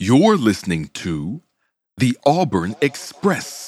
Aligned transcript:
You're 0.00 0.36
listening 0.36 0.90
to 0.94 1.42
the 1.96 2.16
Auburn 2.24 2.76
Express. 2.80 3.66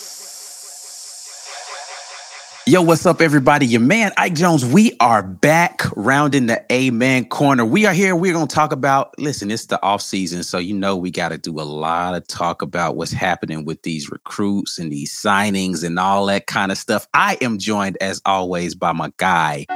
Yo, 2.68 2.82
what's 2.82 3.04
up, 3.04 3.20
everybody? 3.20 3.66
Your 3.66 3.80
man, 3.80 4.12
Ike 4.16 4.34
Jones. 4.34 4.64
We 4.64 4.96
are 5.00 5.24
back 5.24 5.82
rounding 5.96 6.46
the 6.46 6.64
Amen 6.70 7.24
corner. 7.24 7.64
We 7.64 7.84
are 7.84 7.92
here. 7.92 8.14
We're 8.14 8.32
going 8.32 8.46
to 8.46 8.54
talk 8.54 8.70
about, 8.70 9.12
listen, 9.18 9.50
it's 9.50 9.66
the 9.66 9.82
off 9.82 10.02
season. 10.02 10.44
So, 10.44 10.58
you 10.58 10.72
know, 10.72 10.96
we 10.96 11.10
got 11.10 11.30
to 11.30 11.38
do 11.38 11.58
a 11.58 11.66
lot 11.66 12.14
of 12.14 12.24
talk 12.28 12.62
about 12.62 12.94
what's 12.94 13.10
happening 13.10 13.64
with 13.64 13.82
these 13.82 14.08
recruits 14.08 14.78
and 14.78 14.92
these 14.92 15.12
signings 15.12 15.82
and 15.82 15.98
all 15.98 16.26
that 16.26 16.46
kind 16.46 16.70
of 16.70 16.78
stuff. 16.78 17.08
I 17.12 17.38
am 17.40 17.58
joined, 17.58 17.98
as 18.00 18.22
always, 18.24 18.76
by 18.76 18.92
my 18.92 19.12
guy, 19.16 19.66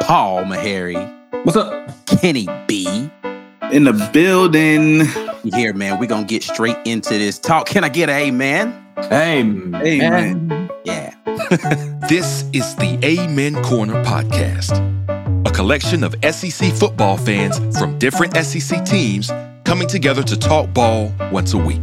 Paul 0.00 0.46
Meharry. 0.46 1.16
What's 1.44 1.56
up? 1.56 1.92
Kenny 2.06 2.48
B. 2.66 3.08
In 3.72 3.84
the 3.84 4.10
building. 4.12 5.06
Here, 5.54 5.72
man. 5.72 5.98
We're 5.98 6.06
going 6.06 6.26
to 6.26 6.28
get 6.28 6.42
straight 6.42 6.76
into 6.84 7.10
this 7.10 7.38
talk. 7.38 7.66
Can 7.66 7.84
I 7.84 7.88
get 7.88 8.10
an 8.10 8.16
amen? 8.16 8.86
Amen. 8.98 9.74
Amen. 9.82 10.70
Yeah. 10.84 11.14
this 12.06 12.44
is 12.52 12.76
the 12.76 13.00
Amen 13.02 13.54
Corner 13.62 14.04
podcast, 14.04 14.76
a 15.46 15.50
collection 15.52 16.04
of 16.04 16.14
SEC 16.22 16.70
football 16.74 17.16
fans 17.16 17.58
from 17.78 17.98
different 17.98 18.36
SEC 18.36 18.84
teams 18.84 19.30
coming 19.64 19.88
together 19.88 20.22
to 20.22 20.38
talk 20.38 20.70
ball 20.74 21.10
once 21.32 21.54
a 21.54 21.58
week. 21.58 21.80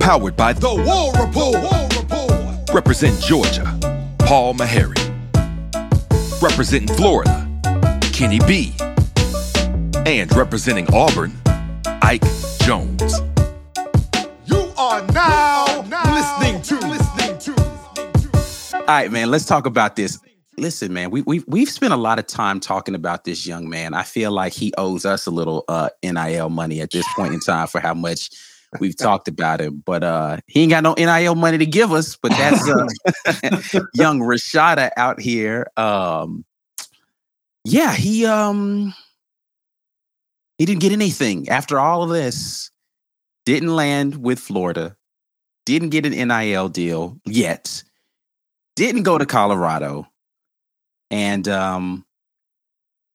Powered 0.00 0.36
by 0.36 0.52
The 0.52 0.68
War 0.68 1.12
Report. 1.14 1.62
War 1.62 1.88
Report. 1.98 2.70
Represent 2.74 3.18
Georgia, 3.22 3.64
Paul 4.18 4.52
Meharry. 4.52 4.98
Representing 6.42 6.94
Florida, 6.94 7.48
Kenny 8.12 8.38
B. 8.40 8.74
And 10.06 10.34
representing 10.34 10.86
Auburn, 10.94 11.32
Ike 12.02 12.24
Jones. 12.62 13.20
You 14.46 14.72
are 14.78 15.06
now, 15.12 15.84
now 15.88 16.14
listening 16.14 16.62
to 16.62 16.88
listening 16.88 17.38
to. 17.38 18.76
All 18.76 18.86
right, 18.86 19.12
man. 19.12 19.30
Let's 19.30 19.44
talk 19.44 19.66
about 19.66 19.96
this. 19.96 20.18
Listen, 20.56 20.92
man. 20.92 21.10
We 21.10 21.20
we 21.22 21.44
we've 21.46 21.68
spent 21.68 21.92
a 21.92 21.98
lot 21.98 22.18
of 22.18 22.26
time 22.26 22.60
talking 22.60 22.94
about 22.94 23.24
this 23.24 23.46
young 23.46 23.68
man. 23.68 23.92
I 23.92 24.02
feel 24.02 24.32
like 24.32 24.54
he 24.54 24.72
owes 24.78 25.04
us 25.04 25.26
a 25.26 25.30
little 25.30 25.64
uh, 25.68 25.90
nil 26.02 26.48
money 26.48 26.80
at 26.80 26.90
this 26.90 27.06
point 27.14 27.34
in 27.34 27.40
time 27.40 27.66
for 27.66 27.80
how 27.80 27.94
much 27.94 28.30
we've 28.80 28.96
talked 28.96 29.28
about 29.28 29.60
him. 29.60 29.82
But 29.84 30.02
uh, 30.02 30.38
he 30.46 30.62
ain't 30.62 30.70
got 30.70 30.82
no 30.82 30.94
nil 30.94 31.34
money 31.34 31.58
to 31.58 31.66
give 31.66 31.92
us. 31.92 32.16
But 32.16 32.30
that's 32.30 32.68
uh, 32.68 33.80
young 33.94 34.20
Rashada 34.20 34.90
out 34.96 35.20
here. 35.20 35.70
Um, 35.76 36.44
yeah, 37.64 37.92
he 37.92 38.24
um 38.24 38.94
he 40.60 40.66
didn't 40.66 40.82
get 40.82 40.92
anything 40.92 41.48
after 41.48 41.80
all 41.80 42.02
of 42.02 42.10
this. 42.10 42.70
Didn't 43.46 43.74
land 43.74 44.22
with 44.22 44.38
Florida. 44.38 44.94
Didn't 45.64 45.88
get 45.88 46.04
an 46.04 46.12
NIL 46.12 46.68
deal 46.68 47.16
yet. 47.24 47.82
Didn't 48.76 49.04
go 49.04 49.16
to 49.16 49.24
Colorado. 49.24 50.06
And 51.10 51.48
um 51.48 52.04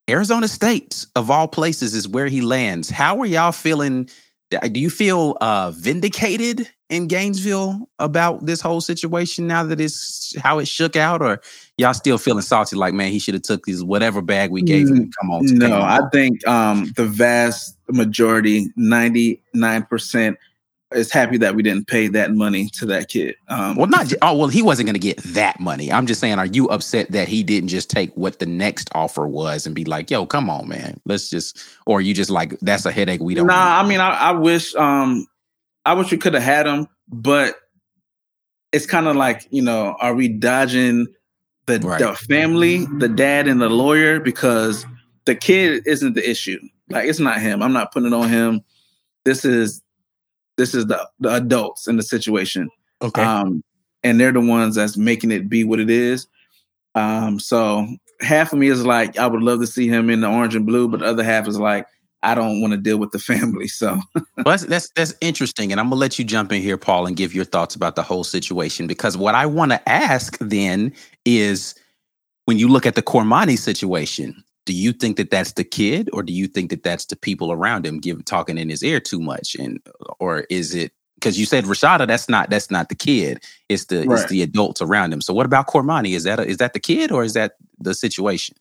Arizona 0.09 0.47
State, 0.47 1.05
of 1.15 1.29
all 1.29 1.47
places, 1.47 1.93
is 1.93 2.07
where 2.07 2.25
he 2.25 2.41
lands. 2.41 2.89
How 2.89 3.19
are 3.19 3.27
y'all 3.27 3.51
feeling? 3.51 4.09
Do 4.49 4.79
you 4.79 4.89
feel 4.89 5.37
uh, 5.41 5.71
vindicated 5.71 6.69
in 6.89 7.07
Gainesville 7.07 7.89
about 7.97 8.45
this 8.45 8.61
whole 8.61 8.79
situation 8.79 9.47
now 9.47 9.63
that 9.63 9.81
it's 9.81 10.35
how 10.39 10.59
it 10.59 10.67
shook 10.67 10.95
out, 10.95 11.21
or 11.21 11.41
y'all 11.77 11.95
still 11.95 12.19
feeling 12.19 12.43
salty? 12.43 12.75
Like, 12.75 12.93
man, 12.93 13.11
he 13.11 13.17
should 13.19 13.33
have 13.33 13.43
took 13.43 13.65
these 13.65 13.83
whatever 13.83 14.21
bag 14.21 14.51
we 14.51 14.61
gave 14.61 14.87
him. 14.87 15.09
Come 15.19 15.31
on, 15.31 15.45
no, 15.45 15.81
I 15.81 15.99
think 16.11 16.47
um, 16.47 16.91
the 16.95 17.05
vast 17.05 17.75
majority, 17.89 18.67
ninety 18.75 19.41
nine 19.53 19.83
percent, 19.83 20.37
is 20.93 21.11
happy 21.11 21.37
that 21.37 21.55
we 21.55 21.63
didn't 21.63 21.87
pay 21.87 22.07
that 22.07 22.33
money 22.33 22.69
to 22.73 22.85
that 22.85 23.09
kid. 23.09 23.35
Um, 23.47 23.75
well, 23.75 23.87
not 23.87 24.11
oh 24.21 24.37
well, 24.37 24.47
he 24.47 24.61
wasn't 24.61 24.87
going 24.87 24.93
to 24.93 24.99
get 24.99 25.17
that 25.23 25.59
money. 25.59 25.91
I'm 25.91 26.05
just 26.05 26.21
saying, 26.21 26.37
are 26.37 26.45
you 26.45 26.67
upset 26.69 27.11
that 27.11 27.27
he 27.27 27.43
didn't 27.43 27.69
just 27.69 27.89
take 27.89 28.15
what 28.15 28.39
the 28.39 28.45
next 28.45 28.89
offer 28.93 29.27
was 29.27 29.65
and 29.65 29.73
be 29.73 29.85
like, 29.85 30.11
"Yo, 30.11 30.25
come 30.25 30.49
on, 30.49 30.67
man, 30.67 30.99
let's 31.05 31.29
just," 31.29 31.57
or 31.85 32.01
you 32.01 32.13
just 32.13 32.29
like 32.29 32.59
that's 32.59 32.85
a 32.85 32.91
headache 32.91 33.21
we 33.21 33.33
don't. 33.33 33.47
Nah. 33.47 33.79
I 33.79 33.87
mean, 33.87 33.99
I, 33.99 34.09
I 34.11 34.31
wish, 34.31 34.75
um, 34.75 35.25
I 35.85 35.93
wish 35.93 36.11
we 36.11 36.17
could 36.17 36.33
have 36.33 36.43
had 36.43 36.67
him, 36.67 36.87
but 37.07 37.55
it's 38.71 38.85
kind 38.85 39.07
of 39.07 39.15
like 39.15 39.47
you 39.49 39.61
know, 39.61 39.95
are 39.99 40.13
we 40.13 40.27
dodging 40.27 41.07
the, 41.65 41.79
right. 41.79 41.99
the 41.99 42.13
family, 42.13 42.85
the 42.99 43.09
dad, 43.09 43.47
and 43.47 43.61
the 43.61 43.69
lawyer 43.69 44.19
because 44.19 44.85
the 45.25 45.35
kid 45.35 45.85
isn't 45.87 46.13
the 46.13 46.29
issue. 46.29 46.59
Like 46.89 47.07
it's 47.07 47.19
not 47.19 47.41
him. 47.41 47.63
I'm 47.63 47.73
not 47.73 47.91
putting 47.91 48.07
it 48.07 48.13
on 48.13 48.29
him. 48.29 48.61
This 49.23 49.43
is 49.43 49.81
this 50.57 50.73
is 50.73 50.87
the, 50.87 51.07
the 51.19 51.29
adults 51.35 51.87
in 51.87 51.97
the 51.97 52.03
situation. 52.03 52.69
Okay. 53.01 53.21
Um, 53.21 53.63
and 54.03 54.19
they're 54.19 54.31
the 54.31 54.41
ones 54.41 54.75
that's 54.75 54.97
making 54.97 55.31
it 55.31 55.49
be 55.49 55.63
what 55.63 55.79
it 55.79 55.89
is. 55.89 56.27
Um, 56.93 57.39
so 57.39 57.87
half 58.21 58.53
of 58.53 58.59
me 58.59 58.67
is 58.67 58.85
like, 58.85 59.17
I 59.17 59.27
would 59.27 59.41
love 59.41 59.59
to 59.59 59.67
see 59.67 59.87
him 59.87 60.09
in 60.09 60.21
the 60.21 60.29
orange 60.29 60.55
and 60.55 60.65
blue, 60.65 60.87
but 60.87 61.01
the 61.01 61.07
other 61.07 61.23
half 61.23 61.47
is 61.47 61.59
like, 61.59 61.85
I 62.23 62.33
don't 62.33 62.59
want 62.59 62.71
to 62.71 62.77
deal 62.77 62.97
with 62.97 63.11
the 63.11 63.19
family. 63.33 63.67
So 63.67 63.99
well, 64.15 64.25
that's, 64.45 64.65
that's 64.65 64.89
that's 64.95 65.13
interesting, 65.21 65.71
and 65.71 65.79
I'm 65.79 65.87
gonna 65.87 65.99
let 65.99 66.17
you 66.17 66.25
jump 66.25 66.51
in 66.51 66.61
here, 66.61 66.77
Paul, 66.77 67.05
and 67.05 67.15
give 67.15 67.35
your 67.35 67.45
thoughts 67.45 67.75
about 67.75 67.95
the 67.95 68.01
whole 68.01 68.23
situation. 68.23 68.87
Because 68.87 69.15
what 69.15 69.35
I 69.35 69.45
want 69.45 69.71
to 69.71 69.89
ask 69.89 70.37
then 70.39 70.91
is, 71.23 71.75
when 72.45 72.57
you 72.57 72.67
look 72.67 72.85
at 72.85 72.95
the 72.95 73.03
Cormani 73.03 73.57
situation, 73.57 74.43
do 74.65 74.73
you 74.73 74.91
think 74.91 75.17
that 75.17 75.29
that's 75.29 75.53
the 75.53 75.63
kid 75.63 76.09
or 76.11 76.23
do 76.23 76.33
you 76.33 76.47
think 76.47 76.71
that 76.71 76.83
that's 76.83 77.05
the 77.05 77.15
people 77.15 77.51
around 77.51 77.85
him 77.85 77.99
give 77.99 78.23
talking 78.25 78.57
in 78.57 78.69
his 78.69 78.83
ear 78.83 78.99
too 78.99 79.19
much? 79.19 79.55
And 79.55 79.79
or 80.19 80.41
is 80.49 80.73
it 80.73 80.91
because 81.15 81.39
you 81.39 81.45
said 81.45 81.65
Rashada 81.65 82.07
that's 82.07 82.27
not 82.27 82.49
that's 82.49 82.69
not 82.69 82.89
the 82.89 82.95
kid 82.95 83.43
it's 83.69 83.85
the 83.85 84.05
right. 84.05 84.19
it's 84.19 84.29
the 84.29 84.41
adults 84.41 84.81
around 84.81 85.13
him. 85.13 85.21
So 85.21 85.33
what 85.33 85.45
about 85.45 85.67
Cormani? 85.67 86.15
Is 86.15 86.23
that 86.23 86.39
a, 86.39 86.45
is 86.45 86.57
that 86.57 86.73
the 86.73 86.79
kid 86.79 87.11
or 87.11 87.23
is 87.23 87.33
that 87.33 87.53
the 87.79 87.93
situation? 87.93 88.55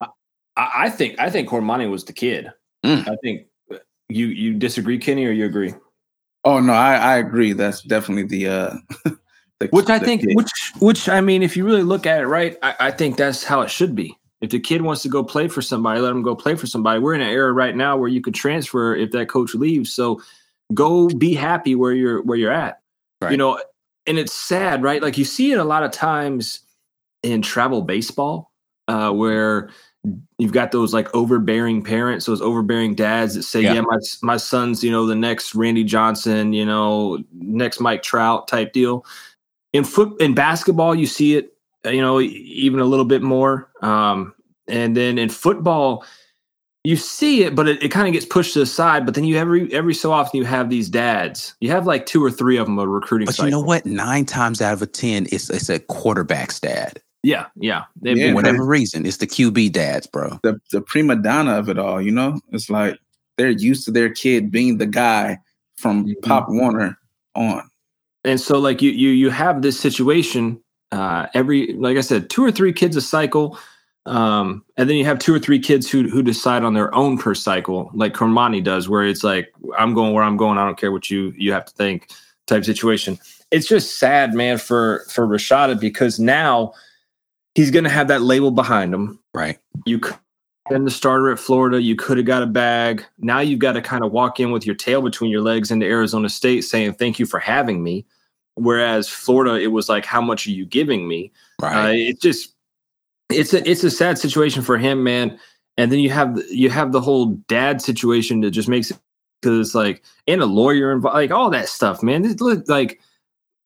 I, 0.00 0.08
I 0.56 0.90
think 0.90 1.18
I 1.18 1.30
think 1.30 1.48
Cormani 1.48 1.90
was 1.90 2.04
the 2.04 2.12
kid. 2.12 2.52
Mm. 2.84 3.08
I 3.08 3.16
think 3.22 3.46
uh, 3.72 3.78
you 4.08 4.26
you 4.26 4.54
disagree 4.54 4.98
Kenny 4.98 5.24
or 5.24 5.30
you 5.30 5.46
agree? 5.46 5.72
Oh 6.44 6.58
no 6.58 6.72
I 6.72 6.96
I 6.96 7.16
agree. 7.16 7.52
That's 7.52 7.82
definitely 7.82 8.24
the 8.24 8.48
uh 8.48 8.74
the, 9.60 9.68
which 9.70 9.88
I 9.88 10.00
think 10.00 10.22
kid. 10.22 10.34
which 10.34 10.50
which 10.80 11.08
I 11.08 11.20
mean 11.20 11.44
if 11.44 11.56
you 11.56 11.64
really 11.64 11.84
look 11.84 12.06
at 12.06 12.20
it 12.20 12.26
right 12.26 12.56
I, 12.62 12.74
I 12.80 12.90
think 12.90 13.16
that's 13.16 13.44
how 13.44 13.60
it 13.60 13.70
should 13.70 13.94
be 13.94 14.16
if 14.42 14.50
the 14.50 14.58
kid 14.58 14.82
wants 14.82 15.02
to 15.02 15.08
go 15.08 15.22
play 15.22 15.46
for 15.46 15.62
somebody, 15.62 16.00
let 16.00 16.10
him 16.10 16.22
go 16.22 16.34
play 16.34 16.56
for 16.56 16.66
somebody. 16.66 16.98
We're 16.98 17.14
in 17.14 17.20
an 17.20 17.28
era 17.28 17.52
right 17.52 17.74
now 17.74 17.96
where 17.96 18.08
you 18.08 18.20
could 18.20 18.34
transfer 18.34 18.94
if 18.94 19.12
that 19.12 19.28
coach 19.28 19.54
leaves. 19.54 19.92
So 19.92 20.20
go 20.74 21.08
be 21.08 21.32
happy 21.32 21.76
where 21.76 21.92
you're 21.92 22.22
where 22.22 22.36
you're 22.36 22.52
at. 22.52 22.80
Right. 23.20 23.30
You 23.30 23.36
know, 23.36 23.62
and 24.06 24.18
it's 24.18 24.32
sad, 24.32 24.82
right? 24.82 25.00
Like 25.00 25.16
you 25.16 25.24
see 25.24 25.52
it 25.52 25.58
a 25.58 25.64
lot 25.64 25.84
of 25.84 25.92
times 25.92 26.58
in 27.22 27.40
travel 27.40 27.82
baseball, 27.82 28.50
uh, 28.88 29.12
where 29.12 29.70
you've 30.38 30.52
got 30.52 30.72
those 30.72 30.92
like 30.92 31.14
overbearing 31.14 31.84
parents, 31.84 32.26
those 32.26 32.42
overbearing 32.42 32.96
dads 32.96 33.34
that 33.34 33.44
say, 33.44 33.60
yeah. 33.60 33.74
"Yeah, 33.74 33.82
my 33.82 33.98
my 34.22 34.36
son's, 34.38 34.82
you 34.82 34.90
know, 34.90 35.06
the 35.06 35.14
next 35.14 35.54
Randy 35.54 35.84
Johnson, 35.84 36.52
you 36.52 36.66
know, 36.66 37.22
next 37.32 37.78
Mike 37.78 38.02
Trout 38.02 38.48
type 38.48 38.72
deal." 38.72 39.06
In 39.72 39.84
foot 39.84 40.20
in 40.20 40.34
basketball, 40.34 40.96
you 40.96 41.06
see 41.06 41.36
it 41.36 41.51
you 41.84 42.00
know, 42.00 42.20
even 42.20 42.80
a 42.80 42.84
little 42.84 43.04
bit 43.04 43.22
more. 43.22 43.70
Um, 43.82 44.34
and 44.68 44.96
then 44.96 45.18
in 45.18 45.28
football, 45.28 46.04
you 46.84 46.96
see 46.96 47.44
it, 47.44 47.54
but 47.54 47.68
it, 47.68 47.82
it 47.82 47.90
kind 47.90 48.08
of 48.08 48.12
gets 48.12 48.26
pushed 48.26 48.54
to 48.54 48.60
the 48.60 48.66
side. 48.66 49.04
But 49.04 49.14
then 49.14 49.24
you 49.24 49.36
every 49.36 49.72
every 49.72 49.94
so 49.94 50.12
often 50.12 50.38
you 50.38 50.44
have 50.44 50.68
these 50.68 50.88
dads. 50.88 51.54
You 51.60 51.70
have 51.70 51.86
like 51.86 52.06
two 52.06 52.24
or 52.24 52.30
three 52.30 52.56
of 52.56 52.66
them 52.66 52.78
a 52.78 52.86
recruiting. 52.86 53.26
But 53.26 53.36
cycle. 53.36 53.46
you 53.46 53.50
know 53.52 53.60
what? 53.60 53.86
Nine 53.86 54.24
times 54.24 54.60
out 54.60 54.72
of 54.72 54.82
a 54.82 54.86
ten, 54.86 55.26
it's 55.30 55.48
it's 55.50 55.68
a 55.68 55.78
quarterback's 55.78 56.60
dad. 56.60 57.00
Yeah, 57.22 57.46
yeah. 57.54 57.84
yeah 58.00 58.30
for 58.30 58.34
whatever 58.34 58.64
reason, 58.64 59.06
it's 59.06 59.18
the 59.18 59.28
QB 59.28 59.72
dads, 59.72 60.08
bro. 60.08 60.40
The 60.42 60.60
the 60.72 60.80
prima 60.80 61.16
donna 61.16 61.56
of 61.56 61.68
it 61.68 61.78
all. 61.78 62.02
You 62.02 62.10
know, 62.10 62.40
it's 62.50 62.68
like 62.68 62.98
they're 63.38 63.50
used 63.50 63.84
to 63.84 63.92
their 63.92 64.10
kid 64.10 64.50
being 64.50 64.78
the 64.78 64.86
guy 64.86 65.38
from 65.76 66.06
mm-hmm. 66.06 66.28
Pop 66.28 66.46
Warner 66.48 66.98
on. 67.36 67.68
And 68.24 68.40
so, 68.40 68.58
like 68.58 68.82
you 68.82 68.90
you 68.90 69.10
you 69.10 69.30
have 69.30 69.62
this 69.62 69.78
situation 69.78 70.60
uh, 70.92 71.26
every 71.34 71.72
like 71.74 71.96
I 71.96 72.02
said, 72.02 72.30
two 72.30 72.44
or 72.44 72.52
three 72.52 72.72
kids 72.72 72.96
a 72.96 73.00
cycle. 73.00 73.58
Um, 74.04 74.64
and 74.76 74.90
then 74.90 74.96
you 74.96 75.04
have 75.04 75.20
two 75.20 75.34
or 75.34 75.38
three 75.38 75.58
kids 75.58 75.90
who 75.90 76.08
who 76.08 76.22
decide 76.22 76.64
on 76.64 76.74
their 76.74 76.94
own 76.94 77.18
per 77.18 77.34
cycle, 77.34 77.90
like 77.94 78.14
Cormani 78.14 78.62
does, 78.62 78.88
where 78.88 79.04
it's 79.04 79.24
like 79.24 79.52
I'm 79.78 79.94
going 79.94 80.12
where 80.12 80.24
I'm 80.24 80.36
going. 80.36 80.58
I 80.58 80.64
don't 80.64 80.78
care 80.78 80.92
what 80.92 81.10
you 81.10 81.32
you 81.36 81.52
have 81.52 81.64
to 81.66 81.72
think 81.74 82.10
type 82.46 82.64
situation. 82.64 83.18
It's 83.50 83.66
just 83.66 83.98
sad, 83.98 84.34
man, 84.34 84.58
for 84.58 85.04
for 85.08 85.26
Rashada 85.26 85.78
because 85.78 86.18
now 86.18 86.74
he's 87.54 87.70
going 87.70 87.84
to 87.84 87.90
have 87.90 88.08
that 88.08 88.22
label 88.22 88.50
behind 88.50 88.92
him. 88.92 89.18
Right. 89.34 89.58
You 89.86 90.00
been 90.68 90.84
the 90.84 90.90
starter 90.90 91.30
at 91.30 91.38
Florida. 91.38 91.80
You 91.80 91.96
could 91.96 92.16
have 92.16 92.26
got 92.26 92.42
a 92.42 92.46
bag. 92.46 93.04
Now 93.18 93.40
you've 93.40 93.58
got 93.58 93.72
to 93.72 93.82
kind 93.82 94.04
of 94.04 94.12
walk 94.12 94.40
in 94.40 94.52
with 94.52 94.66
your 94.66 94.74
tail 94.74 95.02
between 95.02 95.30
your 95.30 95.42
legs 95.42 95.70
into 95.70 95.86
Arizona 95.86 96.28
State, 96.28 96.62
saying 96.62 96.94
thank 96.94 97.18
you 97.18 97.26
for 97.26 97.38
having 97.38 97.82
me. 97.82 98.04
Whereas 98.54 99.08
Florida, 99.08 99.60
it 99.60 99.68
was 99.68 99.88
like, 99.88 100.04
how 100.04 100.20
much 100.20 100.46
are 100.46 100.50
you 100.50 100.66
giving 100.66 101.08
me? 101.08 101.32
Right. 101.60 101.88
Uh, 101.88 101.92
it's 101.92 102.20
just, 102.20 102.54
it's 103.30 103.54
a, 103.54 103.68
it's 103.68 103.84
a 103.84 103.90
sad 103.90 104.18
situation 104.18 104.62
for 104.62 104.76
him, 104.76 105.02
man. 105.02 105.38
And 105.78 105.90
then 105.90 106.00
you 106.00 106.10
have, 106.10 106.38
you 106.50 106.68
have 106.70 106.92
the 106.92 107.00
whole 107.00 107.26
dad 107.48 107.80
situation 107.80 108.42
that 108.42 108.50
just 108.50 108.68
makes 108.68 108.90
it 108.90 108.98
because 109.42 109.58
it's 109.58 109.74
like 109.74 110.02
and 110.26 110.40
a 110.40 110.46
lawyer 110.46 110.92
and 110.92 111.02
like 111.02 111.30
all 111.30 111.50
that 111.50 111.68
stuff, 111.68 112.02
man. 112.02 112.22
This, 112.22 112.40
like 112.68 113.00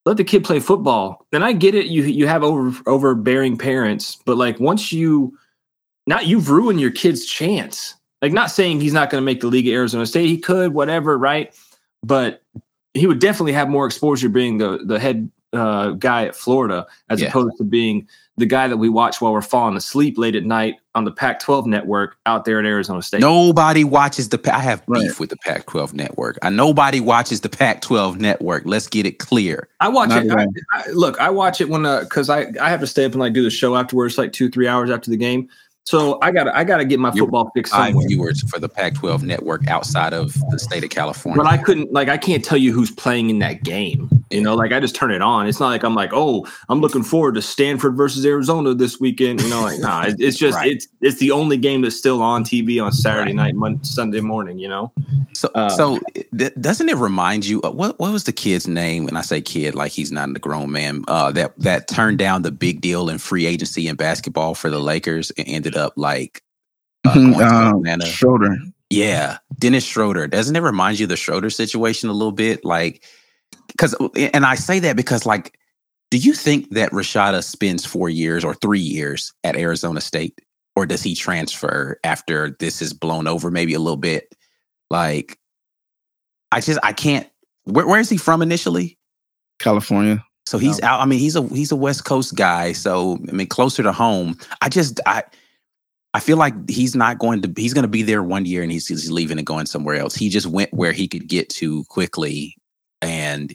let 0.05 0.17
the 0.17 0.25
kid 0.25 0.45
play 0.45 0.61
football. 0.61 1.27
And 1.33 1.45
I 1.45 1.53
get 1.53 1.75
it. 1.75 1.87
You 1.87 2.03
you 2.05 2.27
have 2.27 2.43
over 2.43 2.81
overbearing 2.87 3.59
parents, 3.59 4.17
but 4.25 4.37
like 4.37 4.59
once 4.59 4.93
you 4.93 5.37
not 6.07 6.27
you've 6.27 6.51
ruined 6.51 6.81
your 6.81 6.91
kid's 6.91 7.27
chance. 7.27 7.95
Like 8.23 8.33
not 8.33 8.51
saying 8.51 8.81
he's 8.81 8.95
not 8.95 9.11
going 9.11 9.21
to 9.21 9.25
make 9.25 9.41
the 9.41 9.49
league 9.49 9.67
at 9.67 9.75
Arizona 9.75 10.07
State. 10.07 10.27
He 10.27 10.39
could, 10.39 10.73
whatever, 10.73 11.19
right? 11.19 11.55
But 12.03 12.43
he 12.97 13.07
would 13.07 13.19
definitely 13.19 13.53
have 13.53 13.69
more 13.69 13.87
exposure 13.87 14.29
being 14.29 14.59
the 14.59 14.79
the 14.85 14.99
head 14.99 15.31
uh, 15.53 15.91
guy 15.91 16.27
at 16.27 16.37
Florida 16.37 16.87
as 17.09 17.21
yeah. 17.21 17.29
opposed 17.29 17.57
to 17.59 17.65
being 17.65 18.09
the 18.39 18.47
guy 18.47 18.69
that 18.69 18.77
we 18.77 18.89
watch 18.89 19.21
while 19.21 19.33
we're 19.33 19.41
falling 19.41 19.77
asleep 19.77 20.19
late 20.19 20.37
at 20.37 20.45
night 20.45 20.75
on 20.95 21.05
the 21.05 21.11
Pac-12 21.11 21.65
network 21.67 22.19
out 22.27 22.45
there 22.45 22.59
at 22.59 22.67
Arizona 22.67 23.01
State. 23.01 23.21
Nobody 23.21 23.83
watches 23.83 24.29
the. 24.29 24.41
I 24.55 24.59
have 24.59 24.85
beef 24.87 24.89
right. 24.89 25.21
with 25.21 25.31
the 25.31 25.37
Pac-12 25.39 25.95
network. 25.95 26.39
I 26.43 26.51
nobody 26.51 27.01
watches 27.01 27.41
the 27.41 27.49
Pac-12 27.49 28.19
network. 28.19 28.65
Let's 28.67 28.89
get 28.89 29.07
it 29.07 29.19
clear. 29.19 29.69
I 29.81 29.89
watch 29.89 30.11
Not 30.11 30.27
it. 30.27 30.33
I, 30.33 30.47
I, 30.73 30.91
look, 30.91 31.19
I 31.19 31.31
watch 31.31 31.61
it 31.61 31.69
when 31.69 31.83
because 32.01 32.29
uh, 32.29 32.35
I 32.35 32.53
I 32.61 32.69
have 32.69 32.81
to 32.81 32.87
stay 32.87 33.05
up 33.05 33.13
and 33.13 33.21
like 33.21 33.33
do 33.33 33.43
the 33.43 33.51
show 33.51 33.77
afterwards, 33.77 34.19
like 34.19 34.33
two 34.33 34.51
three 34.51 34.69
hours 34.69 34.91
after 34.91 35.11
the 35.11 35.17
game. 35.17 35.49
So 35.87 36.19
I 36.21 36.33
got 36.33 36.49
I 36.49 36.65
got 36.65 36.79
to 36.79 36.85
get 36.85 36.99
my 36.99 37.13
football 37.13 37.51
fix. 37.55 37.71
Five 37.71 37.95
viewers 38.09 38.43
for 38.51 38.59
the 38.59 38.69
Pac-12 38.69 39.23
network 39.23 39.69
outside 39.69 40.13
of 40.13 40.35
the 40.51 40.59
state 40.59 40.83
of 40.83 40.91
California. 40.91 41.41
But 41.41 41.49
I 41.49 41.59
couldn't 41.59 41.93
like 41.93 42.09
I 42.09 42.19
can't 42.19 42.45
tell 42.45 42.59
you 42.59 42.73
who's 42.73 42.91
playing 42.91 43.31
in 43.31 43.39
that 43.39 43.63
game. 43.63 44.11
You 44.31 44.41
know, 44.41 44.57
like 44.57 44.73
I 44.73 44.81
just 44.81 44.97
turn 44.97 45.13
it 45.13 45.23
on. 45.23 45.47
It's 45.47 45.61
not 45.61 45.69
like 45.69 45.85
I'm 45.85 45.95
like, 45.95 46.11
oh, 46.13 46.45
I'm 46.69 46.81
looking 46.81 47.05
forward 47.05 47.37
to 47.37 47.43
Stanford 47.43 47.97
versus 47.97 48.27
Arizona 48.27 48.75
this 48.75 48.99
weekend. 48.99 49.41
You 49.41 49.49
know, 49.49 49.63
like 49.63 49.79
nah, 49.79 50.07
it's 50.19 50.37
just 50.37 50.57
right. 50.57 50.73
it's 50.73 50.89
it's 51.01 51.19
the 51.21 51.31
only 51.31 51.57
game 51.57 51.83
that's 51.83 51.97
still 51.97 52.21
on 52.21 52.43
TV 52.43 52.83
on 52.83 52.91
Saturday 52.91 53.31
right. 53.31 53.37
night, 53.37 53.55
Monday, 53.55 53.85
Sunday 53.85 54.21
morning. 54.21 54.59
You 54.59 54.69
know. 54.69 54.93
So 55.35 55.51
uh, 55.55 55.69
so 55.69 56.01
doesn't 56.35 56.89
it 56.89 56.97
remind 56.97 57.47
you 57.47 57.61
what 57.61 58.01
what 58.01 58.13
was 58.13 58.25
the 58.25 58.33
kid's 58.33 58.67
name? 58.67 59.05
When 59.05 59.17
I 59.17 59.21
say 59.21 59.41
kid 59.41 59.77
like 59.77 59.93
he's 59.93 60.11
not 60.11 60.31
a 60.31 60.41
grown 60.41 60.73
man. 60.73 61.05
Uh, 61.07 61.31
that 61.33 61.57
that 61.59 61.87
turned 61.87 62.19
down 62.19 62.43
the 62.43 62.51
big 62.51 62.81
deal 62.81 63.09
in 63.09 63.19
free 63.19 63.47
agency 63.47 63.87
in 63.87 63.95
basketball 63.95 64.57
for 64.57 64.69
the 64.69 64.81
Lakers 64.81 65.31
and 65.39 65.47
ended 65.47 65.76
up 65.77 65.93
like 65.97 66.43
uh, 67.05 67.15
mm-hmm. 67.15 67.89
um, 67.89 68.01
Schroeder. 68.01 68.57
Yeah, 68.91 69.39
Dennis 69.59 69.85
Schroeder. 69.85 70.27
Doesn't 70.27 70.55
it 70.55 70.61
remind 70.61 70.99
you 70.99 71.05
of 71.05 71.11
the 71.11 71.17
Schroeder 71.17 71.51
situation 71.51 72.09
a 72.09 72.13
little 72.13 72.33
bit? 72.33 72.65
Like, 72.65 73.05
because, 73.69 73.95
and 74.17 74.47
I 74.47 74.55
say 74.55 74.79
that 74.81 74.97
because, 74.97 75.27
like, 75.27 75.59
do 76.11 76.19
you 76.19 76.33
think 76.33 76.71
that 76.71 76.93
Rashada 76.93 77.43
spends 77.43 77.85
four 77.85 78.09
years 78.09 78.45
or 78.45 78.55
three 78.55 78.81
years 78.81 79.33
at 79.43 79.57
Arizona 79.57 80.01
State, 80.01 80.39
or 80.77 80.87
does 80.87 81.03
he 81.03 81.15
transfer 81.15 81.99
after 82.05 82.57
this 82.61 82.81
is 82.81 82.93
blown 82.93 83.27
over, 83.27 83.51
maybe 83.51 83.75
a 83.75 83.81
little 83.81 83.97
bit? 83.97 84.35
Like, 84.89 85.39
I 86.53 86.61
just 86.61 86.79
I 86.83 86.93
can't. 86.93 87.29
Where, 87.65 87.87
where 87.89 87.99
is 87.99 88.09
he 88.09 88.17
from 88.17 88.41
initially? 88.41 88.97
California. 89.59 90.25
So 90.45 90.59
he's 90.59 90.81
no. 90.81 90.89
out. 90.89 91.01
I 91.01 91.07
mean, 91.07 91.19
he's 91.19 91.35
a 91.35 91.43
he's 91.49 91.73
a 91.73 91.77
West 91.77 92.05
Coast 92.05 92.37
guy. 92.37 92.73
So 92.73 93.19
I 93.29 93.33
mean, 93.33 93.49
closer 93.49 93.83
to 93.83 93.93
home. 93.93 94.39
I 94.63 94.69
just 94.69 95.01
I 95.07 95.25
I 96.17 96.19
feel 96.19 96.39
like 96.39 96.55
he's 96.71 96.97
not 96.97 97.19
going 97.19 97.43
to. 97.43 97.53
He's 97.61 97.75
going 97.75 97.83
to 97.83 97.89
be 97.89 98.03
there 98.03 98.23
one 98.23 98.47
year 98.47 98.63
and 98.63 98.73
he's, 98.73 98.89
he's 98.89 99.11
leaving 99.11 99.37
and 99.37 99.47
going 99.47 99.67
somewhere 99.67 99.97
else. 99.97 100.15
He 100.15 100.31
just 100.31 100.47
went 100.47 100.73
where 100.73 100.93
he 100.93 101.07
could 101.07 101.29
get 101.29 101.51
to 101.51 101.85
quickly, 101.91 102.57
and 103.03 103.53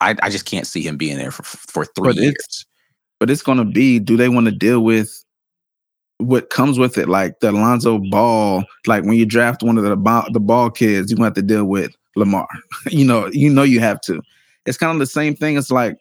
I, 0.00 0.16
I 0.22 0.30
just 0.30 0.46
can't 0.46 0.66
see 0.66 0.80
him 0.80 0.96
being 0.96 1.18
there 1.18 1.30
for 1.30 1.42
for 1.42 1.84
three 1.84 2.14
but 2.14 2.16
years. 2.16 2.34
It's, 2.38 2.64
but 3.18 3.28
it's 3.28 3.42
going 3.42 3.58
to 3.58 3.66
be. 3.66 3.98
Do 3.98 4.16
they 4.16 4.30
want 4.30 4.46
to 4.46 4.50
deal 4.50 4.80
with 4.80 5.12
what 6.16 6.48
comes 6.48 6.78
with 6.78 6.96
it? 6.96 7.06
Like 7.06 7.40
the 7.40 7.50
Alonzo 7.50 7.98
Ball. 8.10 8.64
Like 8.86 9.04
when 9.04 9.18
you 9.18 9.26
draft 9.26 9.62
one 9.62 9.76
of 9.76 9.84
the 9.84 9.94
ball, 9.94 10.24
the 10.32 10.40
ball 10.40 10.70
kids, 10.70 11.12
you 11.12 11.22
have 11.22 11.34
to 11.34 11.42
deal 11.42 11.66
with 11.66 11.94
Lamar. 12.16 12.48
you 12.90 13.04
know, 13.04 13.26
you 13.26 13.50
know 13.50 13.62
you 13.62 13.78
have 13.80 14.00
to. 14.02 14.22
It's 14.64 14.78
kind 14.78 14.94
of 14.94 15.00
the 15.00 15.06
same 15.06 15.36
thing. 15.36 15.58
It's 15.58 15.70
like 15.70 15.98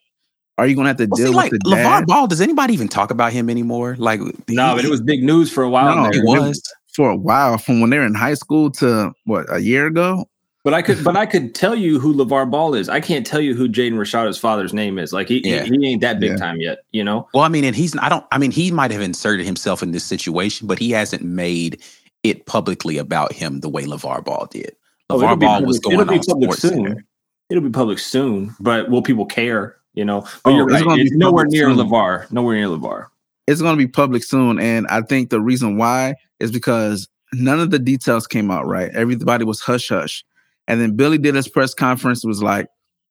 are 0.60 0.68
you 0.68 0.76
going 0.76 0.86
to 0.86 0.90
have 0.90 0.98
to 0.98 1.06
well, 1.06 1.18
deal 1.18 1.28
see, 1.28 1.34
like, 1.34 1.52
with 1.52 1.64
the 1.64 1.70
LeVar 1.70 2.06
Ball? 2.06 2.28
Does 2.28 2.42
anybody 2.42 2.74
even 2.74 2.88
talk 2.88 3.12
about 3.12 3.32
him 3.32 3.50
anymore? 3.50 3.96
Like, 3.98 4.20
no, 4.20 4.70
he, 4.70 4.76
but 4.76 4.86
it 4.86 4.90
was 4.90 5.02
big 5.02 5.24
news 5.24 5.52
for 5.52 5.64
a 5.64 5.70
while. 5.70 5.96
No, 5.96 6.10
it 6.12 6.24
was 6.24 6.62
for 6.94 7.10
a 7.10 7.16
while 7.16 7.58
from 7.58 7.80
when 7.80 7.90
they 7.90 7.98
were 7.98 8.06
in 8.06 8.14
high 8.14 8.34
school 8.34 8.70
to 8.72 9.14
what 9.24 9.46
a 9.54 9.60
year 9.60 9.88
ago. 9.88 10.26
But 10.66 10.74
I 10.74 10.82
could, 10.82 11.02
but 11.04 11.16
I 11.16 11.26
could 11.26 11.56
tell 11.56 11.76
you 11.76 12.00
who 12.00 12.14
LeVar 12.14 12.52
Ball 12.52 12.74
is. 12.74 12.90
I 12.90 13.00
can't 13.00 13.26
tell 13.26 13.40
you 13.40 13.56
who 13.56 13.70
Jaden 13.70 13.94
Rashada's 13.94 14.38
father's 14.38 14.74
name 14.74 15.00
is. 15.00 15.14
Like 15.14 15.30
he, 15.30 15.42
yeah. 15.46 15.64
he, 15.64 15.78
he, 15.78 15.88
ain't 15.88 16.02
that 16.02 16.20
big 16.20 16.32
yeah. 16.32 16.38
time 16.38 16.60
yet, 16.60 16.80
you 16.92 17.04
know. 17.04 17.28
Well, 17.34 17.44
I 17.44 17.48
mean, 17.48 17.64
and 17.64 17.76
he's 17.76 17.98
I 18.00 18.10
don't. 18.10 18.26
I 18.32 18.38
mean, 18.38 18.52
he 18.52 18.70
might 18.70 18.92
have 18.92 19.02
inserted 19.02 19.46
himself 19.46 19.82
in 19.82 19.92
this 19.92 20.04
situation, 20.04 20.68
but 20.68 20.78
he 20.78 20.92
hasn't 20.92 21.24
made 21.24 21.82
it 22.24 22.46
publicly 22.46 22.98
about 22.98 23.32
him 23.32 23.62
the 23.62 23.70
way 23.70 23.86
LeVar 23.86 24.26
Ball 24.26 24.48
did. 24.52 24.76
Oh, 25.10 25.18
LeVar 25.18 25.32
oh, 25.32 25.36
Ball 25.38 25.50
public, 25.56 25.68
was 25.68 25.80
going 25.80 26.10
on 26.10 26.24
Sports 26.24 26.60
soon. 26.60 26.72
Center. 26.72 27.06
It'll 27.50 27.64
be 27.64 27.70
public 27.70 27.98
soon, 27.98 28.56
but 28.60 28.90
will 28.90 29.02
people 29.02 29.26
care? 29.26 29.79
You 30.00 30.06
know, 30.06 30.22
but 30.22 30.54
oh, 30.54 30.56
you're 30.56 30.66
right. 30.66 30.98
It's, 30.98 31.12
nowhere 31.12 31.46
near 31.48 31.66
soon. 31.66 31.75
LeVar. 31.75 32.31
Nowhere 32.31 32.56
near 32.56 32.68
LeVar. 32.68 33.07
It's 33.48 33.62
going 33.62 33.78
to 33.78 33.86
be 33.86 33.86
public 33.86 34.24
soon, 34.24 34.57
and 34.57 34.88
I 34.88 35.01
think 35.01 35.30
the 35.30 35.42
reason 35.42 35.75
why 35.75 36.16
is 36.40 36.54
because 36.54 37.10
none 37.34 37.60
of 37.60 37.72
the 37.72 37.80
details 37.80 38.25
came 38.25 38.50
out 38.50 38.66
right. 38.66 38.90
Everybody 38.96 39.44
was 39.44 39.60
hush 39.60 39.90
hush, 39.90 40.24
and 40.69 40.80
then 40.80 40.96
Billy 40.96 41.18
did 41.18 41.36
his 41.36 41.50
press 41.50 41.74
conference. 41.74 42.24
Was 42.24 42.42
like, 42.42 42.68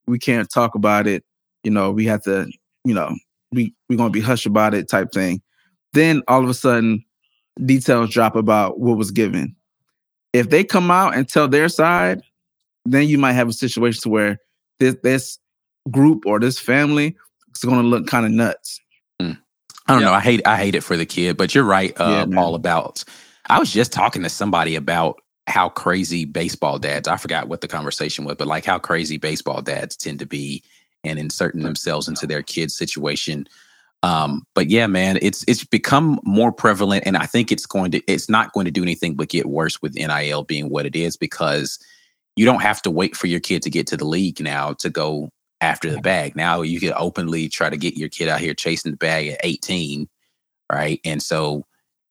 we 0.07 0.17
can't 0.17 0.49
talk 0.49 0.73
about 0.73 1.05
it. 1.05 1.23
You 1.63 1.69
know, 1.69 1.91
we 1.91 2.05
have 2.05 2.23
to. 2.23 2.51
You 2.83 2.95
know, 2.95 3.15
we 3.51 3.71
we're 3.87 3.97
going 3.97 4.11
to 4.11 4.19
be 4.19 4.25
hush 4.25 4.47
about 4.47 4.73
it 4.73 4.89
type 4.89 5.11
thing. 5.11 5.43
Then 5.93 6.23
all 6.27 6.43
of 6.43 6.49
a 6.49 6.55
sudden, 6.55 7.05
details 7.63 8.09
drop 8.09 8.35
about 8.35 8.79
what 8.79 8.97
was 8.97 9.11
given. 9.11 9.55
If 10.33 10.49
they 10.49 10.63
come 10.63 10.89
out 10.89 11.15
and 11.15 11.29
tell 11.29 11.47
their 11.47 11.69
side, 11.69 12.23
then 12.85 13.07
you 13.07 13.19
might 13.19 13.33
have 13.33 13.47
a 13.47 13.53
situation 13.53 14.11
where 14.11 14.39
this, 14.79 14.95
this 15.03 15.37
group 15.89 16.23
or 16.25 16.39
this 16.39 16.59
family 16.59 17.15
is 17.55 17.63
going 17.63 17.81
to 17.81 17.87
look 17.87 18.07
kind 18.07 18.25
of 18.25 18.31
nuts. 18.31 18.79
Mm. 19.21 19.37
I 19.87 19.93
don't 19.93 20.01
yeah. 20.01 20.07
know. 20.07 20.13
I 20.13 20.19
hate 20.19 20.45
I 20.45 20.57
hate 20.57 20.75
it 20.75 20.83
for 20.83 20.97
the 20.97 21.05
kid, 21.05 21.37
but 21.37 21.53
you're 21.53 21.63
right, 21.63 21.93
uh, 21.99 22.25
yeah, 22.29 22.39
all 22.39 22.55
about. 22.55 23.03
I 23.49 23.59
was 23.59 23.71
just 23.71 23.91
talking 23.91 24.23
to 24.23 24.29
somebody 24.29 24.75
about 24.75 25.21
how 25.47 25.69
crazy 25.69 26.25
baseball 26.25 26.77
dads. 26.77 27.07
I 27.07 27.17
forgot 27.17 27.47
what 27.47 27.61
the 27.61 27.67
conversation 27.67 28.23
was, 28.23 28.35
but 28.37 28.47
like 28.47 28.65
how 28.65 28.77
crazy 28.77 29.17
baseball 29.17 29.61
dads 29.61 29.97
tend 29.97 30.19
to 30.19 30.25
be 30.25 30.63
and 31.03 31.17
inserting 31.17 31.63
themselves 31.63 32.07
into 32.07 32.27
their 32.27 32.43
kids' 32.43 32.75
situation. 32.75 33.47
Um, 34.03 34.45
but 34.53 34.69
yeah, 34.69 34.87
man, 34.87 35.17
it's 35.21 35.43
it's 35.47 35.65
become 35.65 36.19
more 36.23 36.51
prevalent, 36.51 37.03
and 37.05 37.17
I 37.17 37.25
think 37.25 37.51
it's 37.51 37.65
going 37.65 37.91
to 37.91 38.01
it's 38.07 38.29
not 38.29 38.53
going 38.53 38.65
to 38.65 38.71
do 38.71 38.83
anything 38.83 39.15
but 39.15 39.29
get 39.29 39.47
worse 39.47 39.81
with 39.81 39.95
NIL 39.95 40.43
being 40.43 40.69
what 40.69 40.85
it 40.85 40.95
is 40.95 41.17
because 41.17 41.79
you 42.35 42.45
don't 42.45 42.61
have 42.61 42.81
to 42.83 42.91
wait 42.91 43.15
for 43.15 43.27
your 43.27 43.41
kid 43.41 43.61
to 43.63 43.69
get 43.69 43.87
to 43.87 43.97
the 43.97 44.05
league 44.05 44.39
now 44.39 44.73
to 44.73 44.89
go 44.89 45.29
after 45.61 45.89
the 45.89 46.01
bag. 46.01 46.35
Now 46.35 46.61
you 46.61 46.79
can 46.79 46.93
openly 46.95 47.49
try 47.49 47.69
to 47.69 47.77
get 47.77 47.97
your 47.97 48.09
kid 48.09 48.29
out 48.29 48.39
here 48.39 48.53
chasing 48.53 48.91
the 48.91 48.97
bag 48.97 49.27
at 49.27 49.39
18, 49.43 50.07
right? 50.71 50.99
And 51.03 51.21
so 51.21 51.65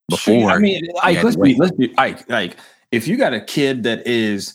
before, 0.08 0.50
I 0.50 0.58
mean, 0.58 0.86
like, 0.94 1.22
let's 1.22 1.36
be, 1.36 1.54
let's 1.56 1.76
be, 1.76 1.92
like, 1.96 2.28
like, 2.28 2.56
if 2.90 3.06
you 3.06 3.16
got 3.16 3.34
a 3.34 3.40
kid 3.40 3.82
that 3.82 4.06
is 4.06 4.54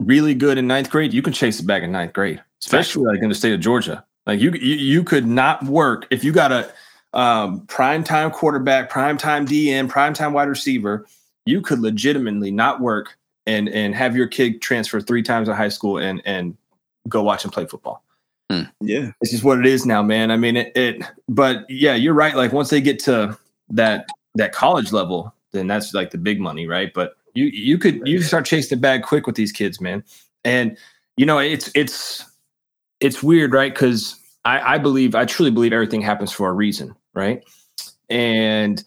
really 0.00 0.34
good 0.34 0.58
in 0.58 0.66
ninth 0.66 0.90
grade, 0.90 1.12
you 1.12 1.22
can 1.22 1.32
chase 1.32 1.58
the 1.58 1.64
bag 1.64 1.82
in 1.82 1.92
ninth 1.92 2.12
grade, 2.12 2.42
especially 2.62 3.04
like 3.04 3.22
in 3.22 3.28
the 3.28 3.34
state 3.34 3.52
of 3.52 3.60
Georgia. 3.60 4.04
Like 4.26 4.40
you, 4.40 4.50
you, 4.52 4.76
you 4.76 5.04
could 5.04 5.26
not 5.26 5.62
work 5.64 6.06
if 6.10 6.22
you 6.24 6.32
got 6.32 6.52
a 6.52 6.70
um, 7.12 7.66
prime 7.66 8.04
time 8.04 8.30
quarterback, 8.30 8.90
prime 8.90 9.16
time 9.16 9.46
DB, 9.46 9.88
prime 9.88 10.14
time 10.14 10.32
wide 10.32 10.48
receiver. 10.48 11.06
You 11.46 11.62
could 11.62 11.80
legitimately 11.80 12.50
not 12.50 12.80
work 12.80 13.16
and 13.46 13.68
and 13.68 13.94
have 13.94 14.14
your 14.14 14.26
kid 14.26 14.60
transfer 14.60 15.00
three 15.00 15.22
times 15.22 15.48
to 15.48 15.54
high 15.54 15.68
school 15.68 15.98
and 15.98 16.22
and 16.24 16.56
go 17.08 17.22
watch 17.22 17.44
and 17.44 17.52
play 17.52 17.66
football. 17.66 18.02
Hmm. 18.50 18.62
Yeah, 18.80 19.12
it's 19.20 19.30
just 19.30 19.44
what 19.44 19.58
it 19.58 19.66
is 19.66 19.86
now, 19.86 20.02
man. 20.02 20.30
I 20.30 20.36
mean, 20.36 20.56
it, 20.56 20.72
it. 20.76 21.02
But 21.28 21.64
yeah, 21.68 21.94
you're 21.94 22.14
right. 22.14 22.34
Like 22.34 22.52
once 22.52 22.70
they 22.70 22.80
get 22.80 22.98
to 23.00 23.38
that 23.70 24.08
that 24.34 24.52
college 24.52 24.92
level, 24.92 25.32
then 25.52 25.66
that's 25.66 25.94
like 25.94 26.10
the 26.10 26.18
big 26.18 26.40
money, 26.40 26.66
right? 26.66 26.92
But 26.92 27.14
you 27.34 27.46
you 27.46 27.78
could 27.78 28.06
you 28.06 28.22
start 28.22 28.44
chasing 28.44 28.76
the 28.76 28.80
bag 28.80 29.02
quick 29.02 29.26
with 29.26 29.36
these 29.36 29.52
kids, 29.52 29.80
man. 29.80 30.02
And 30.44 30.76
you 31.16 31.26
know, 31.26 31.38
it's 31.38 31.70
it's 31.74 32.24
it's 33.00 33.22
weird, 33.22 33.52
right? 33.52 33.72
Because 33.72 34.18
I, 34.44 34.74
I 34.74 34.78
believe 34.78 35.14
I 35.14 35.24
truly 35.24 35.50
believe 35.50 35.72
everything 35.72 36.02
happens 36.02 36.32
for 36.32 36.48
a 36.48 36.52
reason, 36.52 36.94
right? 37.14 37.44
And 38.08 38.82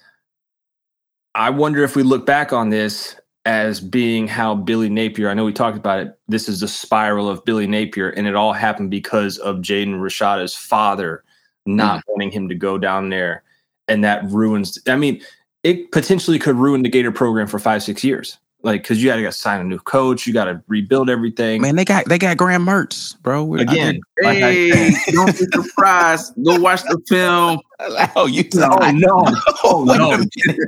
I 1.35 1.49
wonder 1.49 1.83
if 1.83 1.95
we 1.95 2.03
look 2.03 2.25
back 2.25 2.53
on 2.53 2.69
this 2.69 3.15
as 3.45 3.79
being 3.79 4.27
how 4.27 4.55
Billy 4.55 4.89
Napier, 4.89 5.29
I 5.29 5.33
know 5.33 5.45
we 5.45 5.53
talked 5.53 5.77
about 5.77 5.99
it. 5.99 6.17
This 6.27 6.47
is 6.47 6.61
the 6.61 6.67
spiral 6.67 7.29
of 7.29 7.43
Billy 7.43 7.67
Napier, 7.67 8.09
and 8.09 8.27
it 8.27 8.35
all 8.35 8.53
happened 8.53 8.89
because 8.89 9.37
of 9.39 9.57
Jaden 9.57 9.95
Rashada's 9.95 10.55
father 10.55 11.23
not 11.65 11.99
mm. 11.99 12.03
wanting 12.07 12.31
him 12.31 12.49
to 12.49 12.55
go 12.55 12.77
down 12.77 13.09
there. 13.09 13.43
And 13.87 14.03
that 14.03 14.23
ruins, 14.25 14.79
I 14.87 14.95
mean, 14.95 15.21
it 15.63 15.91
potentially 15.91 16.39
could 16.39 16.55
ruin 16.55 16.83
the 16.83 16.89
Gator 16.89 17.11
program 17.11 17.47
for 17.47 17.59
five, 17.59 17.83
six 17.83 18.03
years. 18.03 18.37
like 18.63 18.81
because 18.81 19.03
you 19.03 19.09
got 19.09 19.17
to 19.17 19.31
sign 19.31 19.61
a 19.61 19.63
new 19.63 19.79
coach, 19.79 20.25
you 20.25 20.33
got 20.33 20.45
to 20.45 20.63
rebuild 20.67 21.09
everything. 21.09 21.61
Man, 21.61 21.75
they 21.75 21.85
got 21.85 22.05
they 22.07 22.17
got 22.17 22.37
Graham 22.37 22.65
Mertz, 22.65 23.19
bro. 23.21 23.43
We're, 23.43 23.61
Again, 23.61 23.99
like 24.21 24.37
hey, 24.37 24.91
don't 25.11 25.37
be 25.37 25.45
surprised. 25.53 26.33
Go 26.43 26.59
watch 26.59 26.83
the 26.83 27.01
film. 27.07 27.59
Oh, 28.15 28.27
you 28.27 28.43
no, 28.53 28.69
no, 28.91 29.23
oh, 29.63 29.83
no, 29.83 30.23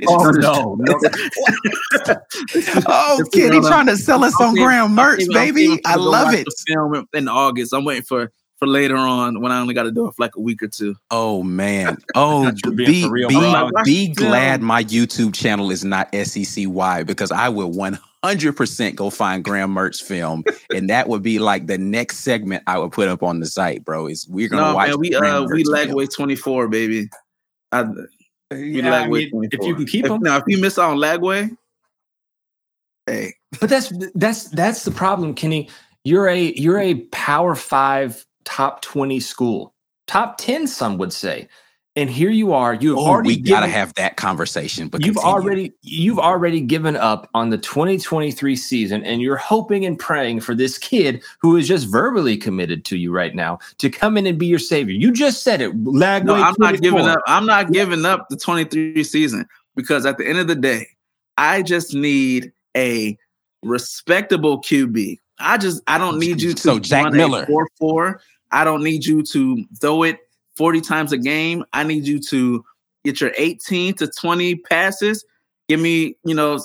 oh, 0.08 0.30
no, 0.30 0.76
no. 0.78 0.98
oh, 2.86 3.24
kid, 3.32 3.54
he 3.54 3.60
trying 3.60 3.86
to 3.86 3.96
sell 3.96 4.24
us 4.24 4.38
on 4.40 4.54
Graham 4.54 4.96
Mertz, 4.96 5.32
baby. 5.32 5.80
I 5.84 5.96
love 5.96 6.34
it. 6.34 6.46
Film 6.66 7.06
in 7.14 7.28
August. 7.28 7.72
I'm 7.72 7.84
waiting 7.84 8.02
for 8.02 8.32
for 8.58 8.66
later 8.66 8.96
on 8.96 9.40
when 9.40 9.52
I 9.52 9.60
only 9.60 9.74
got 9.74 9.84
to 9.84 9.92
do 9.92 10.06
it 10.06 10.14
for 10.14 10.22
like 10.22 10.36
a 10.36 10.40
week 10.40 10.62
or 10.62 10.68
two. 10.68 10.96
Oh 11.10 11.42
man. 11.42 11.98
Oh 12.14 12.50
be, 12.74 13.08
be, 13.08 13.26
be 13.84 14.08
glad 14.08 14.62
my 14.62 14.82
YouTube 14.84 15.34
channel 15.34 15.70
is 15.70 15.84
not 15.84 16.14
SEC 16.14 16.64
wide 16.68 17.06
because 17.06 17.30
I 17.30 17.48
will 17.48 17.70
100% 18.34 18.94
go 18.94 19.10
find 19.10 19.44
Graham 19.44 19.74
Mertz 19.74 20.02
film 20.02 20.44
and 20.74 20.90
that 20.90 21.08
would 21.08 21.22
be 21.22 21.38
like 21.38 21.66
the 21.66 21.78
next 21.78 22.18
segment 22.18 22.62
I 22.66 22.78
would 22.78 22.92
put 22.92 23.08
up 23.08 23.22
on 23.22 23.40
the 23.40 23.46
site, 23.46 23.84
bro. 23.84 24.06
Is 24.06 24.26
we're 24.28 24.48
gonna 24.48 24.62
no, 24.62 24.74
watch. 24.74 24.88
Man, 24.88 25.00
we 25.00 25.10
Graham 25.10 25.44
uh 25.44 25.46
Mertz 25.46 25.52
we 25.52 25.64
Lagway 25.64 26.14
24, 26.14 26.68
baby. 26.68 27.08
I, 27.72 27.82
we 28.50 28.82
yeah, 28.82 28.94
I 28.94 29.08
mean, 29.08 29.30
if 29.50 29.66
you 29.66 29.74
can 29.74 29.86
keep 29.86 30.04
if, 30.04 30.10
them. 30.10 30.22
Now, 30.22 30.36
if 30.36 30.44
you 30.46 30.60
miss 30.60 30.78
out 30.78 30.90
on 30.90 30.98
Lagway, 30.98 31.56
hey. 33.06 33.34
But 33.60 33.70
that's 33.70 33.92
that's 34.14 34.44
that's 34.50 34.84
the 34.84 34.90
problem, 34.90 35.34
Kenny. 35.34 35.68
You're 36.04 36.28
a 36.28 36.52
you're 36.52 36.78
a 36.78 36.94
power 37.06 37.54
five 37.54 38.24
top 38.44 38.82
20 38.82 39.18
school, 39.20 39.74
top 40.06 40.38
10, 40.38 40.68
some 40.68 40.98
would 40.98 41.12
say. 41.12 41.48
And 41.96 42.10
here 42.10 42.30
you 42.30 42.52
are. 42.52 42.74
You've 42.74 42.98
oh, 42.98 43.06
already 43.06 43.28
we 43.30 43.40
gotta 43.40 43.68
have 43.68 43.94
that 43.94 44.18
conversation. 44.18 44.88
But 44.88 45.04
you've 45.04 45.16
continue. 45.16 45.34
already 45.34 45.72
you've 45.80 46.18
already 46.18 46.60
given 46.60 46.94
up 46.94 47.30
on 47.32 47.48
the 47.48 47.56
2023 47.56 48.54
season, 48.54 49.02
and 49.02 49.22
you're 49.22 49.36
hoping 49.36 49.86
and 49.86 49.98
praying 49.98 50.40
for 50.40 50.54
this 50.54 50.76
kid 50.76 51.24
who 51.40 51.56
is 51.56 51.66
just 51.66 51.88
verbally 51.88 52.36
committed 52.36 52.84
to 52.84 52.98
you 52.98 53.12
right 53.12 53.34
now 53.34 53.58
to 53.78 53.88
come 53.88 54.18
in 54.18 54.26
and 54.26 54.38
be 54.38 54.44
your 54.44 54.58
savior. 54.58 54.94
You 54.94 55.10
just 55.10 55.42
said 55.42 55.62
it. 55.62 55.72
Lagway 55.84 56.24
no, 56.24 56.34
I'm 56.34 56.54
not 56.58 56.82
giving 56.82 57.06
up. 57.06 57.20
I'm 57.26 57.46
not 57.46 57.72
giving 57.72 58.04
up 58.04 58.26
the 58.28 58.36
23 58.36 59.02
season 59.02 59.46
because 59.74 60.04
at 60.04 60.18
the 60.18 60.26
end 60.26 60.38
of 60.38 60.48
the 60.48 60.54
day, 60.54 60.88
I 61.38 61.62
just 61.62 61.94
need 61.94 62.52
a 62.76 63.16
respectable 63.62 64.60
QB. 64.60 65.18
I 65.38 65.56
just 65.56 65.82
I 65.86 65.96
don't 65.96 66.18
need 66.18 66.42
you 66.42 66.52
to 66.52 66.60
so 66.60 66.78
Jack 66.78 67.14
Miller 67.14 67.46
four 67.46 67.68
four. 67.78 68.20
I 68.52 68.64
don't 68.64 68.84
need 68.84 69.04
you 69.06 69.22
to 69.22 69.64
throw 69.80 70.02
it 70.02 70.20
40 70.56 70.80
times 70.80 71.12
a 71.12 71.18
game. 71.18 71.64
I 71.72 71.82
need 71.84 72.06
you 72.06 72.18
to 72.20 72.64
get 73.04 73.20
your 73.20 73.32
18 73.36 73.94
to 73.94 74.08
20 74.08 74.56
passes. 74.56 75.24
Give 75.68 75.80
me, 75.80 76.16
you 76.24 76.34
know, 76.34 76.60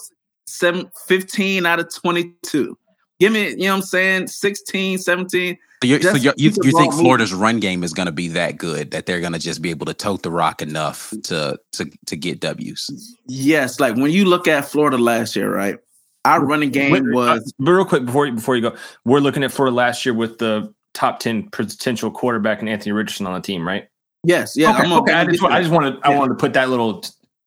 seven, 0.45 0.89
15 1.07 1.65
out 1.65 1.79
of 1.79 1.93
22. 1.93 2.77
Give 3.19 3.31
me, 3.31 3.49
you 3.49 3.57
know 3.57 3.69
what 3.69 3.75
I'm 3.75 3.81
saying, 3.83 4.27
16, 4.27 4.97
17. 4.97 5.57
So, 5.83 5.87
you're, 5.87 6.01
so 6.01 6.15
you're, 6.15 6.33
you, 6.37 6.51
you 6.63 6.71
think 6.71 6.93
Florida's 6.93 7.33
run 7.33 7.59
game 7.59 7.83
is 7.83 7.91
going 7.93 8.05
to 8.05 8.11
be 8.11 8.27
that 8.29 8.57
good 8.57 8.91
that 8.91 9.07
they're 9.07 9.19
going 9.19 9.33
to 9.33 9.39
just 9.39 9.63
be 9.63 9.71
able 9.71 9.87
to 9.87 9.95
tote 9.95 10.21
the 10.21 10.29
rock 10.29 10.61
enough 10.61 11.11
to 11.23 11.59
to 11.71 11.89
to 12.05 12.15
get 12.15 12.39
W's? 12.39 13.17
Yes, 13.25 13.79
like 13.79 13.95
when 13.95 14.11
you 14.11 14.25
look 14.25 14.47
at 14.47 14.65
Florida 14.65 14.99
last 14.99 15.35
year, 15.35 15.51
right? 15.51 15.79
Our 16.23 16.45
running 16.45 16.69
game 16.69 16.91
Wait, 16.91 17.03
was. 17.11 17.39
Uh, 17.39 17.51
but 17.57 17.71
real 17.71 17.85
quick 17.85 18.05
before 18.05 18.27
you, 18.27 18.33
before 18.33 18.55
you 18.55 18.61
go, 18.61 18.75
we're 19.05 19.21
looking 19.21 19.43
at 19.43 19.51
Florida 19.51 19.75
last 19.75 20.05
year 20.05 20.13
with 20.13 20.37
the 20.37 20.71
top 20.93 21.19
10 21.19 21.49
potential 21.51 22.11
quarterback 22.11 22.59
and 22.59 22.69
Anthony 22.69 22.91
Richardson 22.91 23.27
on 23.27 23.33
the 23.33 23.41
team, 23.41 23.67
right? 23.67 23.87
Yes. 24.23 24.55
Yeah. 24.55 24.77
Okay. 24.77 24.93
okay. 24.93 25.13
I, 25.13 25.25
just, 25.25 25.43
I 25.43 25.61
just 25.61 25.71
wanted 25.71 25.99
I 26.03 26.15
wanted 26.15 26.29
to 26.29 26.35
put 26.35 26.53
that 26.53 26.69
little 26.69 27.03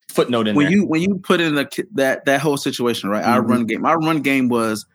footnote 0.09 0.49
in 0.49 0.57
when 0.57 0.67
there. 0.67 0.77
you 0.77 0.87
when 0.87 1.03
you 1.03 1.17
put 1.17 1.41
in 1.41 1.55
the 1.55 1.87
that 1.93 2.25
that 2.25 2.41
whole 2.41 2.57
situation, 2.57 3.11
right? 3.11 3.23
Mm-hmm. 3.23 3.33
Our 3.33 3.43
run 3.43 3.67
game, 3.67 3.87
our 3.87 3.99
run 3.99 4.23
game 4.23 4.49
was 4.49 4.87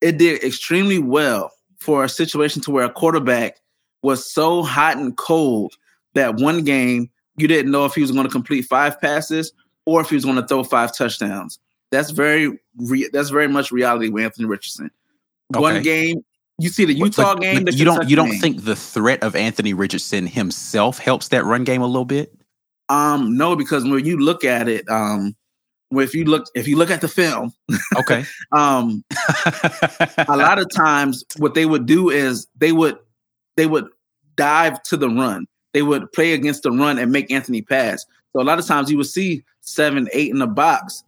it 0.00 0.18
did 0.18 0.42
extremely 0.42 0.98
well 0.98 1.52
for 1.78 2.04
a 2.04 2.08
situation 2.08 2.62
to 2.62 2.70
where 2.70 2.84
a 2.84 2.90
quarterback 2.90 3.60
was 4.02 4.32
so 4.32 4.62
hot 4.62 4.96
and 4.96 5.16
cold 5.16 5.74
that 6.14 6.36
one 6.36 6.64
game 6.64 7.10
you 7.36 7.46
didn't 7.48 7.70
know 7.70 7.84
if 7.84 7.94
he 7.94 8.00
was 8.00 8.10
going 8.10 8.26
to 8.26 8.32
complete 8.32 8.62
five 8.62 9.00
passes 9.00 9.52
or 9.86 10.00
if 10.00 10.08
he 10.08 10.14
was 10.14 10.24
going 10.24 10.36
to 10.36 10.46
throw 10.46 10.62
five 10.62 10.94
touchdowns. 10.96 11.58
That's 11.90 12.10
very 12.10 12.58
re- 12.76 13.08
that's 13.12 13.30
very 13.30 13.48
much 13.48 13.72
reality 13.72 14.08
with 14.08 14.24
Anthony 14.24 14.46
Richardson. 14.46 14.90
Okay. 15.54 15.60
One 15.60 15.82
game 15.82 16.24
you 16.60 16.68
see 16.68 16.84
the 16.84 16.94
Utah 16.94 17.34
but, 17.34 17.40
game. 17.40 17.64
But 17.64 17.74
you 17.74 17.84
don't 17.84 18.08
you 18.08 18.16
don't 18.16 18.30
game. 18.30 18.40
think 18.40 18.64
the 18.64 18.76
threat 18.76 19.22
of 19.22 19.34
Anthony 19.34 19.74
Richardson 19.74 20.26
himself 20.26 20.98
helps 20.98 21.28
that 21.28 21.44
run 21.44 21.64
game 21.64 21.82
a 21.82 21.86
little 21.86 22.04
bit? 22.04 22.34
Um, 22.88 23.36
no, 23.36 23.56
because 23.56 23.84
when 23.84 24.04
you 24.04 24.18
look 24.18 24.44
at 24.44 24.68
it, 24.68 24.88
um, 24.88 25.36
if 25.92 26.14
you 26.14 26.24
look 26.24 26.46
if 26.54 26.68
you 26.68 26.76
look 26.76 26.90
at 26.90 27.00
the 27.00 27.08
film, 27.08 27.52
okay, 27.96 28.24
um, 28.52 29.04
a 30.18 30.36
lot 30.36 30.58
of 30.58 30.68
times 30.74 31.24
what 31.38 31.54
they 31.54 31.66
would 31.66 31.86
do 31.86 32.10
is 32.10 32.46
they 32.56 32.72
would 32.72 32.98
they 33.56 33.66
would 33.66 33.88
dive 34.36 34.82
to 34.84 34.96
the 34.96 35.08
run. 35.08 35.46
They 35.72 35.82
would 35.82 36.10
play 36.12 36.32
against 36.32 36.64
the 36.64 36.72
run 36.72 36.98
and 36.98 37.12
make 37.12 37.30
Anthony 37.30 37.62
pass. 37.62 38.04
So 38.32 38.42
a 38.42 38.44
lot 38.44 38.58
of 38.58 38.66
times 38.66 38.90
you 38.90 38.96
would 38.96 39.06
see 39.06 39.44
seven, 39.60 40.08
eight 40.12 40.30
in 40.30 40.38
the 40.38 40.46
box, 40.46 41.04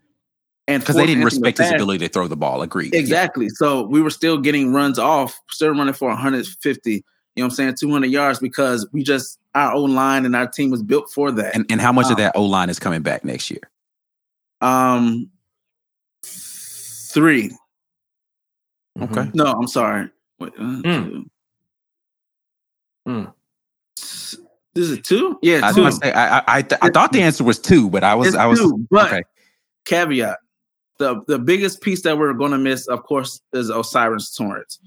and 0.69 0.83
because 0.83 0.97
they 0.97 1.07
didn't 1.07 1.25
respect 1.25 1.59
his 1.59 1.71
ability 1.73 2.07
to 2.07 2.12
throw 2.12 2.28
the 2.28 2.37
ball. 2.37 2.62
Agreed. 2.62 2.95
Exactly. 2.95 3.47
Yeah. 3.47 3.50
So 3.54 3.83
we 3.83 4.00
were 4.00 4.11
still 4.11 4.38
getting 4.38 4.73
runs 4.73 4.99
off, 4.99 5.38
still 5.50 5.71
running 5.71 5.95
for 5.95 6.09
150. 6.09 6.90
You 6.92 7.00
know 7.00 7.45
what 7.45 7.45
I'm 7.45 7.50
saying? 7.50 7.75
200 7.81 8.07
yards 8.09 8.38
because 8.38 8.87
we 8.92 9.02
just 9.02 9.38
our 9.54 9.73
O 9.73 9.83
line 9.83 10.25
and 10.25 10.37
our 10.37 10.47
team 10.47 10.71
was 10.71 10.83
built 10.83 11.11
for 11.11 11.33
that. 11.33 11.54
And, 11.54 11.66
and 11.71 11.81
how 11.81 11.92
much 11.92 12.07
um, 12.07 12.12
of 12.12 12.19
that 12.19 12.37
O 12.37 12.45
line 12.45 12.71
is 12.71 12.78
coming 12.78 13.02
back 13.02 13.25
next 13.25 13.50
year? 13.50 13.61
Um, 14.61 15.31
three. 16.25 17.50
Okay. 19.00 19.31
No, 19.35 19.47
I'm 19.47 19.66
sorry. 19.66 20.11
Wait, 20.38 20.52
uh, 20.59 20.62
mm. 20.62 21.25
Mm. 23.09 23.33
Is 24.75 24.90
it 24.90 25.04
two? 25.04 25.38
Yeah, 25.42 25.61
I, 25.64 25.90
Say, 25.90 26.12
I, 26.12 26.38
I, 26.38 26.42
I, 26.47 26.62
th- 26.62 26.78
I, 26.83 26.88
thought 26.88 27.12
the 27.12 27.21
answer 27.21 27.45
was 27.45 27.59
two, 27.59 27.90
but 27.90 28.04
I 28.04 28.14
was, 28.14 28.28
it's 28.28 28.37
I 28.37 28.47
was. 28.47 28.59
Two, 28.59 28.87
but 28.90 29.12
okay. 29.12 29.23
caveat: 29.85 30.38
the 30.99 31.23
the 31.27 31.39
biggest 31.39 31.81
piece 31.81 32.03
that 32.03 32.19
we're 32.19 32.33
going 32.33 32.53
to 32.53 32.59
miss, 32.59 32.87
of 32.89 33.03
course, 33.03 33.41
is 33.53 33.71
O'Cyrus 33.71 34.35
Torrence. 34.35 34.79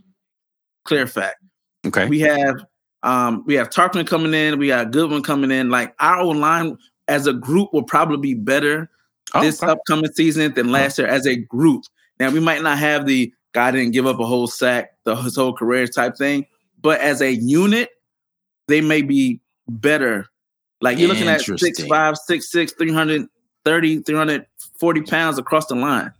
Clear 0.86 1.08
fact. 1.08 1.38
Okay. 1.86 2.08
We 2.08 2.20
have 2.22 2.66
um 3.04 3.44
we 3.46 3.56
have 3.56 3.70
Tarkman 3.70 4.08
coming 4.08 4.34
in. 4.34 4.60
We 4.60 4.68
got 4.68 4.92
Goodwin 4.92 5.24
coming 5.24 5.52
in. 5.52 5.70
Like 5.70 5.94
our 6.00 6.20
own 6.20 6.40
line 6.40 6.78
as 7.08 7.28
a 7.28 7.34
group 7.34 7.74
will 7.74 7.84
probably 7.84 8.18
be 8.18 8.34
better 8.34 8.90
oh, 9.34 9.42
this 9.42 9.62
upcoming 9.62 10.12
season 10.14 10.54
than 10.54 10.72
last 10.72 10.98
year 10.98 11.08
as 11.08 11.26
a 11.28 11.36
group. 11.36 11.84
Now 12.20 12.32
we 12.32 12.40
might 12.40 12.62
not 12.62 12.78
have 12.78 13.06
the 13.06 13.34
guy 13.54 13.72
didn't 13.72 13.92
give 13.92 14.06
up 14.06 14.20
a 14.20 14.26
whole 14.26 14.48
sack 14.48 14.92
the 15.04 15.16
his 15.16 15.36
whole 15.36 15.54
career 15.54 15.88
type 15.88 16.18
thing, 16.18 16.46
but 16.82 17.00
as 17.00 17.22
a 17.22 17.34
unit, 17.34 17.90
they 18.68 18.82
may 18.82 19.02
be 19.02 19.42
better. 19.68 20.28
Like 20.82 20.98
you're 20.98 21.10
looking 21.10 21.28
at 21.28 21.42
six 21.42 21.84
five, 21.84 22.18
six 22.18 22.52
six, 22.52 22.74
330, 22.74 24.00
300 24.00 24.46
40 24.79 25.01
pounds 25.01 25.38
across 25.38 25.67
the 25.67 25.75
line. 25.75 26.12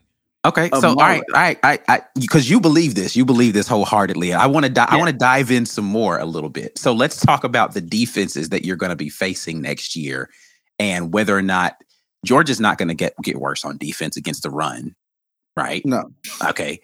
Okay, 0.46 0.70
so 0.80 0.90
all 0.90 0.96
right, 0.96 1.24
all 1.34 1.42
right, 1.42 1.58
I, 1.64 1.80
I, 1.88 2.02
because 2.20 2.48
you 2.48 2.60
believe 2.60 2.94
this, 2.94 3.16
you 3.16 3.26
believe 3.26 3.54
this 3.54 3.68
wholeheartedly. 3.68 4.32
I 4.32 4.46
want 4.46 4.68
to, 4.68 4.72
di- 4.72 4.86
yeah. 4.88 4.94
I 4.94 4.98
want 4.98 5.10
to 5.10 5.18
dive 5.18 5.50
in 5.50 5.66
some 5.66 5.86
more 5.86 6.20
a 6.20 6.26
little 6.26 6.52
bit. 6.52 6.78
So 6.78 6.94
let's 6.94 7.20
talk 7.20 7.44
about 7.44 7.74
the 7.74 7.82
defenses 7.82 8.50
that 8.50 8.64
you're 8.64 8.76
going 8.76 8.92
to 8.92 8.96
be 8.96 9.10
facing 9.10 9.60
next 9.60 9.96
year, 9.96 10.30
and 10.78 11.12
whether 11.12 11.36
or 11.36 11.42
not 11.42 11.78
Georgia's 12.24 12.60
not 12.60 12.78
going 12.78 12.90
to 12.90 12.94
get 12.94 13.16
get 13.24 13.40
worse 13.40 13.66
on 13.66 13.78
defense 13.78 14.18
against 14.18 14.44
the 14.44 14.52
run, 14.52 14.96
right? 15.58 15.84
No. 15.84 16.12
Okay. 16.44 16.80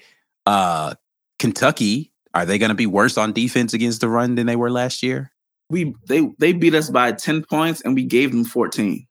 Uh, 0.48 0.96
Kentucky, 1.38 2.12
are 2.34 2.46
they 2.48 2.58
going 2.58 2.70
to 2.70 2.76
be 2.76 2.88
worse 2.88 3.16
on 3.16 3.32
defense 3.32 3.74
against 3.74 4.02
the 4.02 4.10
run 4.10 4.36
than 4.36 4.48
they 4.48 4.56
were 4.56 4.72
last 4.72 5.04
year? 5.04 5.32
We 5.70 5.94
they 6.08 6.30
they 6.40 6.54
beat 6.54 6.74
us 6.74 6.90
by 6.90 7.12
ten 7.12 7.44
points, 7.44 7.82
and 7.82 7.94
we 7.94 8.06
gave 8.06 8.32
them 8.32 8.44
fourteen. 8.44 9.08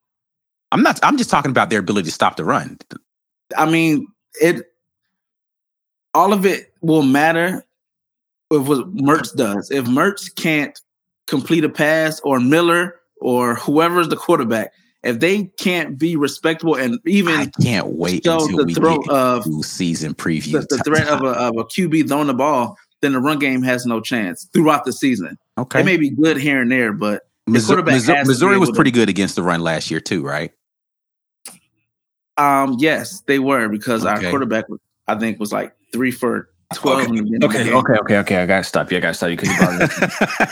I'm 0.73 0.83
not. 0.83 1.01
I'm 1.03 1.17
just 1.17 1.31
talking 1.31 1.51
about 1.51 1.71
their 1.71 1.81
ability 1.81 2.07
to 2.07 2.13
stop 2.13 2.37
the 2.37 2.45
run. 2.45 2.79
I 3.57 3.69
mean, 3.71 4.07
it. 4.41 4.67
All 6.15 6.33
of 6.33 6.45
it 6.45 6.73
will 6.81 7.03
matter 7.03 7.65
with 8.51 8.67
what 8.67 8.95
Mertz 8.95 9.35
does. 9.35 9.71
If 9.71 9.85
Mertz 9.87 10.35
can't 10.35 10.79
complete 11.27 11.65
a 11.65 11.69
pass, 11.69 12.21
or 12.21 12.41
Miller, 12.41 12.97
or 13.21 13.55
whoever's 13.55 14.09
the 14.09 14.17
quarterback, 14.17 14.73
if 15.03 15.21
they 15.21 15.45
can't 15.59 15.99
be 15.99 16.17
respectable 16.17 16.75
and 16.75 16.99
even 17.07 17.35
I 17.35 17.47
can't 17.63 17.87
wait 17.89 18.27
until 18.27 18.65
the 18.65 18.65
get 18.67 19.11
of 19.11 19.45
season 19.65 20.15
preview. 20.15 20.53
The, 20.53 20.77
the 20.77 20.83
threat 20.85 21.09
of 21.09 21.23
a, 21.23 21.29
of 21.29 21.57
a 21.57 21.65
QB 21.65 22.09
throwing 22.09 22.27
the 22.27 22.35
ball, 22.35 22.77
then 23.01 23.13
the 23.13 23.21
run 23.21 23.39
game 23.39 23.63
has 23.63 23.87
no 23.87 24.01
chance 24.01 24.49
throughout 24.53 24.85
the 24.85 24.93
season. 24.93 25.39
Okay, 25.57 25.81
it 25.81 25.85
may 25.85 25.97
be 25.97 26.11
good 26.11 26.37
here 26.37 26.61
and 26.61 26.71
there, 26.71 26.93
but 26.93 27.23
Missouri, 27.47 27.83
Missouri, 27.83 28.25
Missouri 28.25 28.59
was 28.59 28.71
pretty 28.71 28.91
to, 28.91 28.95
good 28.95 29.09
against 29.09 29.37
the 29.37 29.43
run 29.43 29.61
last 29.61 29.91
year 29.91 30.01
too, 30.01 30.23
right? 30.23 30.53
Um, 32.41 32.77
yes, 32.79 33.21
they 33.27 33.39
were 33.39 33.69
because 33.69 34.07
okay. 34.07 34.25
our 34.25 34.31
quarterback, 34.31 34.65
I 35.07 35.15
think, 35.17 35.39
was 35.39 35.53
like 35.53 35.75
three 35.93 36.11
for 36.11 36.49
twelve. 36.75 37.11
Okay, 37.11 37.21
okay, 37.45 37.73
okay, 37.73 37.95
okay, 37.99 38.17
okay. 38.17 38.37
I 38.43 38.47
gotta 38.47 38.65
stop 38.65 38.91
you. 38.91 38.97
I 38.97 39.01
gotta 39.01 39.15
stop 39.15 39.29
you 39.29 39.37
because 39.37 39.51
you 39.51 39.59
brought 39.59 39.83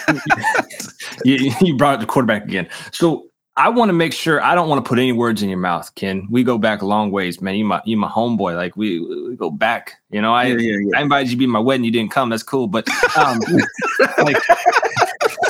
it. 0.05 0.93
you, 1.25 1.53
you 1.63 1.77
brought 1.77 2.01
the 2.01 2.07
quarterback 2.07 2.45
again. 2.45 2.69
So 2.93 3.28
I 3.59 3.71
want 3.71 3.89
to 3.89 3.93
make 3.93 4.13
sure 4.13 4.41
I 4.41 4.55
don't 4.55 4.69
want 4.69 4.85
to 4.85 4.89
put 4.89 5.01
any 5.01 5.11
words 5.11 5.43
in 5.43 5.49
your 5.49 5.59
mouth, 5.59 5.93
Ken. 5.97 6.29
We 6.31 6.45
go 6.45 6.59
back 6.59 6.81
a 6.81 6.87
long 6.87 7.11
ways, 7.11 7.41
man. 7.41 7.57
You 7.57 7.65
my 7.65 7.83
you 7.85 7.97
my 7.97 8.09
homeboy. 8.09 8.55
Like 8.55 8.77
we, 8.77 9.01
we 9.01 9.35
go 9.35 9.51
back. 9.51 9.97
You 10.11 10.23
know, 10.23 10.33
I 10.33 10.45
Yeah, 10.45 10.59
yeah, 10.59 10.77
yeah. 10.81 10.99
I 10.99 11.03
invited 11.03 11.31
you 11.31 11.35
to 11.35 11.39
be 11.39 11.47
my 11.49 11.59
wedding. 11.59 11.83
You 11.83 11.91
didn't 11.91 12.13
come. 12.13 12.31
That's 12.31 12.45
cool. 12.45 12.69
But 12.69 12.89
um, 13.17 13.41
like 14.23 14.37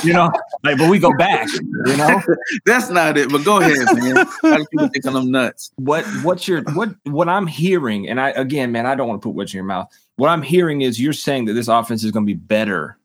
you 0.03 0.13
know, 0.13 0.31
like 0.63 0.79
but 0.79 0.89
we 0.89 0.97
go 0.97 1.13
back. 1.19 1.47
You 1.85 1.97
know 1.97 2.19
That's 2.65 2.89
not 2.89 3.15
it. 3.15 3.31
But 3.31 3.45
go 3.45 3.61
ahead, 3.61 3.77
man. 3.95 4.25
How 4.41 4.65
people 4.65 4.87
think 4.87 5.05
I'm 5.05 5.29
nuts? 5.29 5.71
what 5.75 6.03
what's 6.23 6.47
your 6.47 6.63
what 6.73 6.89
what 7.03 7.29
I'm 7.29 7.45
hearing, 7.45 8.09
and 8.09 8.19
I 8.19 8.31
again, 8.31 8.71
man, 8.71 8.87
I 8.87 8.95
don't 8.95 9.07
want 9.07 9.21
to 9.21 9.27
put 9.27 9.35
words 9.35 9.53
in 9.53 9.57
your 9.57 9.65
mouth. 9.65 9.87
What 10.15 10.29
I'm 10.29 10.41
hearing 10.41 10.81
is 10.81 10.99
you're 10.99 11.13
saying 11.13 11.45
that 11.45 11.53
this 11.53 11.67
offense 11.67 12.03
is 12.03 12.09
going 12.09 12.25
to 12.25 12.33
be 12.33 12.33
better 12.33 12.97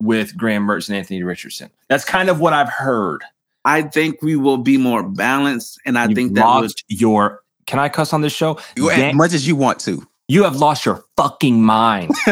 with 0.00 0.36
Graham 0.36 0.64
Mertz 0.64 0.88
and 0.88 0.96
Anthony 0.96 1.24
Richardson. 1.24 1.70
That's 1.88 2.04
kind 2.04 2.30
of 2.30 2.38
what 2.38 2.52
I've 2.52 2.68
heard. 2.68 3.24
I 3.64 3.82
think 3.82 4.22
we 4.22 4.36
will 4.36 4.58
be 4.58 4.76
more 4.76 5.02
balanced, 5.02 5.80
and 5.84 5.98
I 5.98 6.06
You've 6.06 6.14
think 6.14 6.34
that 6.34 6.44
was 6.44 6.62
lost 6.62 6.84
your. 6.88 7.42
Can 7.66 7.78
I 7.78 7.88
cuss 7.88 8.12
on 8.12 8.22
this 8.22 8.32
show? 8.32 8.58
You, 8.76 8.88
Dan- 8.88 9.10
as 9.10 9.14
much 9.16 9.32
as 9.34 9.46
you 9.46 9.56
want 9.56 9.78
to. 9.80 10.06
You 10.30 10.44
have 10.44 10.56
lost 10.56 10.84
your 10.84 11.02
fucking 11.16 11.62
mind 11.62 12.10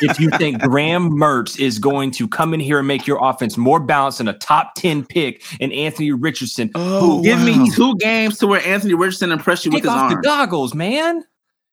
if 0.00 0.20
you 0.20 0.30
think 0.30 0.62
Graham 0.62 1.10
Mertz 1.10 1.58
is 1.58 1.80
going 1.80 2.12
to 2.12 2.28
come 2.28 2.54
in 2.54 2.60
here 2.60 2.78
and 2.78 2.86
make 2.86 3.08
your 3.08 3.18
offense 3.20 3.56
more 3.56 3.80
balanced 3.80 4.18
than 4.18 4.28
a 4.28 4.34
top 4.34 4.76
10 4.76 5.04
pick 5.04 5.42
and 5.60 5.72
Anthony 5.72 6.12
Richardson. 6.12 6.70
Oh, 6.76 7.20
give 7.24 7.40
wow. 7.40 7.44
me 7.44 7.70
two 7.72 7.96
games 7.96 8.38
to 8.38 8.46
where 8.46 8.64
Anthony 8.64 8.94
Richardson 8.94 9.32
impressed 9.32 9.64
you 9.64 9.72
with 9.72 9.82
his 9.82 9.90
off 9.90 10.10
the 10.10 10.14
arm. 10.14 10.22
goggles, 10.22 10.74
man. 10.74 11.24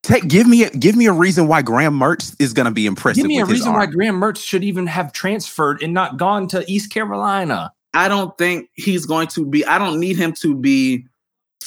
Take, 0.02 0.28
give 0.28 0.48
me 0.48 0.64
a, 0.64 0.72
give 0.72 0.96
me 0.96 1.06
a 1.06 1.14
reason 1.14 1.48
why 1.48 1.62
Graham 1.62 2.00
Mertz 2.00 2.36
is 2.40 2.54
going 2.54 2.66
to 2.66 2.72
be 2.72 2.88
impressive. 2.88 3.22
Give 3.22 3.28
me 3.28 3.38
a 3.38 3.42
with 3.42 3.50
his 3.50 3.60
reason 3.60 3.74
why. 3.74 3.86
Graham 3.86 4.20
Mertz 4.20 4.44
should 4.44 4.64
even 4.64 4.88
have 4.88 5.14
transferred 5.14 5.84
and 5.84 5.94
not 5.94 6.18
gone 6.18 6.48
to 6.48 6.66
East 6.68 6.92
Carolina. 6.92 7.72
I 7.98 8.08
don't 8.08 8.38
think 8.38 8.70
he's 8.76 9.08
going 9.08 9.28
to 9.30 9.44
be. 9.44 9.66
I 9.66 9.80
don't 9.80 10.00
need 10.00 10.18
him 10.18 10.32
to 10.42 10.56
be. 10.56 11.06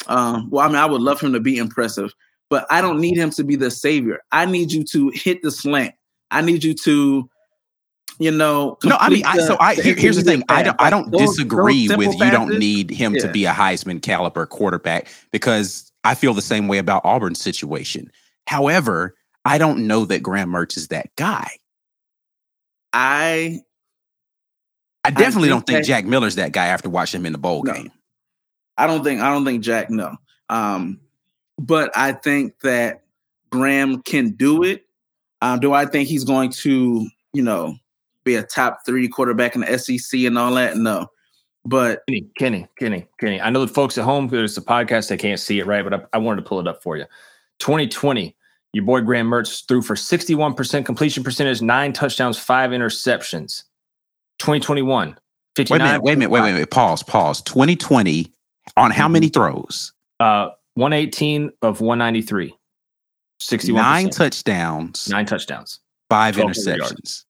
Um, 0.06 0.48
well, 0.48 0.64
I 0.64 0.68
mean, 0.68 0.76
I 0.76 0.86
would 0.86 1.02
love 1.02 1.20
him 1.20 1.32
to 1.32 1.40
be 1.40 1.58
impressive, 1.58 2.14
but 2.48 2.66
I 2.70 2.80
don't 2.80 3.00
need 3.00 3.16
him 3.16 3.30
to 3.30 3.42
be 3.42 3.56
the 3.56 3.68
savior. 3.68 4.20
I 4.30 4.46
need 4.46 4.70
you 4.70 4.84
to 4.84 5.10
hit 5.12 5.42
the 5.42 5.50
slant. 5.50 5.92
I 6.30 6.40
need 6.40 6.62
you 6.62 6.72
to, 6.74 7.28
you 8.20 8.30
know. 8.30 8.78
No, 8.84 8.96
I 9.00 9.08
mean, 9.08 9.24
I, 9.26 9.38
the- 9.38 9.42
so 9.42 9.56
I 9.58 9.74
the 9.74 9.82
here's 9.94 10.16
the 10.16 10.22
thing. 10.22 10.44
I 10.48 10.62
don't. 10.62 10.80
I 10.80 10.88
don't 10.88 11.10
Those- 11.10 11.30
disagree 11.30 11.88
those 11.88 11.98
with 11.98 12.10
simple 12.12 12.26
you. 12.26 12.30
Don't 12.32 12.58
need 12.60 12.90
him 12.90 13.14
to 13.14 13.28
be 13.32 13.44
a 13.44 13.52
Heisman 13.52 14.00
caliber 14.00 14.46
quarterback 14.46 15.08
because 15.32 15.90
I 16.04 16.14
feel 16.14 16.32
the 16.32 16.42
same 16.42 16.68
way 16.68 16.78
about 16.78 17.04
Auburn's 17.04 17.40
situation. 17.40 18.08
However, 18.46 19.16
I 19.44 19.58
don't 19.58 19.88
know 19.88 20.04
that 20.04 20.22
Graham 20.22 20.50
Mertz 20.50 20.76
is 20.76 20.88
that 20.88 21.10
guy. 21.16 21.50
I 22.92 23.62
I 25.04 25.10
definitely 25.10 25.48
think 25.48 25.52
don't 25.58 25.66
think 25.66 25.78
that- 25.80 25.84
Jack 25.86 26.04
Miller's 26.04 26.34
that 26.36 26.52
guy 26.52 26.66
after 26.66 26.90
watching 26.90 27.20
him 27.20 27.26
in 27.26 27.32
the 27.32 27.38
bowl 27.38 27.62
No. 27.64 27.72
game. 27.72 27.90
I 28.76 28.86
don't 28.86 29.04
think 29.04 29.20
I 29.20 29.30
don't 29.32 29.44
think 29.44 29.62
Jack 29.62 29.90
no. 29.90 30.16
Um, 30.48 31.00
but 31.58 31.90
I 31.96 32.12
think 32.12 32.58
that 32.60 33.02
Graham 33.50 34.02
can 34.02 34.30
do 34.30 34.62
it. 34.62 34.86
Um, 35.42 35.60
do 35.60 35.72
I 35.72 35.86
think 35.86 36.08
he's 36.08 36.24
going 36.24 36.50
to, 36.50 37.06
you 37.32 37.42
know, 37.42 37.76
be 38.24 38.34
a 38.36 38.42
top 38.42 38.80
three 38.86 39.08
quarterback 39.08 39.54
in 39.54 39.62
the 39.62 39.78
SEC 39.78 40.24
and 40.24 40.38
all 40.38 40.54
that? 40.54 40.76
No. 40.76 41.08
But 41.64 42.02
Kenny, 42.08 42.26
Kenny, 42.38 42.66
Kenny, 42.78 43.06
Kenny. 43.18 43.40
I 43.40 43.50
know 43.50 43.64
the 43.64 43.72
folks 43.72 43.98
at 43.98 44.04
home, 44.04 44.28
there's 44.28 44.56
a 44.56 44.62
podcast, 44.62 45.08
they 45.08 45.16
can't 45.18 45.38
see 45.40 45.58
it, 45.58 45.66
right? 45.66 45.82
But 45.84 45.94
I, 45.94 46.00
I 46.14 46.18
wanted 46.18 46.42
to 46.42 46.48
pull 46.48 46.60
it 46.60 46.66
up 46.66 46.82
for 46.82 46.96
you. 46.96 47.04
2020, 47.58 48.34
your 48.72 48.84
boy 48.84 49.02
Graham 49.02 49.28
Mertz 49.28 49.66
threw 49.68 49.82
for 49.82 49.94
61% 49.94 50.86
completion 50.86 51.22
percentage, 51.22 51.60
nine 51.60 51.92
touchdowns, 51.92 52.38
five 52.38 52.70
interceptions. 52.70 53.64
2021, 54.40 55.16
59. 55.54 55.78
Wait 55.78 55.84
a 55.84 55.88
minute, 55.88 56.02
wait 56.02 56.12
a 56.12 56.16
minute, 56.16 56.30
wait, 56.30 56.40
wait, 56.42 56.54
wait. 56.54 56.70
Pause, 56.70 57.02
pause. 57.04 57.42
2020 57.42 58.32
on 58.76 58.90
how 58.90 59.08
many 59.08 59.28
throws? 59.28 59.92
Uh, 60.18 60.48
118 60.74 61.50
of 61.62 61.80
193. 61.80 62.54
61 63.38 63.82
Nine 63.82 64.10
touchdowns, 64.10 65.08
nine 65.08 65.24
touchdowns. 65.24 65.80
five 66.10 66.36
1200 66.36 66.78
yards. 66.78 66.92
interceptions. 66.92 67.24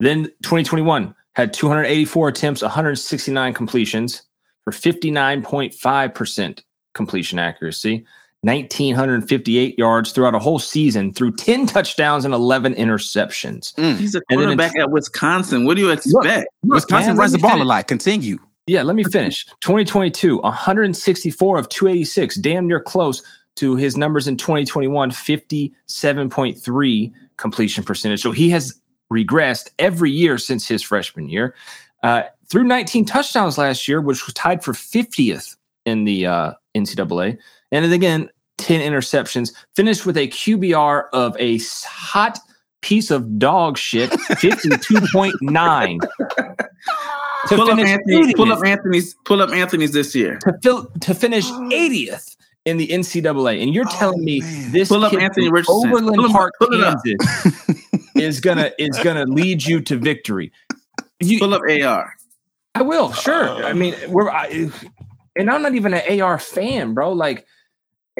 Then 0.00 0.24
2021 0.42 1.14
had 1.34 1.52
284 1.52 2.28
attempts, 2.28 2.62
169 2.62 3.54
completions 3.54 4.22
for 4.64 4.72
59.5% 4.72 6.62
completion 6.94 7.38
accuracy, 7.38 8.04
1958 8.42 9.78
yards 9.78 10.12
throughout 10.12 10.34
a 10.34 10.38
whole 10.38 10.58
season 10.58 11.12
through 11.12 11.32
10 11.36 11.66
touchdowns 11.66 12.24
and 12.24 12.32
11 12.34 12.74
interceptions. 12.74 13.74
Mm. 13.74 13.96
he's 13.96 14.14
a 14.14 14.22
And 14.28 14.40
then 14.40 14.50
in- 14.50 14.56
quarterback 14.58 14.78
at 14.80 14.90
Wisconsin. 14.90 15.64
What 15.64 15.76
do 15.76 15.82
you 15.82 15.90
expect? 15.90 16.48
Wisconsin 16.64 17.10
man, 17.10 17.16
runs 17.18 17.32
the 17.32 17.38
me 17.38 17.42
ball 17.42 17.62
a 17.62 17.64
lot. 17.64 17.86
Continue. 17.88 18.38
Yeah, 18.66 18.82
let 18.82 18.96
me 18.96 19.04
finish. 19.04 19.46
2022, 19.60 20.38
164 20.38 21.58
of 21.58 21.68
286, 21.68 22.36
damn 22.36 22.66
near 22.66 22.80
close 22.80 23.22
to 23.56 23.76
his 23.76 23.96
numbers 23.96 24.26
in 24.28 24.36
2021, 24.36 25.10
57.3 25.10 27.12
completion 27.36 27.84
percentage. 27.84 28.22
So 28.22 28.30
he 28.32 28.50
has 28.50 28.78
regressed 29.12 29.70
every 29.78 30.10
year 30.10 30.38
since 30.38 30.66
his 30.66 30.82
freshman 30.82 31.28
year. 31.28 31.54
Uh, 32.02 32.22
through 32.48 32.64
19 32.64 33.04
touchdowns 33.04 33.58
last 33.58 33.86
year, 33.88 34.00
which 34.00 34.24
was 34.26 34.34
tied 34.34 34.64
for 34.64 34.72
50th 34.72 35.56
in 35.84 36.04
the 36.04 36.26
uh, 36.26 36.52
NCAA. 36.74 37.36
And 37.72 37.84
then 37.84 37.92
again, 37.92 38.30
10 38.58 38.80
interceptions, 38.80 39.52
finished 39.74 40.06
with 40.06 40.16
a 40.16 40.28
QBR 40.28 41.04
of 41.12 41.36
a 41.38 41.58
hot 41.84 42.38
piece 42.82 43.10
of 43.10 43.38
dog 43.38 43.76
shit, 43.78 44.10
52.9. 44.30 45.98
To 47.48 47.56
Pull 47.56 47.70
up 47.70 47.78
Anthony. 47.78 48.34
Pull 48.34 48.52
up 48.52 48.64
Anthony's. 48.64 49.14
Pull 49.24 49.42
up 49.42 49.50
Anthony's 49.50 49.90
this 49.90 50.14
year. 50.14 50.38
to, 50.44 50.54
fill, 50.62 50.86
to 51.00 51.12
finish 51.12 51.44
80th 51.50 52.36
in 52.64 52.76
the 52.76 52.86
NCAA, 52.86 53.60
and 53.60 53.74
you're 53.74 53.86
oh, 53.88 53.98
telling 53.98 54.24
me 54.24 54.40
man. 54.40 54.70
this 54.70 54.88
Pull 54.88 55.04
up 55.04 55.12
Anthony 55.12 55.50
Richardson. 55.50 55.88
Overland 55.88 56.16
Pull 56.16 56.30
Park, 56.30 56.52
pull. 56.58 56.68
Kansas, 56.68 58.06
is 58.14 58.40
gonna 58.40 58.70
is 58.78 58.96
gonna 59.00 59.24
lead 59.24 59.64
you 59.64 59.80
to 59.80 59.96
victory. 59.96 60.52
You, 61.18 61.40
Pull 61.40 61.54
up 61.54 61.62
AR. 61.62 62.14
I 62.76 62.82
will, 62.82 63.12
sure. 63.12 63.64
I 63.64 63.72
mean, 63.72 63.94
we're 64.08 64.30
I, 64.30 64.70
and 65.34 65.50
I'm 65.50 65.62
not 65.62 65.74
even 65.74 65.94
an 65.94 66.20
AR 66.20 66.38
fan, 66.38 66.94
bro. 66.94 67.12
Like 67.12 67.46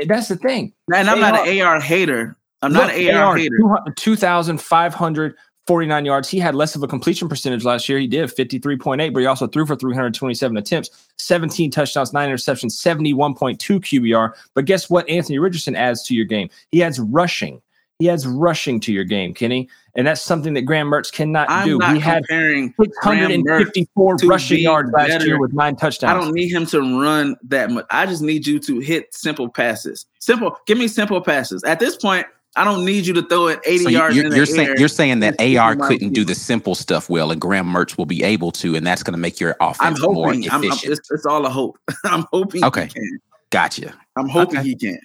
that's 0.07 0.29
the 0.29 0.37
thing. 0.37 0.73
And 0.95 1.09
I'm 1.09 1.21
not 1.21 1.47
an 1.47 1.61
AR 1.61 1.81
hater. 1.81 2.37
I'm 2.63 2.73
not 2.73 2.89
Look, 2.89 2.97
an 2.97 3.17
AR, 3.17 3.37
hater. 3.37 3.57
2,549 3.97 6.05
yards. 6.05 6.29
He 6.29 6.39
had 6.39 6.55
less 6.55 6.77
of 6.77 6.85
a 6.85 6.87
completion 6.87 7.29
percentage 7.29 7.65
last 7.65 7.89
year. 7.89 7.99
He 7.99 8.07
did 8.07 8.31
53.8, 8.31 9.13
but 9.13 9.21
he 9.21 9.27
also 9.27 9.49
threw 9.49 9.67
for 9.67 9.75
327 9.75 10.57
attempts, 10.57 10.91
17 11.19 11.73
touchdowns, 11.73 12.13
nine 12.13 12.31
interceptions, 12.31 12.81
71.2 12.81 13.59
QBR. 13.59 14.33
But 14.55 14.67
guess 14.67 14.89
what? 14.89 15.09
Anthony 15.09 15.41
Richardson 15.41 15.75
adds 15.75 16.05
to 16.05 16.15
your 16.15 16.25
game. 16.25 16.49
He 16.71 16.85
adds 16.85 17.01
rushing. 17.01 17.61
He 17.99 18.11
adds 18.11 18.27
rushing 18.27 18.81
to 18.81 18.93
your 18.93 19.05
game, 19.05 19.33
Kenny. 19.33 19.69
And 19.95 20.07
that's 20.07 20.23
something 20.23 20.55
that 20.55 20.63
Graham 20.63 20.89
Mertz 20.89 21.13
cannot 21.13 21.49
I'm 21.51 21.69
do. 21.69 21.79
not 21.79 21.95
He 21.95 22.01
had 22.01 22.25
comparing. 22.27 22.75
Graham 23.03 23.31
Mertz 23.43 23.75
654 23.75 24.17
rushing 24.25 24.59
yards 24.61 24.91
last 24.93 25.09
better. 25.09 25.27
year 25.27 25.39
with 25.39 25.53
nine 25.53 25.77
touchdowns. 25.77 26.11
I 26.11 26.15
don't 26.21 26.35
need 26.35 26.49
him 26.51 26.67
to 26.67 26.81
run 26.81 27.37
that 27.45 27.71
much. 27.71 27.87
I 27.91 28.07
just 28.07 28.23
need 28.23 28.47
you 28.47 28.59
to 28.61 28.79
hit 28.81 29.15
simple 29.15 29.49
passes. 29.49 30.07
Simple. 30.19 30.57
Give 30.67 30.79
me 30.79 30.89
simple 30.89 31.21
passes. 31.21 31.63
At 31.65 31.79
this 31.79 31.95
point, 31.97 32.27
I 32.57 32.65
don't 32.65 32.85
need 32.85 33.07
you 33.07 33.15
to 33.15 33.23
throw 33.23 33.47
it 33.49 33.61
80 33.65 33.79
So 33.85 33.89
you- 33.91 33.99
yards 33.99 34.17
you're, 34.17 34.25
in 34.25 34.31
the 34.31 34.37
you're 34.37 34.43
air. 34.43 34.47
saying 34.47 34.75
you're 34.79 34.89
saying 34.89 35.21
that 35.21 35.41
AR 35.41 35.77
couldn't 35.77 36.13
do 36.13 36.25
the 36.25 36.35
simple 36.35 36.75
stuff 36.75 37.09
well, 37.09 37.31
and 37.31 37.41
Graham 37.41 37.67
Mertz 37.67 37.97
will 37.97 38.05
be 38.07 38.23
able 38.25 38.51
to, 38.53 38.75
and 38.75 38.87
that's 38.87 39.03
going 39.03 39.13
to 39.15 39.19
make 39.19 39.39
your 39.39 39.55
I'm 39.61 39.71
offense 39.71 40.01
more 40.03 40.27
hoping. 40.27 40.45
I'm, 40.51 40.57
I'm, 40.61 40.65
efficient. 40.65 40.93
it's, 40.93 41.11
it's 41.11 41.25
all 41.27 41.47
a 41.47 41.51
hope. 41.51 41.79
I'm 42.05 42.27
hoping. 42.33 42.65
Okay. 42.65 42.85
He 42.87 42.89
can. 42.95 43.19
gotcha. 43.51 43.95
I'm 44.17 44.29
hoping 44.29 44.59
Okay. 44.59 44.69
he 44.69 44.75
can. 44.77 44.99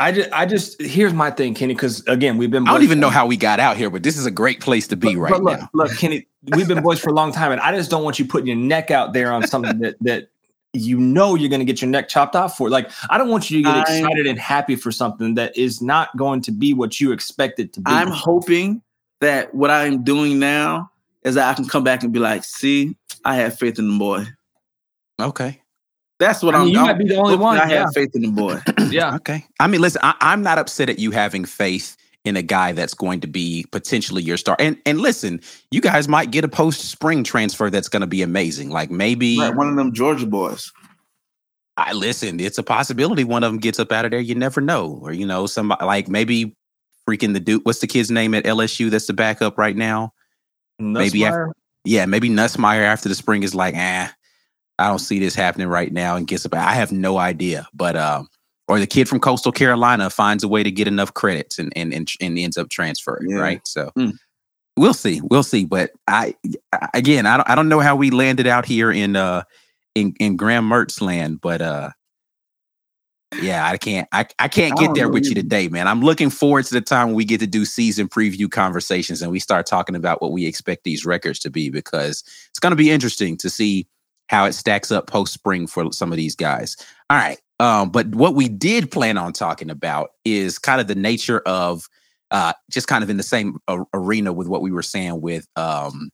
I 0.00 0.12
just, 0.12 0.32
I 0.32 0.46
just, 0.46 0.80
here's 0.80 1.12
my 1.12 1.30
thing, 1.30 1.54
Kenny, 1.54 1.74
because 1.74 2.02
again, 2.06 2.38
we've 2.38 2.50
been. 2.50 2.66
I 2.66 2.72
don't 2.72 2.82
even 2.82 2.98
for- 2.98 3.02
know 3.02 3.10
how 3.10 3.26
we 3.26 3.36
got 3.36 3.60
out 3.60 3.76
here, 3.76 3.90
but 3.90 4.02
this 4.02 4.16
is 4.16 4.24
a 4.26 4.30
great 4.30 4.60
place 4.60 4.88
to 4.88 4.96
be 4.96 5.14
But- 5.14 5.20
right 5.20 5.32
but 5.32 5.42
look, 5.42 5.60
now. 5.60 5.70
Look, 5.74 5.96
Kenny, 5.98 6.26
we've 6.56 6.66
been 6.66 6.82
boys 6.82 6.98
for 6.98 7.10
a 7.10 7.12
long 7.12 7.32
time, 7.32 7.52
and 7.52 7.60
I 7.60 7.76
just 7.76 7.90
don't 7.90 8.02
want 8.02 8.18
you 8.18 8.24
putting 8.24 8.46
your 8.46 8.56
neck 8.56 8.90
out 8.90 9.12
there 9.12 9.30
on 9.30 9.46
something 9.46 9.78
that 9.80 9.96
that 10.00 10.28
you 10.72 10.98
know 10.98 11.34
you're 11.34 11.50
going 11.50 11.60
to 11.60 11.64
get 11.66 11.82
your 11.82 11.90
neck 11.90 12.08
chopped 12.08 12.34
off 12.34 12.56
for. 12.56 12.70
Like, 12.70 12.90
I 13.10 13.18
don't 13.18 13.28
want 13.28 13.50
you 13.50 13.58
to 13.58 13.64
get 13.64 13.74
I'm- 13.88 14.02
excited 14.02 14.26
and 14.26 14.38
happy 14.38 14.74
for 14.74 14.90
something 14.90 15.34
that 15.34 15.56
is 15.56 15.82
not 15.82 16.16
going 16.16 16.40
to 16.42 16.50
be 16.52 16.72
what 16.74 16.98
you 17.00 17.12
expect 17.12 17.60
it 17.60 17.72
to 17.74 17.80
be. 17.80 17.90
I'm 17.90 18.08
hoping 18.08 18.80
that 19.20 19.54
what 19.54 19.70
I'm 19.70 20.02
doing 20.02 20.38
now 20.38 20.90
is 21.24 21.34
that 21.34 21.50
I 21.50 21.54
can 21.54 21.66
come 21.66 21.84
back 21.84 22.02
and 22.02 22.10
be 22.12 22.18
like, 22.20 22.42
see, 22.44 22.96
I 23.24 23.36
have 23.36 23.58
faith 23.58 23.78
in 23.78 23.90
the 23.92 23.98
boy. 23.98 24.24
Okay. 25.20 25.60
That's 26.20 26.42
what 26.42 26.54
I 26.54 26.58
I'm 26.58 26.66
mean, 26.66 26.74
you 26.74 26.78
I'm- 26.80 26.86
might 26.86 26.98
be 26.98 27.08
the 27.08 27.16
only 27.16 27.30
hopefully 27.32 27.42
one. 27.44 27.58
I 27.58 27.62
have 27.62 27.70
Yeah, 27.72 27.86
faith 27.92 28.14
in 28.14 28.22
the 28.22 28.28
boy. 28.30 28.60
yeah. 28.92 29.16
Okay. 29.16 29.44
I 29.58 29.66
mean, 29.66 29.80
listen, 29.80 30.00
I, 30.04 30.14
I'm 30.20 30.42
not 30.42 30.58
upset 30.58 30.88
at 30.88 30.98
you 31.00 31.10
having 31.10 31.44
faith 31.44 31.96
in 32.26 32.36
a 32.36 32.42
guy 32.42 32.72
that's 32.72 32.92
going 32.94 33.18
to 33.22 33.26
be 33.26 33.64
potentially 33.72 34.22
your 34.22 34.36
star. 34.36 34.54
And 34.60 34.76
and 34.86 35.00
listen, 35.00 35.40
you 35.72 35.80
guys 35.80 36.06
might 36.06 36.30
get 36.30 36.44
a 36.44 36.48
post 36.48 36.82
spring 36.90 37.24
transfer 37.24 37.70
that's 37.70 37.88
going 37.88 38.02
to 38.02 38.06
be 38.06 38.22
amazing. 38.22 38.70
Like 38.70 38.90
maybe 38.90 39.38
Right, 39.40 39.54
one 39.54 39.68
of 39.68 39.76
them 39.76 39.92
Georgia 39.92 40.26
boys. 40.26 40.70
I 41.78 41.94
listen, 41.94 42.38
it's 42.40 42.58
a 42.58 42.62
possibility 42.62 43.24
one 43.24 43.42
of 43.42 43.50
them 43.50 43.58
gets 43.58 43.78
up 43.80 43.90
out 43.90 44.04
of 44.04 44.10
there. 44.10 44.20
You 44.20 44.34
never 44.34 44.60
know. 44.60 45.00
Or, 45.02 45.12
you 45.12 45.24
know, 45.24 45.46
somebody 45.46 45.82
like 45.86 46.08
maybe 46.08 46.54
freaking 47.08 47.32
the 47.32 47.40
dude. 47.40 47.64
What's 47.64 47.78
the 47.78 47.86
kid's 47.86 48.10
name 48.10 48.34
at 48.34 48.44
LSU 48.44 48.90
that's 48.90 49.06
the 49.06 49.14
backup 49.14 49.56
right 49.56 49.74
now? 49.76 50.12
Maybe 50.78 51.20
Nussmeier? 51.20 51.52
Yeah, 51.86 52.04
maybe 52.04 52.28
Nussmeier 52.28 52.82
after 52.82 53.08
the 53.08 53.14
spring 53.14 53.42
is 53.42 53.54
like, 53.54 53.74
ah, 53.78 54.12
I 54.80 54.88
don't 54.88 54.98
see 54.98 55.18
this 55.18 55.34
happening 55.34 55.68
right 55.68 55.92
now 55.92 56.16
and 56.16 56.26
gets 56.26 56.44
about. 56.44 56.66
I 56.66 56.74
have 56.74 56.92
no 56.92 57.18
idea, 57.18 57.68
but 57.74 57.96
um, 57.96 58.28
or 58.68 58.78
the 58.78 58.86
kid 58.86 59.08
from 59.08 59.20
Coastal 59.20 59.52
Carolina 59.52 60.10
finds 60.10 60.42
a 60.42 60.48
way 60.48 60.62
to 60.62 60.70
get 60.70 60.88
enough 60.88 61.14
credits 61.14 61.58
and 61.58 61.72
and 61.76 61.92
and, 61.92 62.10
and 62.20 62.38
ends 62.38 62.56
up 62.56 62.68
transferring, 62.68 63.30
yeah. 63.30 63.38
right? 63.38 63.66
So. 63.66 63.90
Mm. 63.96 64.12
We'll 64.76 64.94
see, 64.94 65.20
we'll 65.22 65.42
see, 65.42 65.66
but 65.66 65.90
I 66.06 66.34
again, 66.94 67.26
I 67.26 67.36
don't, 67.36 67.50
I 67.50 67.54
don't 67.54 67.68
know 67.68 67.80
how 67.80 67.96
we 67.96 68.08
landed 68.10 68.46
out 68.46 68.64
here 68.64 68.90
in 68.90 69.14
uh 69.14 69.42
in 69.94 70.14
in 70.20 70.36
Graham 70.36 70.70
Mertz 70.70 71.02
land, 71.02 71.40
but 71.42 71.60
uh 71.60 71.90
yeah, 73.40 73.64
I 73.66 73.76
can't. 73.76 74.08
I, 74.10 74.26
I 74.38 74.48
can't 74.48 74.76
get 74.76 74.94
there 74.94 75.08
with 75.08 75.24
you 75.24 75.34
today, 75.34 75.68
man. 75.68 75.86
I'm 75.86 76.00
looking 76.00 76.30
forward 76.30 76.64
to 76.64 76.74
the 76.74 76.80
time 76.80 77.08
when 77.08 77.16
we 77.16 77.24
get 77.24 77.38
to 77.40 77.46
do 77.46 77.64
season 77.64 78.08
preview 78.08 78.50
conversations 78.50 79.22
and 79.22 79.30
we 79.30 79.38
start 79.38 79.66
talking 79.66 79.94
about 79.94 80.20
what 80.20 80.32
we 80.32 80.46
expect 80.46 80.82
these 80.82 81.06
records 81.06 81.38
to 81.40 81.50
be 81.50 81.70
because 81.70 82.24
it's 82.48 82.58
going 82.58 82.72
to 82.72 82.76
be 82.76 82.90
interesting 82.90 83.36
to 83.38 83.48
see 83.48 83.86
how 84.30 84.44
it 84.44 84.52
stacks 84.52 84.92
up 84.92 85.08
post 85.08 85.32
spring 85.32 85.66
for 85.66 85.92
some 85.92 86.12
of 86.12 86.16
these 86.16 86.36
guys. 86.36 86.76
All 87.10 87.18
right. 87.18 87.40
Um, 87.58 87.90
but 87.90 88.06
what 88.14 88.36
we 88.36 88.48
did 88.48 88.88
plan 88.88 89.18
on 89.18 89.32
talking 89.32 89.70
about 89.70 90.10
is 90.24 90.56
kind 90.56 90.80
of 90.80 90.86
the 90.86 90.94
nature 90.94 91.40
of 91.46 91.88
uh, 92.30 92.52
just 92.70 92.86
kind 92.86 93.02
of 93.02 93.10
in 93.10 93.16
the 93.16 93.24
same 93.24 93.58
a- 93.66 93.84
arena 93.92 94.32
with 94.32 94.46
what 94.46 94.62
we 94.62 94.70
were 94.70 94.84
saying 94.84 95.20
with 95.20 95.48
um, 95.56 96.10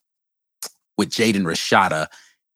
with 0.97 1.11
Jaden 1.11 1.43
Rashada 1.43 2.07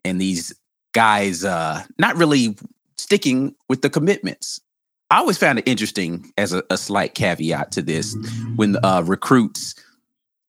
and 0.02 0.18
these 0.18 0.50
guys 0.92 1.44
uh, 1.44 1.84
not 1.98 2.16
really 2.16 2.56
sticking 2.96 3.54
with 3.68 3.82
the 3.82 3.90
commitments. 3.90 4.62
I 5.10 5.18
always 5.18 5.36
found 5.36 5.58
it 5.58 5.68
interesting 5.68 6.32
as 6.38 6.54
a, 6.54 6.62
a 6.70 6.78
slight 6.78 7.14
caveat 7.14 7.70
to 7.72 7.82
this 7.82 8.16
when 8.56 8.78
uh, 8.82 9.02
recruits 9.04 9.74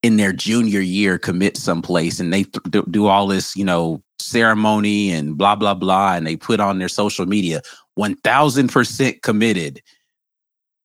in 0.03 0.17
their 0.17 0.33
junior 0.33 0.79
year 0.79 1.17
commit 1.17 1.57
someplace 1.57 2.19
and 2.19 2.33
they 2.33 2.43
th- 2.43 2.85
do 2.89 3.07
all 3.07 3.27
this, 3.27 3.55
you 3.55 3.63
know, 3.63 4.01
ceremony 4.19 5.11
and 5.11 5.37
blah, 5.37 5.55
blah, 5.55 5.73
blah, 5.73 6.13
and 6.13 6.25
they 6.25 6.35
put 6.35 6.59
on 6.59 6.79
their 6.79 6.89
social 6.89 7.25
media 7.25 7.61
1000% 7.99 9.21
committed. 9.21 9.81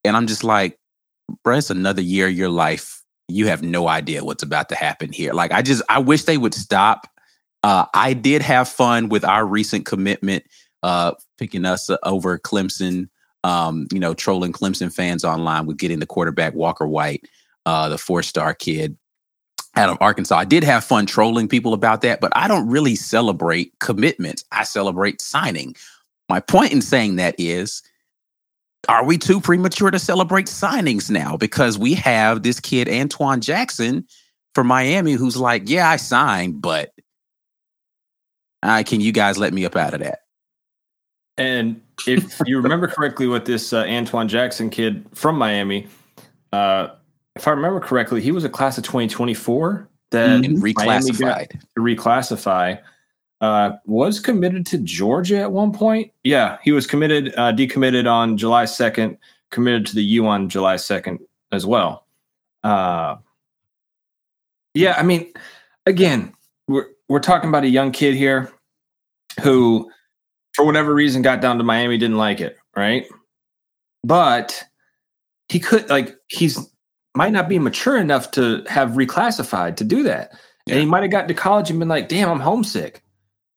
And 0.05 0.17
I'm 0.17 0.27
just 0.27 0.45
like, 0.45 0.79
bro, 1.43 1.57
it's 1.57 1.71
another 1.71 2.03
year 2.03 2.29
of 2.29 2.35
your 2.35 2.51
life. 2.51 3.03
You 3.29 3.47
have 3.49 3.63
no 3.63 3.89
idea 3.89 4.25
what's 4.25 4.43
about 4.43 4.69
to 4.69 4.75
happen 4.75 5.13
here. 5.13 5.33
Like, 5.33 5.51
I 5.51 5.63
just, 5.63 5.83
I 5.89 5.99
wish 5.99 6.25
they 6.25 6.39
would 6.39 6.55
stop. 6.55 7.09
Uh, 7.63 7.87
I 7.95 8.13
did 8.13 8.43
have 8.43 8.69
fun 8.69 9.09
with 9.09 9.25
our 9.25 9.45
recent 9.47 9.87
commitment 9.87 10.45
uh, 10.83 11.13
picking 11.39 11.65
us 11.65 11.91
over 12.03 12.39
Clemson. 12.39 13.09
Um, 13.45 13.87
you 13.93 14.01
know, 14.01 14.13
trolling 14.13 14.53
Clemson 14.53 14.93
fans 14.93 15.25
online 15.25 15.67
with 15.67 15.77
getting 15.77 16.01
the 16.01 16.07
quarterback 16.07 16.55
Walker 16.55 16.87
White, 16.87 17.29
uh, 17.65 17.89
the 17.89 17.99
four-star 17.99 18.55
kid 18.55 18.97
out 19.77 19.91
of 19.91 19.99
Arkansas. 20.01 20.37
I 20.37 20.45
did 20.45 20.65
have 20.65 20.85
fun 20.85 21.07
trolling 21.07 21.49
people 21.49 21.75
about 21.75 22.01
that, 22.03 22.21
but 22.21 22.33
I 22.35 22.49
don't 22.49 22.69
really 22.69 22.97
celebrate 22.97 23.79
commitments. 23.79 24.45
I 24.53 24.65
celebrate 24.65 25.21
signing. 25.21 25.77
My 26.29 26.41
point 26.41 26.73
in 26.73 26.83
saying 26.83 27.17
that 27.17 27.35
is, 27.39 27.83
are 28.89 29.05
we 29.05 29.19
too 29.19 29.41
premature 29.41 29.91
to 29.91 29.99
celebrate 29.99 30.47
signings 30.47 31.11
now? 31.11 31.37
Because 31.37 31.79
we 31.79 31.95
have 31.95 32.43
this 32.43 32.61
kid, 32.61 32.89
Antoine 32.89 33.41
Jackson 33.41 34.07
from 34.55 34.67
Miami, 34.67 35.13
who's 35.13 35.37
like, 35.37 35.69
yeah, 35.69 35.91
I 35.91 35.97
signed, 35.97 36.63
but 36.63 36.93
uh, 38.63 38.83
can 38.87 39.01
you 39.01 39.13
guys 39.13 39.39
let 39.39 39.53
me 39.53 39.65
up 39.65 39.77
out 39.77 39.95
of 39.95 40.01
that? 40.01 40.21
And 41.37 41.83
if 42.07 42.41
you 42.47 42.59
remember 42.61 42.89
correctly, 42.89 43.27
with 43.27 43.45
this 43.45 43.73
uh, 43.73 43.85
Antwuan 43.85 44.29
Jackson 44.29 44.71
kid 44.71 45.05
from 45.15 45.37
Miami, 45.37 45.87
uh, 46.53 46.89
if 47.37 47.47
I 47.47 47.51
remember 47.53 47.81
correctly, 47.81 48.21
he 48.21 48.33
was 48.33 48.45
a 48.45 48.49
class 48.49 48.79
of 48.79 48.85
2024 48.85 49.89
that 50.11 50.41
mm-hmm. 50.41 50.63
reclassified. 50.63 51.51
to 51.51 51.81
reclassify. 51.81 52.81
Uh, 53.43 53.73
was 53.85 54.19
committed 54.19 54.65
to 54.65 54.79
Georgia 54.79 55.41
at 55.41 55.53
one 55.53 55.71
point. 55.71 56.11
Yeah, 56.25 56.57
he 56.63 56.73
was 56.73 56.87
committed, 56.87 57.35
uh, 57.37 57.53
decommitted 57.53 58.11
on 58.11 58.39
July 58.39 58.65
2nd, 58.65 59.19
committed 59.51 59.85
to 59.87 59.95
the 59.95 60.03
U 60.03 60.27
on 60.27 60.49
July 60.49 60.77
2nd 60.77 61.19
as 61.53 61.67
well. 61.67 62.07
Uh, 62.65 63.17
yeah, 64.73 64.95
I 64.97 65.03
mean, 65.03 65.33
again, 65.85 66.33
we're 66.67 66.87
we're 67.09 67.21
talking 67.21 67.51
about 67.51 67.65
a 67.65 67.69
young 67.69 67.93
kid 67.93 68.15
here 68.15 68.51
who 69.43 69.91
for 70.55 70.65
whatever 70.65 70.95
reason 70.95 71.21
got 71.21 71.43
down 71.43 71.59
to 71.59 71.65
Miami, 71.65 71.99
didn't 71.99 72.17
like 72.17 72.41
it, 72.41 72.57
right? 72.75 73.07
But 74.03 74.65
he 75.49 75.61
could 75.61 75.89
like 75.91 76.17
he's 76.29 76.59
might 77.17 77.33
not 77.33 77.49
be 77.49 77.59
mature 77.59 77.97
enough 77.97 78.31
to 78.33 78.63
have 78.69 78.91
reclassified 78.91 79.77
to 79.77 79.85
do 79.85 80.03
that. 80.05 80.33
Yeah. 80.67 80.75
And 80.75 80.81
he 80.81 80.87
might 80.87 81.03
have 81.03 81.11
gotten 81.11 81.29
to 81.29 81.35
college 81.35 81.71
and 81.71 81.79
been 81.79 81.89
like, 81.89 82.09
damn, 82.09 82.29
I'm 82.29 82.41
homesick. 82.41 83.03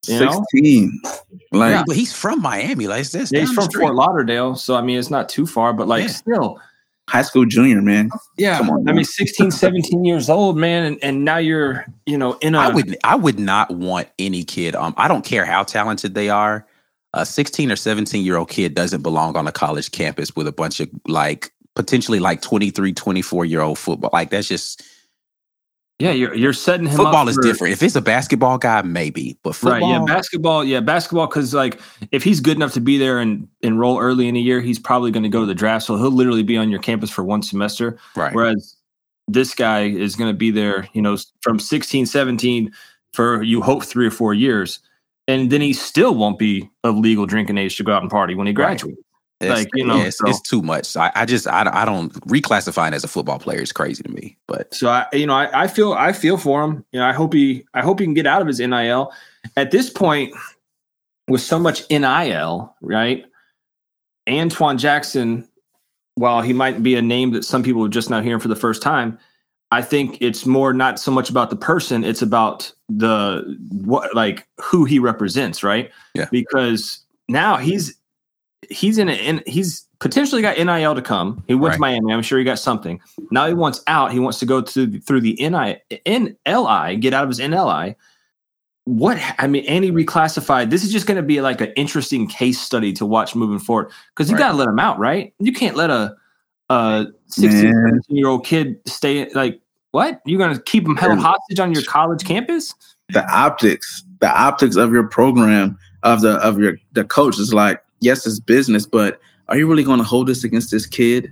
You 0.08 0.18
16. 0.18 1.02
Know? 1.04 1.12
Like 1.52 1.72
yeah, 1.72 1.84
but 1.86 1.96
he's 1.96 2.14
from 2.14 2.42
Miami. 2.42 2.88
Like 2.88 3.10
this. 3.10 3.32
Yeah, 3.32 3.42
he's 3.42 3.52
from 3.52 3.70
Fort 3.70 3.96
Lauderdale. 3.96 4.56
So 4.56 4.76
I 4.76 4.82
mean 4.82 4.98
it's 4.98 5.10
not 5.10 5.28
too 5.28 5.46
far, 5.46 5.74
but 5.74 5.88
like 5.88 6.04
yeah. 6.04 6.08
still 6.08 6.62
high 7.10 7.24
school 7.24 7.46
junior, 7.46 7.82
man. 7.82 8.10
Yeah. 8.38 8.58
Come 8.58 8.70
on, 8.70 8.84
man. 8.86 8.94
I 8.94 8.96
mean 8.96 9.06
16, 9.06 9.52
17 9.52 10.06
years 10.06 10.30
old, 10.30 10.58
man. 10.58 10.86
And, 10.86 11.04
and 11.04 11.26
now 11.26 11.38
you're, 11.38 11.86
you 12.06 12.18
know, 12.18 12.34
in 12.36 12.56
a 12.56 12.60
I 12.60 12.70
would 12.70 12.98
I 13.04 13.16
would 13.16 13.40
not 13.40 13.72
want 13.72 14.08
any 14.18 14.44
kid. 14.44 14.76
Um, 14.76 14.94
I 14.96 15.08
don't 15.08 15.26
care 15.26 15.46
how 15.46 15.64
talented 15.64 16.14
they 16.14 16.30
are 16.30 16.66
a 17.14 17.26
16 17.26 17.72
or 17.72 17.76
17 17.76 18.24
year 18.24 18.38
old 18.38 18.50
kid 18.50 18.76
doesn't 18.76 19.02
belong 19.02 19.36
on 19.36 19.48
a 19.48 19.52
college 19.52 19.92
campus 19.92 20.36
with 20.36 20.48
a 20.48 20.52
bunch 20.52 20.80
of 20.80 20.90
like 21.08 21.52
potentially 21.80 22.20
like 22.20 22.42
23 22.42 22.92
24 22.92 23.46
year 23.46 23.62
old 23.62 23.80
football 23.80 24.10
like 24.12 24.32
that's 24.32 24.50
just 24.50 24.84
yeah 25.98 26.12
you're 26.12 26.36
you're 26.36 26.52
setting 26.52 26.86
him 26.86 26.98
football 26.98 27.26
is 27.30 27.38
different 27.42 27.72
if 27.72 27.82
it's 27.82 27.96
a 27.96 28.02
basketball 28.02 28.58
guy 28.58 28.82
maybe 28.82 29.40
but 29.44 29.56
football, 29.56 29.80
right 29.80 30.02
yeah 30.02 30.04
basketball 30.06 30.62
yeah 30.62 30.82
basketball 30.82 31.26
because 31.26 31.54
like 31.54 31.80
if 32.12 32.22
he's 32.22 32.42
good 32.42 32.58
enough 32.58 32.74
to 32.74 32.82
be 32.82 32.98
there 32.98 33.20
and 33.20 33.48
enroll 33.62 33.98
early 33.98 34.28
in 34.28 34.34
the 34.34 34.42
year 34.42 34.60
he's 34.60 34.78
probably 34.78 35.10
going 35.10 35.24
to 35.24 35.30
go 35.30 35.40
to 35.40 35.46
the 35.46 35.56
draft 35.56 35.86
so 35.86 35.96
he'll 35.96 36.12
literally 36.12 36.44
be 36.44 36.58
on 36.58 36.70
your 36.70 36.82
campus 36.82 37.10
for 37.10 37.24
one 37.24 37.42
semester 37.42 37.98
right 38.18 38.36
whereas 38.36 38.76
this 39.30 39.56
guy 39.56 39.84
is 39.84 40.18
going 40.18 40.30
to 40.30 40.38
be 40.38 40.52
there 40.52 40.86
you 40.92 41.02
know 41.02 41.16
from 41.40 41.60
16 41.60 42.08
17 42.08 42.74
for 43.14 43.42
you 43.42 43.62
hope 43.62 43.86
three 43.86 44.06
or 44.06 44.12
four 44.12 44.34
years 44.34 44.80
and 45.30 45.50
then 45.50 45.62
he 45.62 45.72
still 45.72 46.14
won't 46.14 46.40
be 46.40 46.70
of 46.84 46.98
legal 46.98 47.26
drinking 47.26 47.58
age 47.58 47.78
to 47.78 47.86
go 47.86 47.94
out 47.94 48.02
and 48.02 48.12
party 48.12 48.36
when 48.36 48.48
he 48.48 48.52
graduates. 48.52 48.98
Right. 48.98 49.09
Like 49.42 49.70
you 49.74 49.86
know, 49.86 49.98
yeah, 49.98 50.06
it's, 50.06 50.18
so. 50.18 50.28
it's, 50.28 50.42
too 50.42 50.62
much. 50.62 50.98
I, 50.98 51.12
I, 51.16 51.26
just 51.26 51.48
I, 51.48 51.70
I 51.72 51.86
don't 51.86 52.14
reclassifying 52.28 52.92
as 52.92 53.04
a 53.04 53.08
football 53.08 53.40
player 53.40 53.62
is 53.62 53.72
crazy 53.72 54.04
to 54.04 54.12
me. 54.12 54.38
But 54.48 54.74
so 54.74 54.90
I 54.90 55.06
you 55.14 55.26
know 55.26 55.34
I, 55.34 55.64
I 55.64 55.68
feel 55.68 55.94
I 55.94 56.12
feel 56.12 56.38
for 56.38 56.64
him. 56.64 56.84
You 56.92 57.00
know 57.00 57.06
I 57.06 57.14
hope 57.14 57.34
he 57.34 57.66
I 57.74 57.82
hope 57.82 58.00
he 58.00 58.06
can 58.06 58.14
get 58.14 58.28
out 58.28 58.42
of 58.42 58.48
his 58.48 58.60
nil. 58.60 59.14
At 59.56 59.72
this 59.72 59.90
point, 59.90 60.34
with 61.30 61.42
so 61.42 61.58
much 61.58 61.90
nil, 61.90 62.76
right? 62.82 63.26
Antoine 64.30 64.78
Jackson, 64.78 65.48
while 66.16 66.42
he 66.42 66.54
might 66.54 66.84
be 66.84 66.96
a 66.96 67.02
name 67.02 67.32
that 67.32 67.46
some 67.46 67.64
people 67.64 67.86
are 67.86 67.90
just 67.90 68.10
now 68.10 68.22
hearing 68.22 68.40
for 68.40 68.50
the 68.50 68.56
first 68.56 68.82
time, 68.82 69.18
I 69.72 69.82
think 69.82 70.18
it's 70.22 70.46
more 70.46 70.74
not 70.74 71.00
so 71.00 71.12
much 71.12 71.30
about 71.30 71.50
the 71.50 71.56
person, 71.56 72.04
it's 72.04 72.22
about 72.22 72.72
the 72.90 73.58
what 73.72 74.14
like 74.16 74.48
who 74.60 74.86
he 74.86 75.00
represents, 75.00 75.64
right? 75.64 75.92
Yeah. 76.16 76.28
Because 76.32 77.00
now 77.28 77.58
he's 77.58 77.96
he's 78.70 78.98
in, 78.98 79.10
a, 79.10 79.14
in 79.14 79.44
he's 79.46 79.88
potentially 80.00 80.42
got 80.42 80.58
NIL 80.58 80.96
to 80.96 81.02
come. 81.02 81.44
He 81.48 81.56
went 81.56 81.72
right. 81.72 81.76
to 81.76 81.80
Miami. 81.80 82.14
I'm 82.14 82.22
sure 82.22 82.40
he 82.40 82.46
got 82.46 82.60
something. 82.60 83.00
Now 83.32 83.48
he 83.48 83.54
wants 83.54 83.82
out. 83.88 84.12
He 84.12 84.20
wants 84.20 84.40
to 84.40 84.46
go 84.46 84.62
to 84.62 85.00
through 85.00 85.22
the 85.22 85.34
NI 85.40 85.78
NLI, 86.06 87.00
get 87.00 87.14
out 87.14 87.24
of 87.24 87.30
his 87.30 87.40
NLI. 87.40 87.96
What 88.86 89.20
I 89.38 89.48
mean, 89.48 89.66
and 89.68 89.84
he 89.84 89.92
reclassified. 89.92 90.70
This 90.70 90.84
is 90.84 90.92
just 90.92 91.06
going 91.06 91.18
to 91.18 91.24
be 91.24 91.42
like 91.42 91.62
an 91.62 91.72
interesting 91.76 92.28
case 92.28 92.60
study 92.60 92.92
to 92.94 93.06
watch 93.06 93.36
moving 93.36 93.60
forward 93.60 93.92
because 94.16 94.30
you 94.30 94.36
right. 94.36 94.44
got 94.44 94.52
to 94.52 94.58
let 94.58 94.68
him 94.68 94.80
out, 94.80 94.98
right? 94.98 95.34
You 95.40 95.54
can't 95.54 95.76
let 95.76 95.90
a 95.90 96.16
a 96.70 97.08
16, 97.28 97.62
17 97.62 98.02
year 98.10 98.28
old 98.28 98.46
kid 98.46 98.80
stay 98.86 99.30
like 99.32 99.60
what? 99.92 100.22
You're 100.26 100.40
gonna 100.40 100.62
keep 100.62 100.86
him 100.86 100.96
held 100.96 101.20
hostage 101.20 101.60
on 101.60 101.74
your 101.74 101.84
college 101.84 102.24
campus? 102.24 102.74
The 103.10 103.28
optics, 103.28 104.04
the 104.20 104.30
optics 104.30 104.76
of 104.76 104.92
your 104.92 105.08
program, 105.08 105.80
of 106.04 106.22
the 106.22 106.34
of 106.36 106.60
your 106.60 106.78
the 106.94 107.04
coach 107.04 107.40
is 107.40 107.54
like, 107.54 107.84
yes, 108.00 108.26
it's 108.26 108.40
business, 108.40 108.86
but 108.86 109.20
are 109.48 109.58
you 109.58 109.68
really 109.68 109.84
gonna 109.84 110.04
hold 110.04 110.28
this 110.28 110.44
against 110.44 110.72
this 110.72 110.86
kid? 110.86 111.32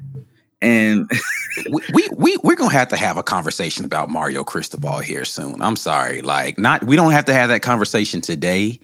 And 0.62 1.10
we, 1.72 1.82
we 1.94 2.10
we 2.16 2.38
we're 2.44 2.56
gonna 2.56 2.74
have 2.74 2.90
to 2.90 2.98
have 2.98 3.18
a 3.18 3.24
conversation 3.24 3.86
about 3.86 4.10
Mario 4.10 4.44
Cristobal 4.44 5.00
here 5.00 5.26
soon. 5.26 5.62
I'm 5.62 5.76
sorry, 5.76 6.22
like 6.22 6.58
not 6.58 6.84
we 6.84 6.96
don't 6.96 7.12
have 7.12 7.26
to 7.26 7.34
have 7.34 7.50
that 7.50 7.62
conversation 7.62 8.22
today, 8.22 8.80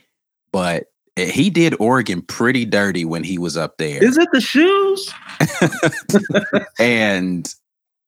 but 0.52 0.86
he 1.16 1.50
did 1.50 1.76
Oregon 1.80 2.22
pretty 2.22 2.66
dirty 2.66 3.06
when 3.06 3.24
he 3.24 3.38
was 3.38 3.56
up 3.56 3.78
there. 3.78 4.04
Is 4.04 4.18
it 4.18 4.30
the 4.32 4.42
shoes? 4.42 5.14
and 6.80 7.54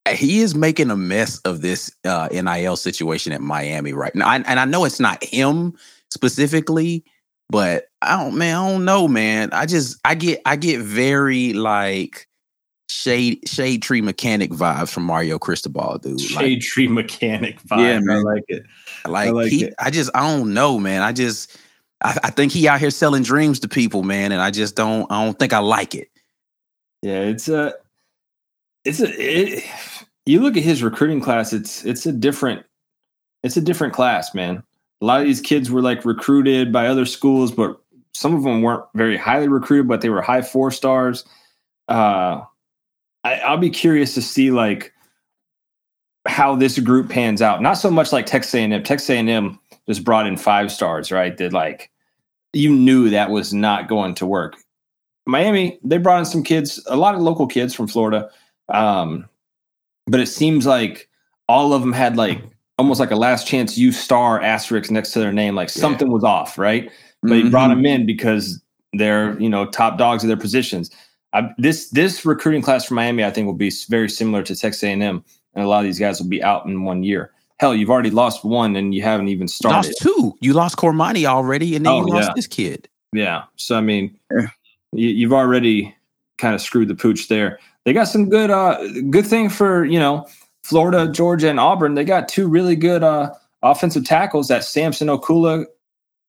he 0.09 0.41
is 0.41 0.55
making 0.55 0.89
a 0.89 0.95
mess 0.95 1.39
of 1.39 1.61
this 1.61 1.91
uh, 2.03 2.29
NIL 2.31 2.75
situation 2.77 3.31
at 3.31 3.41
Miami 3.41 3.93
right 3.93 4.13
now. 4.15 4.27
I, 4.27 4.35
and 4.37 4.59
I 4.59 4.65
know 4.65 4.85
it's 4.85 4.99
not 4.99 5.23
him 5.23 5.75
specifically, 6.09 7.03
but 7.49 7.87
I 8.01 8.21
don't, 8.21 8.37
man, 8.37 8.55
I 8.55 8.69
don't 8.69 8.85
know, 8.85 9.07
man. 9.07 9.49
I 9.51 9.65
just, 9.65 9.99
I 10.03 10.15
get, 10.15 10.41
I 10.45 10.55
get 10.55 10.81
very 10.81 11.53
like 11.53 12.27
shade, 12.89 13.47
shade 13.47 13.81
tree 13.81 14.01
mechanic 14.01 14.51
vibes 14.51 14.91
from 14.91 15.03
Mario 15.03 15.37
Cristobal, 15.37 15.99
dude. 15.99 16.19
Shade 16.19 16.35
like, 16.35 16.61
tree 16.61 16.87
mechanic 16.87 17.61
vibes. 17.61 17.79
Yeah, 17.79 17.99
man. 17.99 18.17
I 18.17 18.21
like 18.21 18.45
it. 18.47 18.65
Like, 19.05 19.27
I 19.27 19.31
like 19.31 19.51
he, 19.51 19.65
it. 19.65 19.73
I 19.79 19.91
just, 19.91 20.09
I 20.15 20.21
don't 20.21 20.53
know, 20.53 20.79
man. 20.79 21.01
I 21.01 21.11
just, 21.11 21.57
I, 22.03 22.19
I, 22.23 22.29
think 22.29 22.51
he 22.51 22.67
out 22.67 22.79
here 22.79 22.91
selling 22.91 23.23
dreams 23.23 23.59
to 23.61 23.67
people, 23.67 24.03
man, 24.03 24.31
and 24.31 24.41
I 24.41 24.51
just 24.51 24.75
don't. 24.75 25.09
I 25.11 25.23
don't 25.23 25.37
think 25.37 25.53
I 25.53 25.59
like 25.59 25.95
it. 25.95 26.09
Yeah, 27.01 27.21
it's 27.21 27.47
a, 27.47 27.73
it's 28.83 28.99
a. 28.99 29.07
It, 29.09 29.63
you 30.25 30.41
look 30.41 30.57
at 30.57 30.63
his 30.63 30.83
recruiting 30.83 31.21
class. 31.21 31.53
It's 31.53 31.85
it's 31.85 32.05
a 32.05 32.11
different, 32.11 32.65
it's 33.43 33.57
a 33.57 33.61
different 33.61 33.93
class, 33.93 34.33
man. 34.33 34.63
A 35.01 35.05
lot 35.05 35.21
of 35.21 35.27
these 35.27 35.41
kids 35.41 35.69
were 35.69 35.81
like 35.81 36.05
recruited 36.05 36.71
by 36.71 36.87
other 36.87 37.05
schools, 37.05 37.51
but 37.51 37.79
some 38.13 38.33
of 38.33 38.43
them 38.43 38.61
weren't 38.61 38.85
very 38.95 39.17
highly 39.17 39.47
recruited, 39.47 39.87
but 39.87 40.01
they 40.01 40.09
were 40.09 40.21
high 40.21 40.41
four 40.41 40.71
stars. 40.71 41.25
Uh, 41.87 42.41
I, 43.23 43.35
I'll 43.39 43.57
be 43.57 43.69
curious 43.69 44.13
to 44.13 44.21
see 44.21 44.51
like 44.51 44.93
how 46.27 46.55
this 46.55 46.79
group 46.79 47.09
pans 47.09 47.41
out. 47.41 47.61
Not 47.61 47.73
so 47.73 47.91
much 47.91 48.11
like 48.11 48.25
Texas 48.25 48.55
A&M. 48.55 48.83
Texas 48.83 49.09
A&M 49.09 49.59
just 49.87 50.03
brought 50.03 50.27
in 50.27 50.37
five 50.37 50.71
stars, 50.71 51.11
right? 51.11 51.37
That 51.37 51.53
like 51.53 51.91
you 52.53 52.73
knew 52.73 53.09
that 53.09 53.29
was 53.29 53.53
not 53.53 53.87
going 53.89 54.15
to 54.15 54.25
work. 54.25 54.55
Miami, 55.27 55.79
they 55.83 55.97
brought 55.97 56.19
in 56.19 56.25
some 56.25 56.43
kids, 56.43 56.81
a 56.87 56.95
lot 56.95 57.15
of 57.15 57.21
local 57.21 57.47
kids 57.47 57.73
from 57.73 57.87
Florida. 57.87 58.29
Um, 58.69 59.27
but 60.07 60.19
it 60.19 60.27
seems 60.27 60.65
like 60.65 61.09
all 61.47 61.73
of 61.73 61.81
them 61.81 61.93
had 61.93 62.15
like 62.15 62.41
almost 62.77 62.99
like 62.99 63.11
a 63.11 63.15
last 63.15 63.47
chance 63.47 63.77
you 63.77 63.91
star 63.91 64.41
asterisk 64.41 64.91
next 64.91 65.11
to 65.13 65.19
their 65.19 65.31
name, 65.31 65.55
like 65.55 65.69
something 65.69 66.07
yeah. 66.07 66.13
was 66.13 66.23
off, 66.23 66.57
right? 66.57 66.91
But 67.21 67.31
mm-hmm. 67.31 67.45
he 67.45 67.49
brought 67.49 67.69
them 67.69 67.85
in 67.85 68.05
because 68.05 68.61
they're 68.93 69.39
you 69.39 69.49
know 69.49 69.65
top 69.65 69.97
dogs 69.97 70.23
of 70.23 70.27
their 70.27 70.37
positions. 70.37 70.91
I, 71.33 71.49
this 71.57 71.89
this 71.89 72.25
recruiting 72.25 72.61
class 72.61 72.85
for 72.85 72.93
Miami, 72.93 73.23
I 73.23 73.31
think, 73.31 73.45
will 73.45 73.53
be 73.53 73.71
very 73.89 74.09
similar 74.09 74.43
to 74.43 74.55
Texas 74.55 74.83
A&M, 74.83 75.01
and 75.01 75.23
a 75.55 75.67
lot 75.67 75.79
of 75.79 75.85
these 75.85 75.99
guys 75.99 76.19
will 76.19 76.29
be 76.29 76.43
out 76.43 76.65
in 76.65 76.83
one 76.83 77.03
year. 77.03 77.31
Hell, 77.59 77.73
you've 77.73 77.89
already 77.89 78.09
lost 78.09 78.43
one, 78.43 78.75
and 78.75 78.93
you 78.93 79.01
haven't 79.01 79.29
even 79.29 79.47
started. 79.47 79.87
Lost 79.87 80.01
two. 80.01 80.33
You 80.41 80.53
lost 80.53 80.77
Cormani 80.77 81.25
already, 81.25 81.75
and 81.75 81.85
then 81.85 81.93
oh, 81.93 82.05
you 82.05 82.13
lost 82.13 82.29
yeah. 82.29 82.33
this 82.35 82.47
kid. 82.47 82.89
Yeah. 83.13 83.43
So 83.55 83.77
I 83.77 83.81
mean, 83.81 84.17
yeah. 84.31 84.47
you, 84.91 85.27
have 85.27 85.33
already 85.33 85.95
kind 86.37 86.53
of 86.53 86.61
screwed 86.61 86.89
the 86.89 86.95
pooch 86.95 87.29
there. 87.29 87.59
They 87.85 87.93
got 87.93 88.05
some 88.05 88.29
good, 88.29 88.49
uh, 88.49 88.77
good 89.09 89.25
thing 89.25 89.49
for 89.49 89.85
you 89.85 89.99
know 89.99 90.27
Florida, 90.65 91.07
Georgia, 91.07 91.47
and 91.47 91.59
Auburn. 91.59 91.93
They 91.93 92.03
got 92.03 92.27
two 92.27 92.47
really 92.47 92.75
good 92.75 93.03
uh, 93.03 93.31
offensive 93.61 94.03
tackles. 94.03 94.47
That 94.47 94.63
Samson 94.63 95.09
Okula, 95.09 95.67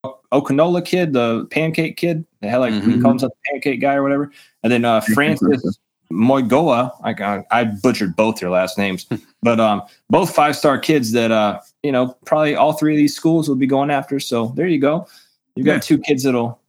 Okanola 0.05 0.85
kid, 0.85 1.15
the 1.15 1.47
pancake 1.47 1.97
kid. 1.97 2.27
The 2.43 2.51
hell, 2.51 2.61
like 2.61 2.75
mm-hmm. 2.75 2.91
he 2.91 3.01
calls 3.01 3.13
himself 3.13 3.33
the 3.33 3.51
pancake 3.51 3.81
guy 3.81 3.95
or 3.95 4.03
whatever. 4.03 4.31
And 4.63 4.71
then 4.71 4.85
uh, 4.85 5.01
Francis 5.01 5.79
Moigoa. 6.13 6.93
I, 7.03 7.45
I 7.51 7.65
butchered 7.65 8.15
both 8.15 8.43
your 8.43 8.51
last 8.51 8.77
names, 8.77 9.07
but 9.43 9.59
um, 9.59 9.83
both 10.11 10.35
five 10.35 10.55
star 10.55 10.79
kids 10.79 11.13
that 11.13 11.33
uh, 11.33 11.61
you 11.83 11.91
know 11.91 12.15
probably 12.27 12.55
all 12.55 12.75
three 12.75 12.93
of 12.93 12.99
these 12.99 13.17
schools 13.17 13.49
will 13.49 13.57
be 13.57 13.67
going 13.67 13.91
after. 13.91 14.21
So 14.21 14.49
there 14.49 14.67
you 14.67 14.79
go. 14.79 15.09
You 15.55 15.65
got 15.65 15.73
yeah. 15.73 15.79
two 15.79 15.99
kids 15.99 16.25
that'll 16.25 16.61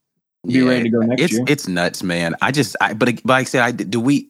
be 0.45 0.53
yeah, 0.53 0.69
ready 0.69 0.83
to 0.83 0.89
go 0.89 0.99
next 0.99 1.21
it's, 1.21 1.33
year. 1.33 1.43
It's 1.49 1.67
nuts, 1.67 2.01
man. 2.01 2.33
I 2.41 2.51
just, 2.51 2.77
I, 2.79 2.93
but, 2.93 3.15
but 3.15 3.25
like 3.25 3.41
I 3.41 3.43
said, 3.43 3.61
I 3.61 3.71
do 3.71 3.99
we 3.99 4.29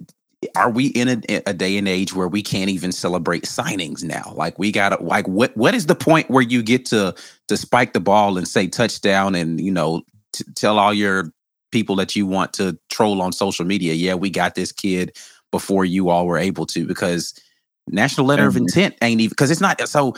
are 0.58 0.72
we 0.72 0.88
in 0.88 1.08
a, 1.30 1.42
a, 1.46 1.54
day 1.54 1.78
and 1.78 1.88
age 1.88 2.16
where 2.16 2.28
we 2.28 2.42
can't 2.42 2.70
even 2.70 2.92
celebrate 2.92 3.44
signings 3.44 4.04
now? 4.04 4.34
Like 4.36 4.58
we 4.58 4.72
got 4.72 4.90
to 4.90 5.04
like 5.04 5.28
what 5.28 5.56
what 5.56 5.76
is 5.76 5.86
the 5.86 5.96
point 5.96 6.30
where 6.30 6.42
you 6.42 6.64
get 6.64 6.86
to 6.88 7.14
to 7.48 7.58
spike 7.58 7.94
the 7.94 8.00
ball 8.00 8.38
and 8.38 8.48
say 8.48 8.68
touchdown 8.68 9.36
and 9.36 9.62
you 9.62 9.72
know 9.72 10.02
t- 10.34 10.44
tell 10.56 10.80
all 10.80 10.94
your 10.94 11.32
people 11.72 11.96
that 11.98 12.16
you 12.16 12.26
want 12.26 12.54
to 12.54 12.78
troll 12.90 13.22
on 13.22 13.32
social 13.32 13.66
media, 13.66 13.94
yeah, 13.94 14.16
we 14.16 14.30
got 14.30 14.56
this 14.56 14.72
kid 14.72 15.16
before 15.52 15.86
you 15.86 16.10
all 16.10 16.26
were 16.26 16.38
able 16.38 16.66
to 16.66 16.86
because 16.86 17.40
national 17.88 18.26
letter 18.26 18.48
of 18.48 18.58
intent 18.58 18.96
ain't 19.02 19.22
even 19.22 19.30
because 19.30 19.52
it's 19.52 19.62
not 19.62 19.88
so 19.88 20.14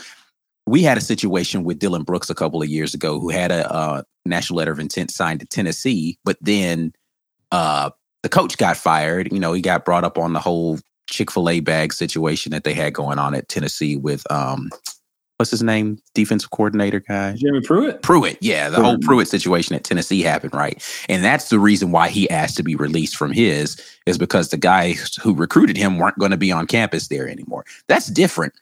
we 0.66 0.82
had 0.82 0.98
a 0.98 1.02
situation 1.02 1.64
with 1.64 1.78
Dylan 1.78 2.04
Brooks 2.04 2.30
a 2.30 2.34
couple 2.34 2.62
of 2.62 2.68
years 2.68 2.94
ago 2.94 3.20
who 3.20 3.28
had 3.28 3.52
a 3.52 3.70
uh, 3.72 4.02
national 4.24 4.56
letter 4.56 4.72
of 4.72 4.78
intent 4.78 5.10
signed 5.10 5.40
to 5.40 5.46
Tennessee, 5.46 6.18
but 6.24 6.36
then 6.40 6.92
uh, 7.52 7.90
the 8.22 8.28
coach 8.28 8.56
got 8.56 8.76
fired. 8.76 9.32
You 9.32 9.40
know, 9.40 9.52
he 9.52 9.62
got 9.62 9.84
brought 9.84 10.04
up 10.04 10.18
on 10.18 10.32
the 10.32 10.40
whole 10.40 10.78
Chick 11.08 11.30
fil 11.30 11.48
A 11.48 11.60
bag 11.60 11.92
situation 11.92 12.52
that 12.52 12.64
they 12.64 12.74
had 12.74 12.94
going 12.94 13.18
on 13.18 13.34
at 13.34 13.48
Tennessee 13.48 13.96
with 13.96 14.30
um, 14.30 14.70
what's 15.40 15.50
his 15.50 15.62
name, 15.62 15.98
defensive 16.14 16.50
coordinator 16.50 17.00
guy, 17.00 17.34
Jeremy 17.34 17.62
Pruitt. 17.62 18.02
Pruitt, 18.02 18.38
yeah, 18.40 18.68
the 18.68 18.76
Pruitt. 18.76 18.86
whole 18.86 18.98
Pruitt 18.98 19.28
situation 19.28 19.74
at 19.74 19.84
Tennessee 19.84 20.20
happened, 20.20 20.54
right? 20.54 20.82
And 21.08 21.24
that's 21.24 21.48
the 21.48 21.58
reason 21.58 21.92
why 21.92 22.08
he 22.08 22.28
asked 22.28 22.56
to 22.58 22.62
be 22.62 22.76
released 22.76 23.16
from 23.16 23.32
his 23.32 23.80
is 24.06 24.18
because 24.18 24.50
the 24.50 24.58
guys 24.58 25.16
who 25.16 25.34
recruited 25.34 25.76
him 25.76 25.98
weren't 25.98 26.18
going 26.18 26.30
to 26.30 26.36
be 26.36 26.52
on 26.52 26.66
campus 26.66 27.08
there 27.08 27.28
anymore. 27.28 27.64
That's 27.88 28.06
different. 28.08 28.52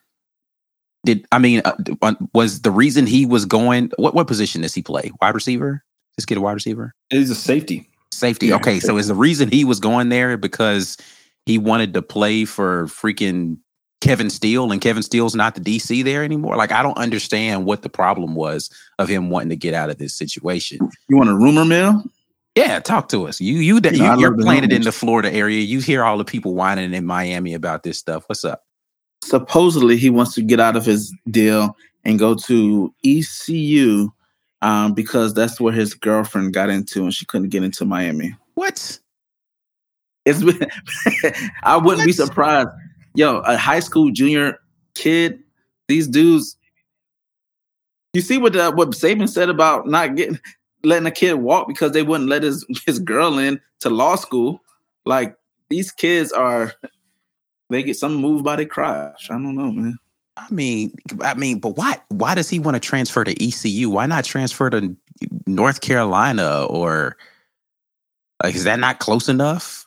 Did 1.05 1.27
I 1.33 1.39
mean 1.39 1.63
uh, 1.65 1.77
uh, 2.03 2.15
was 2.33 2.63
the 2.63 2.71
reason 2.71 3.07
he 3.07 3.27
was 3.27 3.45
going? 3.45 3.91
What 3.97 4.15
what 4.15 4.27
position 4.27 4.63
does 4.63 4.75
he 4.75 4.83
play? 4.83 5.11
Wide 5.21 5.35
receiver? 5.35 5.85
This 6.17 6.25
kid 6.25 6.39
a 6.39 6.41
wide 6.41 6.53
receiver? 6.53 6.95
He's 7.11 7.31
a 7.31 7.35
safety. 7.35 7.88
Safety. 8.19 8.49
Yeah. 8.49 8.57
Okay, 8.57 8.81
so 8.81 8.97
is 8.99 9.09
the 9.09 9.15
reason 9.15 9.49
he 9.51 9.65
was 9.65 9.81
going 9.81 10.09
there 10.09 10.37
because 10.37 10.97
he 11.47 11.59
wanted 11.59 11.95
to 11.95 12.03
play 12.03 12.45
for 12.45 12.87
freaking 12.87 13.59
Kevin 14.01 14.31
Steele 14.31 14.71
and 14.71 14.81
Kevin 14.81 15.03
Steele's 15.03 15.35
not 15.35 15.55
the 15.55 15.61
DC 15.61 16.05
there 16.05 16.23
anymore? 16.23 16.57
Like 16.57 16.73
I 16.73 16.83
don't 16.83 16.99
understand 16.99 17.65
what 17.65 17.83
the 17.83 17.89
problem 17.89 18.35
was 18.35 18.71
of 18.99 19.09
him 19.09 19.31
wanting 19.31 19.51
to 19.51 19.57
get 19.57 19.75
out 19.75 19.91
of 19.91 19.99
this 19.99 20.15
situation. 20.15 20.79
You 21.09 21.17
want 21.17 21.31
a 21.31 21.35
rumor 21.35 21.65
mill? 21.65 22.05
Yeah, 22.55 22.81
talk 22.81 23.09
to 23.11 23.29
us. 23.29 23.41
You 23.41 23.55
you, 23.59 23.81
you, 23.83 23.91
you 23.93 24.21
you're 24.21 24.37
planted 24.37 24.73
in 24.73 24.83
the 24.83 24.91
Florida 24.91 25.33
area. 25.33 25.61
You 25.61 25.81
hear 25.81 26.03
all 26.03 26.19
the 26.19 26.25
people 26.25 26.55
whining 26.55 26.93
in 26.93 27.07
Miami 27.07 27.55
about 27.55 27.85
this 27.85 27.99
stuff. 27.99 28.25
What's 28.27 28.45
up? 28.45 28.65
Supposedly 29.23 29.97
he 29.97 30.11
wants 30.11 30.35
to 30.35 30.43
get 30.43 30.59
out 30.59 30.77
of 30.77 30.85
his 30.85 31.15
deal 31.31 31.77
and 32.05 32.19
go 32.19 32.35
to 32.35 32.93
ECU 33.05 34.11
um, 34.63 34.95
because 34.95 35.35
that's 35.35 35.61
where 35.61 35.73
his 35.73 35.95
girlfriend 35.95 36.53
got 36.53 36.71
into 36.71 37.03
and 37.03 37.15
she 37.15 37.27
couldn't 37.27 37.51
get 37.51 37.63
into 37.63 37.85
Miami. 37.85 38.37
What? 38.55 38.99
It's 40.25 40.43
I 41.63 41.77
wouldn't 41.77 42.01
what? 42.01 42.07
be 42.07 42.13
surprised. 42.13 42.69
Yo, 43.15 43.39
a 43.39 43.57
high 43.57 43.81
school 43.81 44.11
junior 44.11 44.59
kid, 44.95 45.41
these 45.87 46.07
dudes. 46.07 46.57
You 48.13 48.21
see 48.21 48.39
what 48.39 48.53
the, 48.53 48.71
what 48.73 48.91
Saban 48.91 49.29
said 49.29 49.49
about 49.49 49.87
not 49.87 50.17
getting 50.17 50.39
letting 50.85 51.07
a 51.07 51.11
kid 51.11 51.35
walk 51.35 51.69
because 51.69 51.93
they 51.93 52.03
wouldn't 52.03 52.29
let 52.29 52.43
his 52.43 52.65
his 52.87 52.99
girl 52.99 53.39
in 53.39 53.61
to 53.81 53.91
law 53.91 54.17
school. 54.17 54.63
Like 55.05 55.35
these 55.71 55.91
kids 55.91 56.33
are, 56.33 56.73
they 57.71 57.83
get 57.83 57.97
some 57.97 58.15
moved 58.15 58.45
by 58.45 58.57
their 58.57 58.67
crush. 58.67 59.31
I 59.31 59.35
don't 59.35 59.55
know, 59.55 59.71
man. 59.73 59.99
I 60.39 60.53
mean, 60.53 60.95
I 61.21 61.35
mean, 61.35 61.59
but 61.59 61.77
why? 61.77 61.99
Why 62.09 62.35
does 62.35 62.49
he 62.49 62.59
want 62.59 62.75
to 62.77 62.81
transfer 62.81 63.25
to 63.25 63.45
ECU? 63.45 63.91
Why 63.91 64.07
not 64.07 64.25
transfer 64.25 64.71
to 64.71 64.97
North 65.47 65.81
Carolina 65.81 66.65
or 66.65 67.17
like? 68.43 68.55
Is 68.55 68.65
that 68.65 68.79
not 68.79 68.99
close 68.99 69.29
enough? 69.29 69.87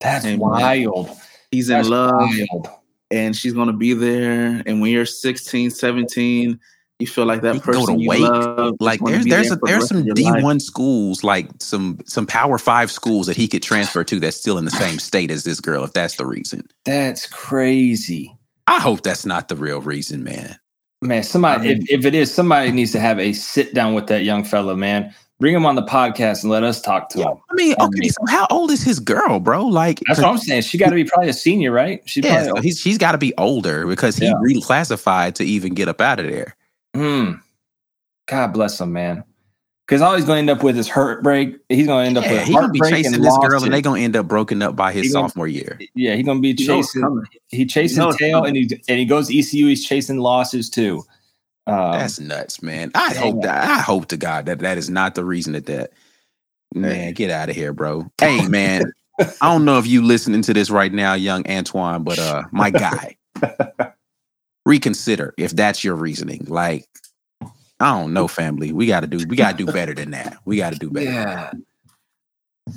That's 0.00 0.24
and 0.24 0.40
wild. 0.40 1.10
He's 1.50 1.68
That's 1.68 1.86
in 1.86 1.92
love, 1.92 2.12
wild. 2.12 2.68
and 3.10 3.36
she's 3.36 3.52
gonna 3.52 3.72
be 3.72 3.94
there. 3.94 4.62
And 4.66 4.80
when 4.80 4.90
you're 4.90 5.06
16, 5.06 5.70
17, 5.70 6.60
you 6.98 7.06
feel 7.06 7.26
like 7.26 7.42
that 7.42 7.62
person 7.62 8.00
you 8.00 8.12
love. 8.12 8.74
Like 8.80 9.00
there's 9.00 9.24
there's 9.24 9.48
there 9.48 9.56
a, 9.56 9.60
there's 9.66 9.88
some 9.88 10.04
D 10.14 10.24
one 10.24 10.60
schools, 10.60 11.22
like 11.22 11.48
some 11.60 11.98
some 12.06 12.26
Power 12.26 12.58
Five 12.58 12.90
schools 12.90 13.26
that 13.26 13.36
he 13.36 13.48
could 13.48 13.62
transfer 13.62 14.04
to 14.04 14.20
that's 14.20 14.36
still 14.36 14.58
in 14.58 14.64
the 14.64 14.70
same 14.70 14.98
state 14.98 15.30
as 15.30 15.44
this 15.44 15.60
girl. 15.60 15.84
If 15.84 15.92
that's 15.92 16.16
the 16.16 16.26
reason, 16.26 16.66
that's 16.84 17.26
crazy. 17.26 18.37
I 18.68 18.80
hope 18.80 19.02
that's 19.02 19.24
not 19.24 19.48
the 19.48 19.56
real 19.56 19.80
reason, 19.80 20.22
man. 20.22 20.58
Man, 21.00 21.22
somebody, 21.22 21.70
I 21.70 21.74
mean, 21.74 21.82
if, 21.82 22.00
if 22.00 22.04
it 22.04 22.14
is, 22.14 22.32
somebody 22.32 22.70
needs 22.70 22.92
to 22.92 23.00
have 23.00 23.18
a 23.18 23.32
sit 23.32 23.72
down 23.72 23.94
with 23.94 24.08
that 24.08 24.24
young 24.24 24.44
fellow, 24.44 24.76
man. 24.76 25.14
Bring 25.40 25.54
him 25.54 25.64
on 25.64 25.74
the 25.74 25.84
podcast 25.84 26.42
and 26.42 26.50
let 26.50 26.64
us 26.64 26.80
talk 26.80 27.08
to 27.10 27.18
him. 27.20 27.38
I 27.48 27.54
mean, 27.54 27.74
okay, 27.80 28.08
so 28.08 28.26
how 28.28 28.46
old 28.50 28.70
is 28.70 28.82
his 28.82 28.98
girl, 29.00 29.40
bro? 29.40 29.64
Like 29.64 30.00
that's 30.06 30.20
what 30.20 30.28
I'm 30.28 30.38
saying. 30.38 30.62
She 30.62 30.76
got 30.76 30.90
to 30.90 30.96
be 30.96 31.04
probably 31.12 31.30
a 31.30 31.32
senior, 31.32 31.70
right? 31.70 32.02
She 32.06 32.20
yeah, 32.20 32.44
so 32.44 32.56
he's 32.60 32.78
she's 32.78 32.98
got 32.98 33.12
to 33.12 33.18
be 33.18 33.32
older 33.38 33.86
because 33.86 34.16
he 34.16 34.26
yeah. 34.26 34.32
reclassified 34.34 35.34
to 35.34 35.44
even 35.44 35.74
get 35.74 35.88
up 35.88 36.00
out 36.00 36.18
of 36.18 36.26
there. 36.26 36.56
Hmm. 36.94 37.34
God 38.26 38.48
bless 38.48 38.80
him, 38.80 38.92
man 38.92 39.24
because 39.88 40.02
all 40.02 40.14
he's 40.14 40.26
going 40.26 40.46
to 40.46 40.52
end 40.52 40.58
up 40.58 40.62
with 40.62 40.76
is 40.76 40.86
heartbreak. 40.86 41.56
He's 41.70 41.86
going 41.86 42.04
to 42.04 42.06
end 42.08 42.18
up 42.18 42.24
yeah, 42.24 42.32
with 42.32 42.42
he's 42.42 42.54
going 42.54 42.66
to 42.66 42.72
be 42.72 42.80
chasing 42.80 43.22
this 43.22 43.38
girl, 43.38 43.64
and 43.64 43.72
they're 43.72 43.80
going 43.80 44.00
to 44.02 44.04
end 44.04 44.16
up 44.16 44.28
broken 44.28 44.60
up 44.60 44.76
by 44.76 44.92
his 44.92 45.10
sophomore 45.10 45.46
gonna, 45.46 45.58
year. 45.58 45.80
Yeah, 45.94 46.14
he's 46.14 46.26
going 46.26 46.36
to 46.36 46.42
be 46.42 46.52
chasing. 46.52 47.22
He 47.48 47.64
chasing 47.64 48.12
tail, 48.12 48.44
and 48.44 48.54
he 48.54 48.68
and 48.86 48.98
he 48.98 49.06
goes 49.06 49.30
ECU. 49.30 49.66
He's 49.66 49.86
chasing 49.86 50.18
losses 50.18 50.68
too. 50.68 51.04
Um, 51.66 51.92
That's 51.92 52.20
nuts, 52.20 52.62
man. 52.62 52.90
I 52.94 53.14
hope 53.14 53.42
that 53.42 53.70
I 53.70 53.80
hope 53.80 54.08
to 54.08 54.18
God 54.18 54.46
that 54.46 54.58
that 54.58 54.76
is 54.76 54.90
not 54.90 55.14
the 55.14 55.24
reason 55.24 55.54
that 55.54 55.66
that 55.66 55.92
man 56.74 57.14
get 57.14 57.30
out 57.30 57.48
of 57.48 57.56
here, 57.56 57.72
bro. 57.72 58.10
Hey, 58.20 58.46
man. 58.46 58.92
I 59.20 59.50
don't 59.52 59.64
know 59.64 59.78
if 59.78 59.86
you 59.86 60.02
listening 60.02 60.42
to 60.42 60.54
this 60.54 60.70
right 60.70 60.92
now, 60.92 61.14
young 61.14 61.48
Antoine, 61.50 62.04
but 62.04 62.20
uh, 62.20 62.44
my 62.52 62.70
guy, 62.70 63.16
reconsider 64.66 65.34
if 65.36 65.52
that's 65.52 65.82
your 65.82 65.96
reasoning. 65.96 66.44
Like 66.46 66.86
I 67.80 67.98
don't 67.98 68.12
know, 68.12 68.28
family. 68.28 68.72
We 68.72 68.86
got 68.86 69.00
to 69.00 69.06
do. 69.06 69.24
We 69.26 69.36
got 69.36 69.56
to 69.56 69.64
do 69.64 69.72
better 69.72 69.94
than 69.94 70.10
that. 70.10 70.38
We 70.44 70.56
got 70.56 70.72
to 70.72 70.78
do 70.78 70.90
better. 70.90 71.10
Yeah, 71.10 71.52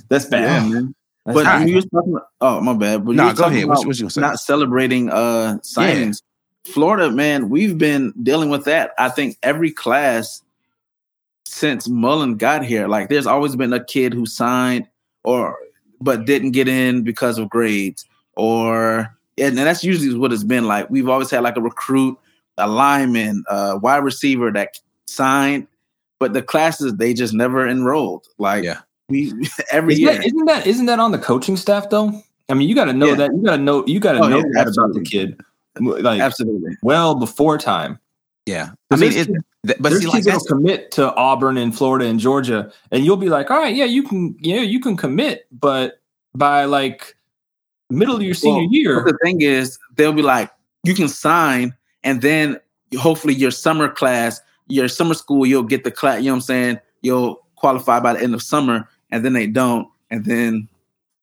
that's 0.10 0.26
bad. 0.26 0.70
Yeah, 0.70 0.82
That's 1.26 1.36
but 1.36 1.46
right. 1.46 1.68
you 1.68 1.76
was 1.76 1.86
talking. 1.86 2.14
About, 2.14 2.28
oh, 2.42 2.62
my 2.62 2.74
bad. 2.74 3.06
But 3.06 3.16
no, 3.16 3.34
go 3.34 3.46
ahead. 3.46 3.66
What, 3.66 3.86
what 3.86 4.00
you 4.00 4.10
say? 4.10 4.22
Not 4.22 4.40
celebrating 4.40 5.10
uh 5.10 5.58
signings. 5.64 6.22
Yeah. 6.66 6.74
Florida, 6.74 7.10
man, 7.10 7.50
we've 7.50 7.78
been 7.78 8.14
dealing 8.22 8.50
with 8.52 8.66
that. 8.66 8.92
I 9.00 9.10
think 9.10 9.38
every 9.42 9.72
class 9.72 10.44
since 11.46 11.90
Mullen 11.90 12.38
got 12.38 12.64
here. 12.64 12.88
Like 12.88 13.10
there's 13.10 13.28
always 13.28 13.56
been 13.56 13.74
a 13.74 13.84
kid 13.84 14.14
who 14.14 14.26
signed 14.26 14.88
or 15.24 15.58
but 16.00 16.26
didn't 16.26 16.52
get 16.52 16.68
in 16.68 17.04
because 17.04 17.38
of 17.38 17.50
grades 17.50 18.06
or 18.36 19.16
and 19.38 19.58
that's 19.58 19.84
usually 19.84 20.18
what 20.18 20.32
it's 20.32 20.44
been 20.44 20.68
like. 20.68 20.90
We've 20.90 21.10
always 21.10 21.30
had 21.30 21.44
like 21.44 21.58
a 21.58 21.62
recruit, 21.62 22.18
a 22.58 22.68
lineman, 22.68 23.44
a 23.50 23.78
wide 23.78 24.04
receiver 24.04 24.52
that 24.52 24.80
signed, 25.12 25.68
but 26.20 26.34
the 26.34 26.42
classes 26.42 26.96
they 26.96 27.14
just 27.14 27.34
never 27.34 27.68
enrolled. 27.68 28.28
Like 28.38 28.64
yeah. 28.64 28.80
we 29.10 29.32
every 29.72 29.94
isn't 29.94 30.04
year. 30.06 30.14
That, 30.18 30.26
isn't 30.26 30.46
that 30.46 30.68
isn't 30.68 30.86
that 30.88 31.00
on 31.00 31.12
the 31.12 31.20
coaching 31.20 31.58
staff 31.58 31.90
though? 31.90 32.22
I 32.50 32.54
mean, 32.54 32.68
you 32.68 32.76
got 32.76 32.86
to 32.86 32.94
know 32.94 33.08
Yeah. 33.10 33.16
that. 33.16 33.32
You 33.34 33.44
got 33.44 33.56
to 33.58 33.62
know. 33.62 33.86
You 33.88 34.00
got 34.00 34.14
to 34.14 34.20
Oh, 34.20 34.28
know 34.28 34.38
yeah, 34.38 34.64
that 34.64 34.68
about 34.76 34.94
the 34.94 35.02
kid, 35.02 35.40
like 35.80 36.20
Absolutely. 36.20 36.76
well 36.82 37.16
before 37.16 37.58
time. 37.58 37.98
Yeah. 38.46 38.72
I 38.90 38.96
mean, 38.98 39.14
it, 39.14 39.28
th- 39.28 39.78
but 39.80 39.90
There's 39.92 40.02
see, 40.02 40.08
like 40.08 40.16
kids 40.16 40.26
that's 40.26 40.48
commit 40.48 40.92
to 40.92 41.14
Auburn 41.16 41.58
and 41.58 41.76
Florida 41.76 42.06
and 42.06 42.20
Georgia, 42.20 42.72
and 42.92 43.06
you'll 43.06 43.16
be 43.18 43.30
like, 43.30 43.52
all 43.52 43.60
right, 43.60 43.74
yeah, 43.76 43.86
you 43.86 44.04
can, 44.04 44.36
yeah, 44.40 44.62
you 44.62 44.80
can 44.80 44.98
commit, 44.98 45.46
but 45.52 46.02
by 46.36 46.66
like 46.66 47.16
middle 47.90 48.16
of 48.16 48.22
your 48.24 48.34
senior 48.34 48.64
Well, 48.64 48.72
year, 48.72 49.04
the 49.06 49.18
thing 49.24 49.42
is, 49.42 49.78
they'll 49.96 50.12
be 50.14 50.24
like, 50.24 50.52
you 50.84 50.96
can 50.96 51.08
sign, 51.08 51.76
and 52.04 52.22
then 52.22 52.60
hopefully 52.98 53.36
your 53.36 53.52
summer 53.52 53.88
class, 53.88 54.42
your 54.72 54.88
summer 54.88 55.14
school, 55.14 55.46
you'll 55.46 55.64
get 55.64 55.84
the 55.84 55.92
class. 55.92 56.20
You 56.20 56.26
know 56.26 56.34
what 56.34 56.38
I'm 56.38 56.42
saying? 56.42 56.80
You'll 57.02 57.46
qualify 57.56 58.00
by 58.00 58.14
the 58.14 58.22
end 58.22 58.34
of 58.34 58.42
summer, 58.42 58.88
and 59.12 59.24
then 59.24 59.34
they 59.34 59.48
don't, 59.48 59.88
and 60.10 60.26
then 60.26 60.68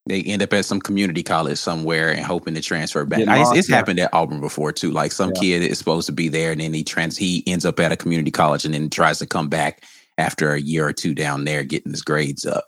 they 0.09 0.23
end 0.23 0.41
up 0.41 0.51
at 0.53 0.65
some 0.65 0.79
community 0.79 1.21
college 1.21 1.57
somewhere 1.57 2.11
and 2.11 2.25
hoping 2.25 2.55
to 2.55 2.61
transfer 2.61 3.05
back. 3.05 3.19
Get 3.19 3.29
I, 3.29 3.41
it's, 3.41 3.51
it's 3.55 3.69
yeah. 3.69 3.75
happened 3.75 3.99
at 3.99 4.13
Auburn 4.13 4.41
before 4.41 4.71
too. 4.71 4.91
Like 4.91 5.11
some 5.11 5.31
Yeah. 5.35 5.41
kid 5.41 5.63
is 5.63 5.77
supposed 5.77 6.07
to 6.07 6.11
be 6.11 6.27
there 6.27 6.51
and 6.51 6.59
then 6.59 6.73
he 6.73 6.83
trans 6.83 7.15
he 7.15 7.43
ends 7.45 7.63
up 7.63 7.79
at 7.79 7.91
a 7.91 7.95
community 7.95 8.31
college 8.31 8.65
and 8.65 8.73
then 8.73 8.89
tries 8.89 9.19
to 9.19 9.27
come 9.27 9.49
back 9.49 9.83
after 10.17 10.53
a 10.53 10.59
year 10.59 10.87
or 10.87 10.93
two 10.93 11.13
down 11.13 11.45
there 11.45 11.63
getting 11.63 11.91
his 11.91 12.01
grades 12.01 12.45
up. 12.45 12.65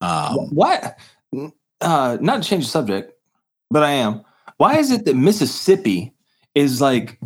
Um, 0.00 0.36
what? 0.50 0.98
Uh, 1.80 2.16
not 2.20 2.42
to 2.42 2.48
change 2.48 2.64
the 2.64 2.70
subject, 2.70 3.12
but 3.70 3.82
I 3.82 3.90
am. 3.90 4.22
Why 4.58 4.76
is 4.78 4.92
it 4.92 5.04
that 5.04 5.16
Mississippi 5.16 6.14
is 6.54 6.80
like, 6.80 7.18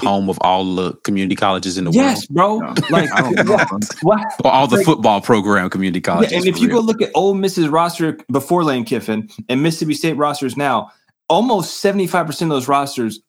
the 0.00 0.06
home 0.06 0.28
of 0.28 0.38
all 0.40 0.74
the 0.74 0.92
community 1.04 1.34
colleges 1.34 1.78
in 1.78 1.84
the 1.84 1.90
world, 1.90 1.96
yes, 1.96 2.26
bro, 2.26 2.56
like, 2.90 3.10
I 3.12 3.20
don't 3.20 3.46
know. 3.46 3.56
why? 4.02 4.16
world, 4.18 4.26
or 4.44 4.50
all 4.52 4.66
the 4.66 4.76
Like- 4.76 4.86
football 4.86 5.20
program 5.20 5.70
community 5.70 6.00
colleges. 6.00 6.32
Yeah, 6.32 6.38
and 6.38 6.46
if 6.48 6.56
for 6.56 6.62
you 6.62 6.68
go 6.68 6.80
look 6.80 7.00
at 7.02 7.10
Ole 7.14 7.34
Miss's 7.34 7.68
roster 7.68 8.18
before 8.30 8.64
Lane 8.64 8.84
Kiffin 8.84 9.28
and 9.48 9.62
Mississippi 9.62 9.94
State 9.94 10.16
rosters 10.16 10.56
now, 10.56 10.90
almost 11.28 11.82
75% 11.82 12.42
of 12.42 12.48
those 12.50 12.68
rosters, 12.68 13.20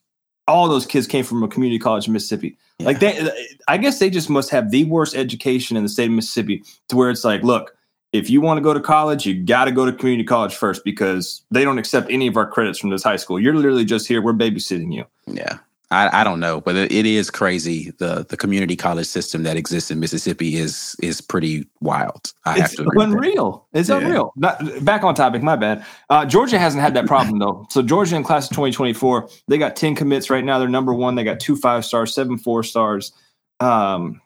all 0.48 0.68
those 0.68 0.86
kids 0.86 1.08
came 1.08 1.24
from 1.24 1.42
a 1.44 1.48
community 1.48 1.80
college 1.80 2.08
in 2.08 2.14
Mississippi. 2.14 2.58
Like 2.80 3.00
they 3.00 3.32
I 3.68 3.78
guess 3.78 4.00
they 4.00 4.10
just 4.10 4.30
must 4.30 4.50
have 4.50 4.70
the 4.70 4.84
worst 4.86 5.16
education 5.16 5.78
in 5.78 5.84
the 5.84 5.90
state 5.90 6.06
of 6.06 6.12
Mississippi 6.12 6.62
to 6.90 6.96
where 6.98 7.10
it's 7.10 7.24
like, 7.24 7.42
look, 7.42 7.76
if 8.14 8.30
you 8.30 8.42
want 8.42 8.58
to 8.58 8.62
go 8.62 8.74
to 8.74 8.80
college, 8.80 9.26
you 9.26 9.34
got 9.44 9.66
to 9.66 9.72
go 9.72 9.86
to 9.86 9.92
community 9.94 10.24
college 10.26 10.54
first 10.56 10.84
because 10.84 11.42
they 11.52 11.64
don't 11.64 11.78
accept 11.80 12.10
any 12.12 12.28
of 12.28 12.38
our 12.38 12.48
credits 12.48 12.78
from 12.80 12.90
this 12.90 13.02
high 13.04 13.16
school. 13.16 13.40
You're 13.40 13.56
literally 13.56 13.86
just 13.86 14.08
here. 14.08 14.22
We're 14.22 14.34
babysitting 14.34 14.94
you. 14.94 15.06
Yeah. 15.26 15.58
I, 15.92 16.22
I 16.22 16.24
don't 16.24 16.40
know, 16.40 16.62
but 16.62 16.76
it, 16.76 16.92
it 16.92 17.06
is 17.06 17.30
crazy. 17.30 17.92
The 18.00 18.26
the 18.28 18.36
community 18.38 18.76
college 18.76 19.06
system 19.08 19.44
that 19.44 19.56
exists 19.56 19.92
in 19.92 20.00
Mississippi 20.00 20.56
is 20.56 20.96
is 21.02 21.22
pretty 21.22 21.68
wild. 21.80 22.34
I 22.46 22.54
have 22.58 22.66
It's 22.66 22.76
to 22.78 22.82
agree. 22.84 23.04
unreal. 23.04 23.68
It's 23.74 23.90
Yeah. 23.90 23.98
unreal. 23.98 24.34
Not, 24.36 24.84
back 24.84 25.04
on 25.04 25.14
topic, 25.16 25.44
my 25.44 25.56
bad. 25.56 25.86
Uh, 26.10 26.26
Georgia 26.26 26.58
hasn't 26.58 26.82
had 26.82 26.94
that 26.96 27.06
problem 27.06 27.38
though. 27.40 27.68
So 27.70 27.82
Georgia 27.84 28.16
in 28.16 28.24
class 28.24 28.46
of 28.46 28.56
2024, 28.56 29.30
they 29.48 29.58
got 29.60 29.76
10 29.76 29.96
commits 29.96 30.30
right 30.30 30.44
now. 30.44 30.58
They're 30.60 30.68
number 30.68 30.94
one. 30.94 31.16
They 31.16 31.24
got 31.24 31.40
two 31.40 31.56
five 31.56 31.86
stars, 31.86 32.14
seven 32.16 32.38
four 32.38 32.64
stars. 32.64 33.12
Um, 33.60 34.22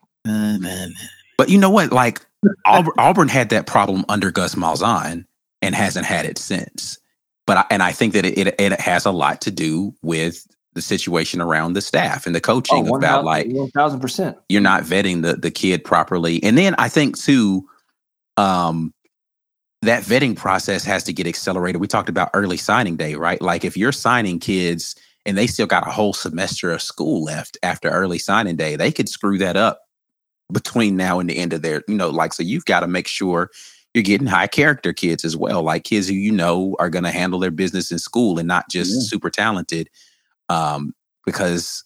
But 1.38 1.50
you 1.50 1.58
know 1.58 1.70
what? 1.70 1.92
Like 1.92 2.22
Auburn, 2.66 2.94
Auburn 2.98 3.28
had 3.28 3.50
that 3.50 3.68
problem 3.68 4.06
under 4.10 4.32
Gus 4.32 4.56
Malzahn 4.56 5.26
and 5.62 5.76
hasn't 5.76 6.06
had 6.06 6.26
it 6.26 6.38
since. 6.38 6.98
But 7.46 7.58
I, 7.58 7.66
and 7.72 7.82
I 7.84 7.92
think 7.92 8.14
that 8.14 8.26
it, 8.26 8.38
it 8.38 8.56
it 8.60 8.80
has 8.80 9.06
a 9.06 9.12
lot 9.12 9.42
to 9.42 9.52
do 9.52 9.94
with 10.02 10.46
the 10.74 10.82
situation 10.82 11.42
around 11.42 11.74
the 11.74 11.82
staff 11.82 12.26
and 12.26 12.36
the 12.36 12.42
coaching 12.42 12.90
oh, 12.90 12.96
about 12.96 13.24
like 13.26 13.48
1000 13.50 14.00
percent. 14.00 14.38
you're 14.50 14.62
not 14.62 14.84
vetting 14.84 15.22
the 15.24 15.36
the 15.36 15.52
kid 15.52 15.84
properly. 15.84 16.42
And 16.44 16.58
then 16.58 16.76
I 16.78 16.90
think 16.90 17.18
too, 17.18 17.68
um, 18.38 18.94
that 19.82 20.04
vetting 20.04 20.36
process 20.36 20.84
has 20.84 21.04
to 21.06 21.14
get 21.14 21.26
accelerated. 21.28 21.82
We 21.82 21.88
talked 21.88 22.10
about 22.10 22.30
early 22.34 22.58
signing 22.58 22.98
day, 22.98 23.16
right? 23.16 23.42
Like 23.42 23.64
if 23.64 23.78
you're 23.78 23.92
signing 23.92 24.40
kids 24.40 24.96
and 25.26 25.38
they 25.38 25.48
still 25.48 25.68
got 25.68 25.88
a 25.88 25.92
whole 25.92 26.14
semester 26.14 26.72
of 26.72 26.82
school 26.82 27.24
left 27.24 27.58
after 27.64 27.90
early 27.90 28.20
signing 28.20 28.56
day, 28.56 28.76
they 28.76 28.92
could 28.92 29.10
screw 29.10 29.38
that 29.38 29.56
up 29.56 29.82
between 30.52 30.98
now 30.98 31.20
and 31.20 31.30
the 31.30 31.38
end 31.38 31.54
of 31.54 31.62
their, 31.62 31.84
you 31.88 31.96
know, 31.96 32.10
like 32.10 32.34
so 32.34 32.44
you've 32.44 32.66
got 32.66 32.82
to 32.82 32.88
make 32.88 33.08
sure 33.08 33.50
you're 33.94 34.04
getting 34.04 34.28
high 34.28 34.48
character 34.48 34.94
kids 34.94 35.26
as 35.26 35.36
well, 35.36 35.64
like 35.64 35.84
kids 35.84 36.08
who 36.08 36.14
you 36.14 36.32
know 36.32 36.76
are 36.80 36.90
going 36.90 37.04
to 37.04 37.12
handle 37.12 37.40
their 37.40 37.52
business 37.52 37.92
in 37.92 38.00
school 38.00 38.38
and 38.38 38.48
not 38.48 38.70
just 38.70 38.92
Yeah. 38.92 39.00
super 39.02 39.30
talented. 39.30 39.90
Um, 40.50 40.94
because 41.26 41.84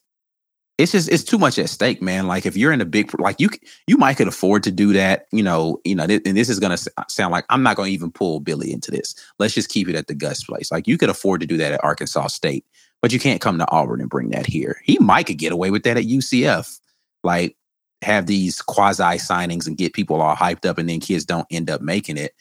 it's 0.78 0.92
just 0.92 1.10
it's 1.10 1.24
too 1.24 1.38
much 1.38 1.60
at 1.60 1.70
stake, 1.70 2.02
man. 2.02 2.28
Like 2.28 2.46
if 2.46 2.58
you're 2.58 2.72
in 2.72 2.82
a 2.82 2.86
big 2.86 3.18
like 3.20 3.40
you 3.40 3.50
you 3.88 3.98
might 3.98 4.16
could 4.16 4.28
afford 4.28 4.64
to 4.64 4.72
do 4.72 4.92
that, 4.94 5.28
you 5.32 5.44
know, 5.44 5.80
you 5.86 5.96
know, 5.96 6.04
and 6.04 6.38
this 6.38 6.50
is 6.50 6.60
gonna 6.60 6.78
sound 7.08 7.32
like 7.32 7.46
I'm 7.50 7.62
not 7.62 7.76
gonna 7.76 7.90
even 7.90 8.12
pull 8.12 8.40
Billy 8.40 8.72
into 8.72 8.90
this. 8.90 9.14
Let's 9.38 9.54
just 9.54 9.70
keep 9.70 9.88
it 9.88 9.96
at 9.96 10.08
the 10.08 10.16
Gus 10.16 10.44
place. 10.44 10.72
Like 10.72 10.88
you 10.88 10.98
could 10.98 11.10
afford 11.10 11.42
to 11.42 11.48
do 11.48 11.58
that 11.58 11.74
at 11.74 11.84
Arkansas 11.84 12.28
State, 12.28 12.66
but 13.02 13.14
you 13.14 13.20
can't 13.20 13.42
come 13.42 13.60
to 13.60 13.70
Auburn 13.70 14.02
and 14.02 14.10
bring 14.10 14.30
that 14.32 14.48
here. 14.48 14.82
He 14.84 14.98
might 15.00 15.28
could 15.28 15.38
get 15.38 15.52
away 15.52 15.70
with 15.70 15.84
that 15.84 15.98
at 15.98 16.06
UCF, 16.06 16.80
like 17.24 17.56
have 18.02 18.26
these 18.26 18.62
quasi 18.62 19.04
signings 19.04 19.68
and 19.68 19.78
get 19.78 19.94
people 19.94 20.22
all 20.22 20.36
hyped 20.36 20.66
up, 20.66 20.80
and 20.80 20.90
then 20.90 21.00
kids 21.00 21.24
don't 21.24 21.48
end 21.52 21.70
up 21.70 21.82
making 21.82 22.18
it. 22.18 22.34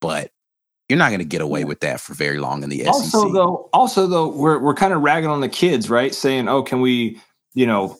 But 0.00 0.30
you're 0.88 0.98
not 0.98 1.10
gonna 1.10 1.24
get 1.24 1.40
away 1.40 1.64
with 1.64 1.80
that 1.80 2.00
for 2.00 2.14
very 2.14 2.38
long 2.38 2.62
in 2.62 2.70
the 2.70 2.80
SEC. 2.80 2.88
Also, 2.88 3.32
though, 3.32 3.68
also 3.72 4.06
though, 4.06 4.28
we're 4.28 4.58
we're 4.58 4.74
kind 4.74 4.92
of 4.92 5.02
ragging 5.02 5.30
on 5.30 5.40
the 5.40 5.48
kids, 5.48 5.90
right? 5.90 6.14
Saying, 6.14 6.48
"Oh, 6.48 6.62
can 6.62 6.80
we, 6.80 7.20
you 7.54 7.66
know, 7.66 7.96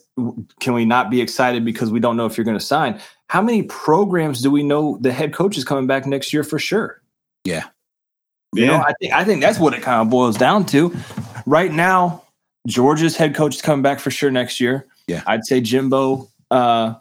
can 0.61 0.74
we 0.74 0.85
not 0.85 1.11
be 1.11 1.20
excited 1.20 1.64
because 1.64 1.90
we 1.90 2.01
don't 2.01 2.16
know 2.16 2.27
if 2.27 2.37
you're 2.37 2.44
going 2.44 2.59
to 2.59 2.64
sign?" 2.64 3.01
How 3.29 3.42
many 3.42 3.62
programs 3.64 4.40
do 4.40 4.51
we 4.51 4.62
know 4.62 4.96
the 5.03 5.12
head 5.12 5.35
coach 5.35 5.59
is 5.59 5.64
coming 5.64 5.87
back 5.87 6.07
next 6.07 6.33
year 6.33 6.42
for 6.42 6.59
sure? 6.59 7.03
yeah, 7.44 7.64
You 8.55 8.66
know, 8.66 8.77
I 8.77 8.92
think 9.01 9.12
I 9.12 9.24
think 9.24 9.42
that's 9.42 9.59
what 9.59 9.74
it 9.74 9.83
kind 9.83 10.01
of 10.01 10.11
boils 10.11 10.37
down 10.37 10.64
to. 10.66 10.94
Right 11.46 11.72
now, 11.72 12.22
Georgia's 12.66 13.16
head 13.16 13.35
coach 13.35 13.57
is 13.57 13.62
coming 13.62 13.83
back 13.83 14.01
for 14.01 14.11
sure 14.11 14.31
next 14.31 14.61
year. 14.61 14.87
Yeah. 15.07 15.22
I'd 15.27 15.44
say 15.44 15.61
Jimbo. 15.61 16.29
Uh, 16.51 16.94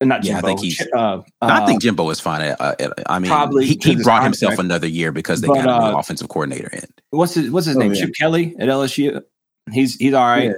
not 0.00 0.24
Yeah, 0.24 0.38
I 0.38 0.40
think 0.42 0.60
he's- 0.60 0.76
Ch- 0.76 0.88
Uh, 0.94 1.20
I 1.40 1.62
uh, 1.62 1.66
think 1.66 1.82
Jimbo 1.82 2.10
is 2.10 2.20
fine. 2.20 2.42
At, 2.42 2.60
uh, 2.60 2.74
at- 2.78 2.92
I 3.06 3.18
mean, 3.18 3.30
probably 3.30 3.66
he, 3.66 3.78
he 3.82 3.96
brought 4.02 4.22
himself 4.22 4.50
contract. 4.50 4.64
another 4.66 4.86
year 4.88 5.12
because 5.12 5.40
they 5.40 5.48
But, 5.48 5.54
got 5.54 5.64
a 5.64 5.90
new 5.90 5.96
uh, 5.96 5.98
offensive 6.00 6.28
coordinator 6.28 6.68
in. 6.72 6.82
what's 7.10 7.34
his 7.34 7.50
what's 7.50 7.66
his 7.66 7.76
Oh, 7.76 7.80
name? 7.80 7.94
yeah. 7.94 8.00
Chip 8.06 8.14
Kelly 8.18 8.54
at 8.58 8.68
LSU. 8.68 9.20
He's 9.72 9.94
he's 9.96 10.12
all 10.14 10.26
right. 10.26 10.52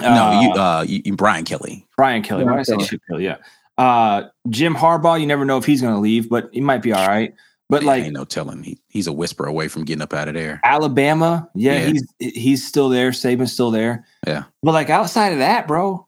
no, 0.00 0.40
you, 0.40 0.50
Uh, 0.52 0.54
uh, 0.78 0.84
you, 0.86 1.02
you, 1.04 1.16
Brian 1.16 1.44
Kelly. 1.44 1.86
Brian 1.96 2.22
Kelly. 2.22 2.44
Why 2.44 2.48
Brian 2.52 2.60
I 2.60 2.62
say 2.64 2.72
Kelly. 2.76 2.86
Chip 2.86 3.00
Kelly? 3.08 3.24
Yeah. 3.24 3.36
Uh, 3.76 4.24
Jim 4.48 4.74
Harbaugh. 4.74 5.20
You 5.20 5.26
never 5.26 5.44
know 5.44 5.58
if 5.58 5.64
he's 5.64 5.80
going 5.80 5.94
to 5.94 6.00
leave, 6.00 6.28
but 6.28 6.48
he 6.52 6.60
might 6.60 6.82
be 6.82 6.92
all 6.92 7.06
right. 7.06 7.34
But 7.70 7.82
Yeah, 7.82 7.88
like 7.88 8.04
ain't 8.04 8.14
no 8.14 8.24
telling. 8.24 8.62
He, 8.62 8.80
he's 8.88 9.06
a 9.06 9.12
whisper 9.12 9.44
away 9.44 9.68
from 9.68 9.84
getting 9.84 10.00
up 10.02 10.14
out 10.14 10.26
of 10.26 10.32
there. 10.34 10.58
Alabama, 10.64 11.48
yeah, 11.54 11.74
Yeah. 11.74 11.86
he's 12.18 12.34
he's 12.34 12.66
still 12.66 12.88
there. 12.88 13.10
Saban's 13.10 13.52
still 13.52 13.70
there. 13.70 14.06
Yeah. 14.26 14.44
But 14.62 14.72
like 14.72 14.88
outside 14.88 15.34
of 15.34 15.40
that, 15.40 15.68
bro, 15.68 16.07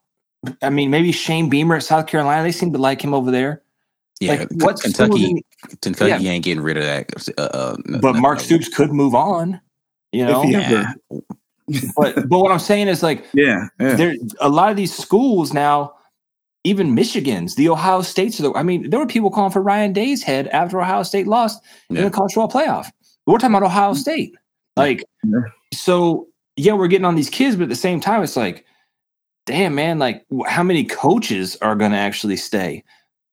I 0.63 0.71
mean, 0.71 0.91
maybe 0.91 1.13
Shane 1.13 1.49
Beamer 1.49 1.77
at 1.77 1.83
South 1.83 2.07
Carolina. 2.07 2.43
They 2.43 2.53
seem 2.53 2.73
to 2.73 2.79
like 2.79 3.03
him 3.03 3.13
over 3.15 3.31
there. 3.31 3.63
Yeah, 4.21 4.33
like 4.35 4.49
what 4.57 4.81
Kentucky. 4.81 5.35
do 5.35 5.41
Kentucky 5.81 6.25
Yeah. 6.25 6.31
ain't 6.31 6.45
getting 6.45 6.63
rid 6.63 6.77
of 6.77 6.85
that. 6.85 7.29
Uh, 7.39 7.41
uh, 7.43 7.77
But 8.01 8.17
n- 8.17 8.23
Mark 8.23 8.39
no. 8.39 8.45
Stoops 8.45 8.69
could 8.69 8.93
move 8.93 9.15
on. 9.15 9.61
You 10.13 10.27
know, 10.27 10.43
Yeah, 10.45 10.93
but 11.97 12.29
but 12.29 12.39
what 12.41 12.51
I'm 12.51 12.59
saying 12.59 12.89
is 12.89 13.03
like 13.03 13.25
Yeah, 13.33 13.69
yeah. 13.79 13.95
there 13.95 14.15
a 14.41 14.49
lot 14.49 14.71
of 14.71 14.77
these 14.77 14.95
schools 14.97 15.53
now, 15.55 15.95
even 16.65 16.95
Michigan's, 16.95 17.55
the 17.55 17.69
Ohio 17.69 18.03
States. 18.03 18.39
Of 18.41 18.45
the, 18.53 18.59
I 18.59 18.63
mean, 18.63 18.91
there 18.91 18.99
were 18.99 19.07
people 19.07 19.31
calling 19.31 19.53
for 19.53 19.63
Ryan 19.63 19.93
Day's 19.93 20.23
head 20.23 20.49
after 20.49 20.81
Ohio 20.81 21.03
State 21.03 21.27
lost 21.27 21.63
in 21.89 21.97
Yeah. 21.97 22.05
the 22.05 22.11
college 22.11 22.33
football 22.35 22.61
playoff. 22.63 22.91
We're 23.27 23.39
talking 23.39 23.55
about 23.55 23.67
Ohio 23.67 23.95
State. 23.95 24.35
Like, 24.77 25.05
Yeah. 25.25 25.41
so 25.73 26.27
yeah, 26.57 26.73
we're 26.75 26.89
getting 26.89 27.05
on 27.07 27.15
these 27.15 27.31
kids, 27.31 27.57
but 27.57 27.65
at 27.65 27.69
the 27.71 27.75
same 27.77 28.01
time, 28.01 28.23
it's 28.23 28.37
like, 28.37 28.67
damn, 29.47 29.75
man, 29.75 29.99
like 29.99 30.25
how 30.47 30.63
many 30.63 30.85
coaches 30.85 31.57
are 31.63 31.75
going 31.75 31.93
to 31.93 31.99
actually 31.99 32.37
stay? 32.37 32.85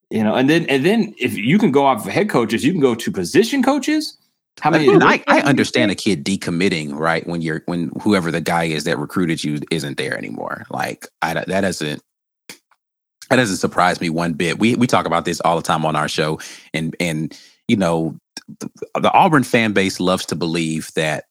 You 0.10 0.24
know, 0.24 0.36
and 0.36 0.50
then 0.50 0.66
and 0.68 0.86
then 0.86 1.14
if 1.18 1.36
you 1.36 1.60
can 1.60 1.72
go 1.72 1.86
off 1.86 2.06
of 2.06 2.12
head 2.12 2.30
coaches, 2.30 2.64
you 2.64 2.72
can 2.72 2.82
go 2.82 2.96
to 2.96 3.12
position 3.12 3.62
coaches. 3.62 4.18
How 4.60 4.72
many? 4.72 4.90
I, 4.90 5.24
I 5.28 5.42
understand 5.42 5.92
a 5.92 5.96
kid 5.96 6.26
decommitting, 6.26 6.94
right? 6.94 7.28
When 7.28 7.42
you're 7.42 7.62
when 7.66 7.92
whoever 8.02 8.32
the 8.32 8.42
guy 8.42 8.64
is 8.64 8.86
that 8.86 8.98
recruited 8.98 9.44
you 9.44 9.60
isn't 9.70 9.98
there 9.98 10.18
anymore. 10.18 10.66
Like 10.70 11.08
I 11.22 11.34
that 11.34 11.62
doesn't 11.62 12.02
that 13.30 13.36
doesn't 13.36 13.58
surprise 13.58 14.02
me 14.02 14.10
one 14.10 14.34
bit. 14.34 14.60
We 14.60 14.76
we 14.76 14.88
talk 14.88 15.06
about 15.06 15.26
this 15.26 15.42
all 15.42 15.58
the 15.58 15.62
time 15.62 15.86
on 15.86 15.96
our 15.96 16.08
show, 16.08 16.40
and 16.74 16.96
and 17.00 17.38
you 17.68 17.76
know 17.76 18.16
the, 18.60 18.70
the 19.00 19.12
Auburn 19.12 19.44
fan 19.44 19.74
base 19.74 20.00
loves 20.00 20.26
to 20.28 20.36
believe 20.36 20.92
that 20.96 21.26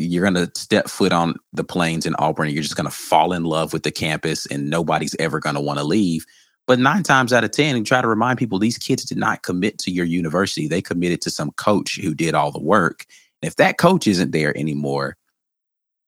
you're 0.00 0.24
gonna 0.24 0.50
step 0.54 0.88
foot 0.88 1.12
on 1.12 1.36
the 1.52 1.64
plains 1.64 2.06
in 2.06 2.14
Auburn, 2.18 2.46
and 2.46 2.54
you're 2.54 2.62
just 2.62 2.76
gonna 2.76 2.90
fall 2.90 3.32
in 3.32 3.44
love 3.44 3.72
with 3.72 3.82
the 3.82 3.90
campus, 3.90 4.46
and 4.46 4.70
nobody's 4.70 5.16
ever 5.18 5.40
gonna 5.40 5.60
want 5.60 5.78
to 5.78 5.84
leave. 5.84 6.26
But 6.66 6.78
nine 6.78 7.02
times 7.02 7.32
out 7.32 7.44
of 7.44 7.50
10, 7.50 7.76
and 7.76 7.86
try 7.86 8.00
to 8.00 8.08
remind 8.08 8.38
people 8.38 8.58
these 8.58 8.78
kids 8.78 9.04
did 9.04 9.18
not 9.18 9.42
commit 9.42 9.78
to 9.80 9.90
your 9.90 10.04
university. 10.04 10.68
They 10.68 10.82
committed 10.82 11.20
to 11.22 11.30
some 11.30 11.50
coach 11.52 11.98
who 12.00 12.14
did 12.14 12.34
all 12.34 12.52
the 12.52 12.60
work. 12.60 13.06
And 13.42 13.48
if 13.48 13.56
that 13.56 13.78
coach 13.78 14.06
isn't 14.06 14.30
there 14.30 14.56
anymore, 14.56 15.16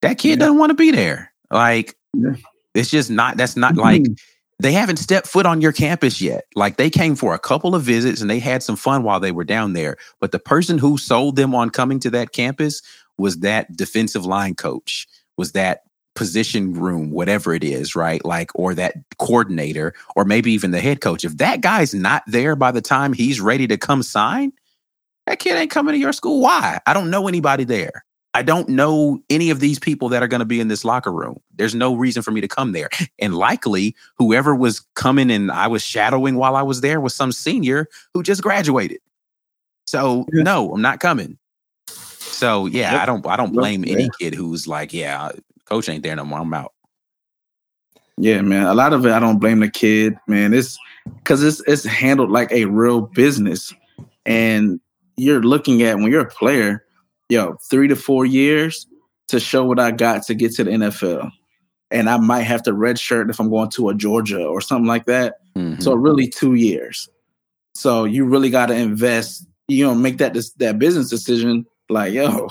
that 0.02 0.18
kid 0.18 0.30
yeah. 0.30 0.36
doesn't 0.36 0.58
want 0.58 0.70
to 0.70 0.74
be 0.74 0.90
there. 0.90 1.32
Like, 1.50 1.96
yeah. 2.14 2.34
it's 2.74 2.90
just 2.90 3.10
not, 3.10 3.36
that's 3.36 3.56
not 3.56 3.72
mm-hmm. 3.72 3.80
like, 3.80 4.02
they 4.62 4.72
haven't 4.72 4.98
stepped 4.98 5.26
foot 5.26 5.46
on 5.46 5.60
your 5.60 5.72
campus 5.72 6.20
yet. 6.20 6.44
Like 6.54 6.76
they 6.76 6.88
came 6.88 7.16
for 7.16 7.34
a 7.34 7.38
couple 7.38 7.74
of 7.74 7.82
visits 7.82 8.20
and 8.20 8.30
they 8.30 8.38
had 8.38 8.62
some 8.62 8.76
fun 8.76 9.02
while 9.02 9.18
they 9.18 9.32
were 9.32 9.44
down 9.44 9.72
there. 9.72 9.96
But 10.20 10.30
the 10.30 10.38
person 10.38 10.78
who 10.78 10.96
sold 10.96 11.34
them 11.34 11.54
on 11.54 11.70
coming 11.70 11.98
to 12.00 12.10
that 12.10 12.32
campus 12.32 12.80
was 13.22 13.38
that 13.38 13.74
defensive 13.74 14.26
line 14.26 14.54
coach, 14.56 15.06
was 15.38 15.52
that 15.52 15.82
position 16.14 16.74
room, 16.74 17.10
whatever 17.12 17.54
it 17.54 17.62
is, 17.62 17.94
right? 17.94 18.22
Like, 18.24 18.50
or 18.54 18.74
that 18.74 18.96
coordinator, 19.18 19.94
or 20.16 20.24
maybe 20.24 20.52
even 20.52 20.72
the 20.72 20.80
head 20.80 21.00
coach. 21.00 21.24
If 21.24 21.38
that 21.38 21.60
guy's 21.60 21.94
not 21.94 22.24
there 22.26 22.56
by 22.56 22.72
the 22.72 22.82
time 22.82 23.12
he's 23.12 23.40
ready 23.40 23.66
to 23.68 23.78
come 23.78 24.02
sign, 24.02 24.52
that 25.26 25.38
kid 25.38 25.56
ain't 25.56 25.70
coming 25.70 25.92
to 25.92 25.98
your 25.98 26.12
school. 26.12 26.40
Why? 26.40 26.80
I 26.84 26.92
don't 26.92 27.10
know 27.10 27.28
anybody 27.28 27.62
there. 27.62 28.04
I 28.34 28.42
don't 28.42 28.68
know 28.68 29.22
any 29.30 29.50
of 29.50 29.60
these 29.60 29.78
people 29.78 30.08
that 30.08 30.22
are 30.22 30.28
going 30.28 30.40
to 30.40 30.46
be 30.46 30.58
in 30.58 30.68
this 30.68 30.84
locker 30.84 31.12
room. 31.12 31.38
There's 31.54 31.74
no 31.74 31.94
reason 31.94 32.22
for 32.22 32.32
me 32.32 32.40
to 32.40 32.48
come 32.48 32.72
there. 32.72 32.88
And 33.20 33.34
likely, 33.36 33.94
whoever 34.16 34.54
was 34.54 34.80
coming 34.94 35.30
and 35.30 35.52
I 35.52 35.68
was 35.68 35.82
shadowing 35.82 36.36
while 36.36 36.56
I 36.56 36.62
was 36.62 36.80
there 36.80 37.00
was 37.00 37.14
some 37.14 37.30
senior 37.30 37.86
who 38.14 38.22
just 38.22 38.42
graduated. 38.42 38.98
So, 39.86 40.26
no, 40.32 40.72
I'm 40.72 40.82
not 40.82 41.00
coming. 41.00 41.38
So, 42.32 42.66
yeah, 42.66 42.92
yep. 42.92 43.02
I 43.02 43.06
don't 43.06 43.26
I 43.26 43.36
don't 43.36 43.52
blame 43.52 43.84
any 43.86 44.08
kid 44.18 44.34
who's 44.34 44.66
like, 44.66 44.92
yeah, 44.92 45.30
coach 45.64 45.88
ain't 45.88 46.02
there 46.02 46.16
no 46.16 46.24
more. 46.24 46.40
I'm 46.40 46.54
out. 46.54 46.72
Yeah, 48.16 48.40
man. 48.42 48.66
A 48.66 48.74
lot 48.74 48.92
of 48.92 49.04
it 49.06 49.12
I 49.12 49.20
don't 49.20 49.38
blame 49.38 49.60
the 49.60 49.70
kid, 49.70 50.16
man. 50.26 50.54
It's 50.54 50.78
cuz 51.24 51.42
it's 51.42 51.62
it's 51.66 51.84
handled 51.84 52.30
like 52.30 52.50
a 52.52 52.66
real 52.66 53.02
business. 53.02 53.72
And 54.24 54.80
you're 55.16 55.42
looking 55.42 55.82
at 55.82 55.96
when 55.96 56.10
you're 56.10 56.22
a 56.22 56.30
player, 56.30 56.84
yo, 57.28 57.56
three 57.68 57.88
to 57.88 57.96
four 57.96 58.24
years 58.24 58.86
to 59.28 59.40
show 59.40 59.64
what 59.64 59.78
I 59.78 59.90
got 59.90 60.22
to 60.24 60.34
get 60.34 60.54
to 60.56 60.64
the 60.64 60.70
NFL. 60.70 61.30
And 61.90 62.08
I 62.08 62.16
might 62.16 62.42
have 62.42 62.62
to 62.64 62.72
redshirt 62.72 63.30
if 63.30 63.40
I'm 63.40 63.50
going 63.50 63.70
to 63.70 63.88
a 63.90 63.94
Georgia 63.94 64.44
or 64.44 64.60
something 64.60 64.86
like 64.86 65.06
that. 65.06 65.36
Mm-hmm. 65.56 65.80
So 65.80 65.94
really 65.94 66.28
two 66.28 66.54
years. 66.54 67.08
So 67.74 68.04
you 68.04 68.24
really 68.24 68.50
got 68.50 68.66
to 68.66 68.74
invest, 68.74 69.46
you 69.68 69.84
know, 69.84 69.94
make 69.94 70.18
that 70.18 70.36
that 70.58 70.78
business 70.78 71.08
decision. 71.08 71.66
Like, 71.92 72.12
yo, 72.12 72.48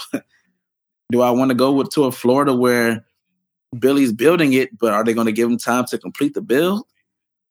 do 1.11 1.21
I 1.21 1.31
want 1.31 1.49
to 1.49 1.55
go 1.55 1.71
with, 1.71 1.89
to 1.91 2.05
a 2.05 2.11
Florida 2.11 2.55
where 2.55 3.05
Billy's 3.77 4.13
building 4.13 4.53
it, 4.53 4.77
but 4.77 4.93
are 4.93 5.03
they 5.03 5.13
going 5.13 5.27
to 5.27 5.33
give 5.33 5.49
him 5.49 5.57
time 5.57 5.85
to 5.85 5.97
complete 5.97 6.33
the 6.33 6.41
build? 6.41 6.85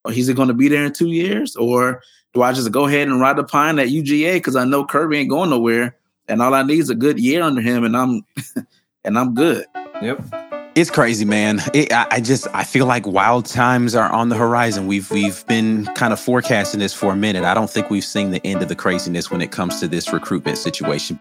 Or 0.05 0.13
is 0.13 0.27
he 0.27 0.35
going 0.35 0.49
to 0.49 0.55
be 0.55 0.69
there 0.69 0.85
in 0.85 0.93
two 0.93 1.11
years? 1.11 1.57
Or 1.57 2.03
do 2.33 2.43
I 2.43 2.53
just 2.53 2.71
go 2.73 2.87
ahead 2.87 3.09
and 3.09 3.21
ride 3.21 3.37
the 3.37 3.45
pine 3.45 3.79
at 3.79 3.89
UGA 3.89 4.35
because 4.35 4.57
I 4.57 4.65
know 4.65 4.85
Kirby 4.85 5.19
ain't 5.19 5.31
going 5.31 5.51
nowhere? 5.51 5.97
and 6.31 6.41
all 6.41 6.55
I 6.55 6.63
need 6.63 6.79
is 6.79 6.91
a 6.91 6.95
good 6.95 7.19
year 7.19 7.43
under 7.43 7.61
him, 7.61 7.85
and 7.85 7.97
I'm 7.97 8.25
and 9.05 9.19
I'm 9.19 9.35
good. 9.35 9.67
Yep. 10.01 10.23
It's 10.77 10.91
crazy, 10.91 11.25
man. 11.25 11.61
It, 11.75 11.93
I, 11.93 12.07
I, 12.13 12.21
just 12.21 12.47
I 12.55 12.63
feel 12.63 12.87
like 12.87 13.05
wild 13.05 13.45
times 13.45 13.97
are 13.97 14.11
on 14.11 14.29
the 14.29 14.37
horizon. 14.37 14.87
We've 14.87 15.11
we've 15.11 15.45
been 15.49 15.87
kind 15.97 16.13
of 16.13 16.21
forecasting 16.21 16.79
this 16.79 16.95
for 16.95 17.13
a 17.13 17.17
minute. 17.17 17.45
I 17.45 17.55
don't 17.55 17.69
think 17.69 17.91
we've 17.91 18.05
seen 18.05 18.31
the 18.31 18.45
end 18.47 18.63
of 18.63 18.69
the 18.69 18.77
craziness 18.77 19.31
when 19.31 19.43
it 19.43 19.51
comes 19.51 19.81
to 19.81 19.89
this 19.89 20.13
recruitment 20.13 20.59
situation. 20.59 21.19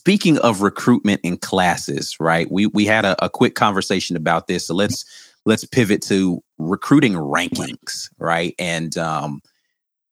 Speaking 0.00 0.38
of 0.38 0.62
recruitment 0.62 1.20
in 1.22 1.36
classes, 1.36 2.16
right? 2.18 2.50
We 2.50 2.66
we 2.68 2.86
had 2.86 3.04
a, 3.04 3.22
a 3.22 3.28
quick 3.28 3.54
conversation 3.54 4.16
about 4.16 4.46
this. 4.46 4.66
So 4.66 4.74
let's 4.74 5.04
let's 5.44 5.66
pivot 5.66 6.00
to 6.04 6.42
recruiting 6.56 7.12
rankings, 7.12 8.08
right? 8.18 8.54
And 8.58 8.96
um, 8.96 9.42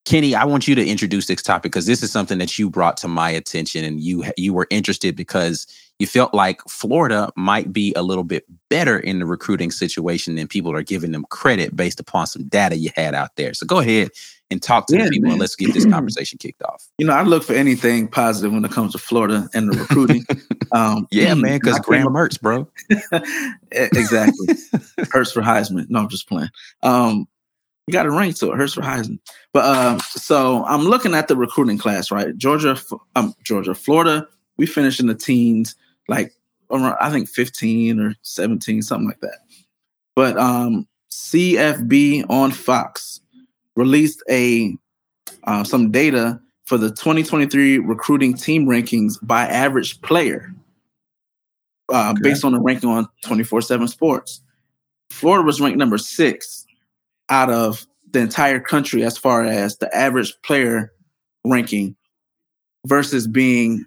Kenny, 0.05 0.35
I 0.35 0.45
want 0.45 0.69
you 0.69 0.75
to 0.75 0.87
introduce 0.87 1.27
this 1.27 1.43
topic 1.43 1.73
because 1.73 1.87
this 1.87 2.03
is 2.03 2.13
something 2.13 2.37
that 2.37 2.59
you 2.59 2.69
brought 2.69 2.99
to 2.99 3.09
my 3.09 3.31
attention, 3.31 3.83
and 3.83 3.99
you 3.99 4.25
you 4.37 4.53
were 4.53 4.67
interested 4.69 5.17
because 5.17 5.67
you 5.99 6.07
felt 6.07 6.35
like 6.35 6.61
Florida 6.69 7.31
might 7.35 7.73
be 7.73 7.95
a 7.97 8.03
little 8.03 8.25
bit 8.25 8.45
better 8.69 8.99
in 8.99 9.21
the 9.21 9.27
recruiting 9.27 9.71
situation 9.71 10.35
than 10.35 10.47
people 10.49 10.71
are 10.71 10.83
giving 10.83 11.13
them 11.13 11.25
credit 11.31 11.75
based 11.75 11.99
upon 11.99 12.27
some 12.27 12.45
data 12.45 12.77
you 12.77 12.91
had 12.95 13.15
out 13.15 13.37
there. 13.37 13.55
So 13.55 13.65
go 13.65 13.79
ahead 13.79 14.11
and 14.51 14.63
talk 14.63 14.87
to 14.87 14.97
yeah, 14.97 15.05
the 15.05 15.11
people 15.11 15.25
man. 15.25 15.33
and 15.33 15.41
let's 15.41 15.55
get 15.55 15.75
this 15.75 15.85
conversation 15.91 16.39
kicked 16.39 16.63
off. 16.63 16.87
You 16.99 17.07
know, 17.07 17.13
I 17.13 17.23
look 17.23 17.45
for 17.45 17.53
anything 17.53 18.09
positive 18.09 18.53
when 18.53 18.65
it 18.65 18.71
comes 18.71 18.93
to 18.93 18.99
Florida 18.99 19.49
and 19.55 19.73
the 19.73 19.79
recruiting. 19.79 20.25
Um, 20.71 21.09
yeah, 21.11 21.33
man, 21.35 21.59
because 21.59 21.79
Graham 21.79 22.09
Mertz, 22.09 22.39
bro. 22.39 22.69
exactly. 23.73 24.49
Hurts 25.13 25.33
for 25.33 25.41
Heisman. 25.41 25.89
No, 25.89 26.01
I'm 26.01 26.11
just 26.11 26.29
playing. 26.29 26.51
Um, 26.83 27.27
you 27.87 27.93
got 27.93 28.05
a 28.05 28.11
rank 28.11 28.37
to 28.37 28.53
it. 28.53 28.57
Hurts 28.59 28.75
for 28.75 28.83
Heisman. 28.83 29.19
But 29.55 29.65
um, 29.65 29.99
so 30.01 30.67
I'm 30.67 30.83
looking 30.83 31.15
at 31.15 31.27
the 31.27 31.37
recruiting 31.37 31.79
class, 31.79 32.11
right? 32.11 32.37
Georgia, 32.37 32.79
um, 33.17 33.33
Georgia, 33.45 33.75
Florida. 33.75 34.29
We 34.59 34.67
finished 34.67 35.01
in 35.01 35.07
the 35.07 35.15
teens, 35.15 35.75
like 36.07 36.35
around, 36.71 36.99
I 37.01 37.09
think 37.11 37.31
15 37.31 37.99
or 37.99 38.15
17, 38.21 38.83
something 38.83 39.09
like 39.09 39.21
that. 39.21 39.39
But 40.15 40.37
um, 40.37 40.87
CFB 41.11 42.29
on 42.29 42.51
Fox 42.51 43.21
released 43.79 44.23
a 44.29 44.77
uh, 45.45 45.63
some 45.65 45.91
data 45.91 46.41
for 46.65 46.77
the 46.77 46.91
2023 46.91 47.79
recruiting 47.79 48.35
team 48.35 48.67
rankings 48.67 49.15
by 49.23 49.47
average 49.47 50.03
player, 50.03 50.53
uh, 51.91 52.11
okay. 52.11 52.21
based 52.23 52.45
on 52.45 52.53
the 52.53 52.61
ranking 52.61 52.91
on 52.91 53.07
24/7 53.25 53.89
Sports. 53.89 54.43
Florida 55.11 55.47
was 55.47 55.61
ranked 55.61 55.79
number 55.79 55.97
six 55.97 56.67
out 57.31 57.51
of 57.51 57.87
the 58.11 58.19
entire 58.19 58.61
country 58.61 59.05
as 59.05 59.17
far 59.17 59.45
as 59.45 59.77
the 59.79 59.95
average 59.97 60.35
player 60.43 60.93
ranking, 61.45 61.97
versus 62.85 63.27
being 63.27 63.87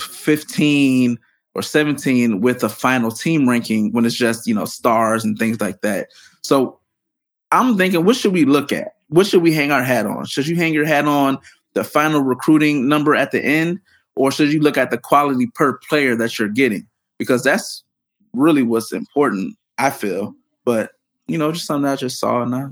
15 0.00 1.18
or 1.54 1.62
17 1.62 2.40
with 2.40 2.62
a 2.62 2.68
final 2.68 3.10
team 3.10 3.48
ranking 3.48 3.92
when 3.92 4.06
it's 4.06 4.14
just 4.14 4.46
you 4.46 4.54
know 4.54 4.64
stars 4.64 5.24
and 5.24 5.36
things 5.36 5.60
like 5.60 5.80
that. 5.80 6.08
So 6.42 6.78
I'm 7.50 7.76
thinking, 7.76 8.04
what 8.04 8.16
should 8.16 8.32
we 8.32 8.44
look 8.44 8.72
at? 8.72 8.94
What 9.10 9.26
should 9.26 9.42
we 9.42 9.52
hang 9.52 9.70
our 9.70 9.82
hat 9.82 10.06
on? 10.06 10.24
Should 10.24 10.46
you 10.46 10.56
hang 10.56 10.72
your 10.72 10.86
hat 10.86 11.04
on 11.04 11.38
the 11.74 11.84
final 11.84 12.22
recruiting 12.22 12.88
number 12.88 13.14
at 13.14 13.30
the 13.30 13.44
end, 13.44 13.80
or 14.14 14.32
should 14.32 14.52
you 14.52 14.60
look 14.60 14.78
at 14.78 14.90
the 14.90 14.98
quality 14.98 15.46
per 15.54 15.78
player 15.88 16.16
that 16.16 16.38
you're 16.38 16.48
getting? 16.48 16.86
Because 17.18 17.42
that's 17.42 17.84
really 18.32 18.62
what's 18.62 18.92
important, 18.92 19.56
I 19.78 19.90
feel. 19.90 20.34
But 20.64 20.92
you 21.26 21.38
know, 21.38 21.52
just 21.52 21.66
something 21.66 21.88
I 21.88 21.96
just 21.96 22.18
saw 22.18 22.42
and 22.42 22.54
I 22.54 22.68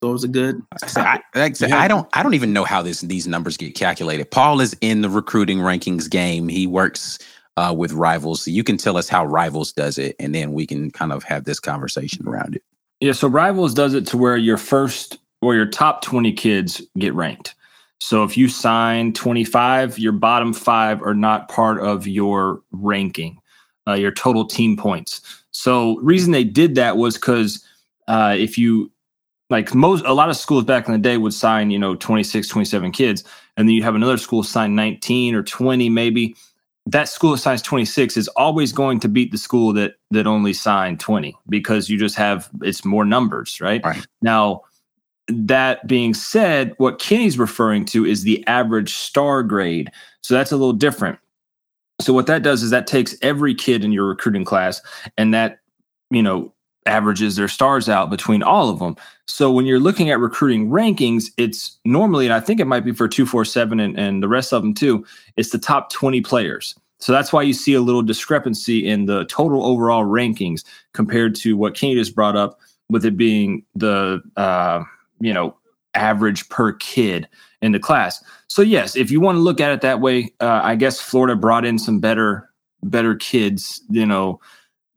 thought 0.00 0.10
it 0.10 0.12
was 0.12 0.24
a 0.24 0.28
good. 0.28 0.62
I, 0.96 1.20
I, 1.34 1.52
I 1.72 1.88
don't. 1.88 2.08
I 2.12 2.22
don't 2.22 2.34
even 2.34 2.52
know 2.52 2.64
how 2.64 2.82
this 2.82 3.00
these 3.00 3.26
numbers 3.26 3.56
get 3.56 3.74
calculated. 3.74 4.30
Paul 4.30 4.60
is 4.60 4.76
in 4.80 5.02
the 5.02 5.10
recruiting 5.10 5.58
rankings 5.58 6.08
game. 6.08 6.48
He 6.48 6.66
works 6.66 7.18
uh, 7.56 7.74
with 7.76 7.92
Rivals. 7.92 8.42
So 8.42 8.50
you 8.50 8.62
can 8.62 8.76
tell 8.76 8.96
us 8.96 9.08
how 9.08 9.24
Rivals 9.24 9.72
does 9.72 9.98
it, 9.98 10.16
and 10.18 10.34
then 10.34 10.52
we 10.52 10.66
can 10.66 10.90
kind 10.90 11.12
of 11.12 11.22
have 11.24 11.44
this 11.44 11.60
conversation 11.60 12.28
around 12.28 12.56
it. 12.56 12.62
Yeah. 13.00 13.12
So 13.12 13.28
Rivals 13.28 13.74
does 13.74 13.94
it 13.94 14.06
to 14.08 14.18
where 14.18 14.36
your 14.36 14.56
first 14.56 15.18
or 15.42 15.54
your 15.54 15.66
top 15.66 16.02
20 16.02 16.32
kids 16.32 16.82
get 16.98 17.14
ranked. 17.14 17.54
So 18.00 18.24
if 18.24 18.36
you 18.36 18.48
sign 18.48 19.12
25, 19.12 19.98
your 19.98 20.12
bottom 20.12 20.52
five 20.52 21.02
are 21.02 21.14
not 21.14 21.48
part 21.48 21.80
of 21.80 22.06
your 22.06 22.62
ranking, 22.70 23.40
uh, 23.86 23.94
your 23.94 24.12
total 24.12 24.46
team 24.46 24.76
points. 24.76 25.20
So 25.50 25.98
reason 25.98 26.32
they 26.32 26.44
did 26.44 26.74
that 26.76 26.96
was 26.96 27.14
because 27.14 27.64
uh, 28.06 28.36
if 28.38 28.56
you 28.56 28.90
like 29.50 29.74
most 29.74 30.04
a 30.04 30.12
lot 30.12 30.28
of 30.28 30.36
schools 30.36 30.64
back 30.64 30.86
in 30.86 30.92
the 30.92 30.98
day 30.98 31.16
would 31.16 31.34
sign 31.34 31.70
you 31.70 31.78
know 31.78 31.94
26 31.94 32.48
27 32.48 32.92
kids 32.92 33.24
and 33.56 33.68
then 33.68 33.74
you 33.74 33.82
have 33.82 33.94
another 33.94 34.18
school 34.18 34.42
sign 34.42 34.74
19 34.74 35.34
or 35.34 35.42
20 35.42 35.88
maybe 35.88 36.36
that 36.86 37.08
school 37.08 37.32
that 37.32 37.38
signs 37.38 37.62
26 37.62 38.16
is 38.16 38.28
always 38.28 38.72
going 38.72 39.00
to 39.00 39.08
beat 39.08 39.30
the 39.30 39.38
school 39.38 39.72
that 39.72 39.94
that 40.10 40.26
only 40.26 40.52
signed 40.52 41.00
20 41.00 41.36
because 41.48 41.88
you 41.88 41.98
just 41.98 42.16
have 42.16 42.48
it's 42.62 42.84
more 42.84 43.04
numbers 43.04 43.60
right, 43.60 43.82
right. 43.84 44.06
now 44.22 44.62
that 45.28 45.86
being 45.86 46.14
said, 46.14 46.74
what 46.78 46.98
Kenny's 46.98 47.38
referring 47.38 47.84
to 47.86 48.04
is 48.04 48.22
the 48.22 48.46
average 48.46 48.94
star 48.94 49.42
grade. 49.42 49.90
So 50.22 50.34
that's 50.34 50.52
a 50.52 50.56
little 50.56 50.72
different. 50.72 51.18
So 52.00 52.12
what 52.12 52.26
that 52.26 52.42
does 52.42 52.62
is 52.62 52.70
that 52.70 52.86
takes 52.86 53.16
every 53.22 53.54
kid 53.54 53.84
in 53.84 53.92
your 53.92 54.06
recruiting 54.06 54.44
class 54.44 54.80
and 55.16 55.34
that, 55.34 55.60
you 56.10 56.22
know, 56.22 56.52
averages 56.86 57.36
their 57.36 57.48
stars 57.48 57.88
out 57.88 58.08
between 58.08 58.42
all 58.42 58.70
of 58.70 58.78
them. 58.78 58.96
So 59.26 59.50
when 59.50 59.66
you're 59.66 59.80
looking 59.80 60.10
at 60.10 60.18
recruiting 60.20 60.70
rankings, 60.70 61.30
it's 61.36 61.78
normally, 61.84 62.24
and 62.24 62.32
I 62.32 62.40
think 62.40 62.60
it 62.60 62.66
might 62.66 62.84
be 62.84 62.92
for 62.92 63.08
247 63.08 63.78
and, 63.78 63.98
and 63.98 64.22
the 64.22 64.28
rest 64.28 64.52
of 64.52 64.62
them 64.62 64.72
too, 64.72 65.04
it's 65.36 65.50
the 65.50 65.58
top 65.58 65.92
20 65.92 66.20
players. 66.22 66.74
So 67.00 67.12
that's 67.12 67.32
why 67.32 67.42
you 67.42 67.52
see 67.52 67.74
a 67.74 67.80
little 67.80 68.02
discrepancy 68.02 68.88
in 68.88 69.06
the 69.06 69.24
total 69.26 69.64
overall 69.64 70.04
rankings 70.04 70.64
compared 70.94 71.34
to 71.36 71.56
what 71.56 71.74
Kenny 71.74 71.94
just 71.94 72.14
brought 72.14 72.36
up 72.36 72.58
with 72.90 73.04
it 73.04 73.16
being 73.16 73.64
the 73.74 74.22
uh, 74.36 74.82
you 75.20 75.32
know 75.32 75.56
average 75.94 76.48
per 76.48 76.72
kid 76.72 77.28
in 77.62 77.72
the 77.72 77.78
class. 77.78 78.22
So 78.48 78.62
yes, 78.62 78.96
if 78.96 79.10
you 79.10 79.20
want 79.20 79.36
to 79.36 79.40
look 79.40 79.60
at 79.60 79.72
it 79.72 79.80
that 79.80 80.00
way, 80.00 80.32
uh, 80.40 80.60
I 80.62 80.76
guess 80.76 81.00
Florida 81.00 81.36
brought 81.36 81.64
in 81.64 81.78
some 81.78 82.00
better 82.00 82.48
better 82.82 83.14
kids, 83.14 83.82
you 83.90 84.06
know, 84.06 84.40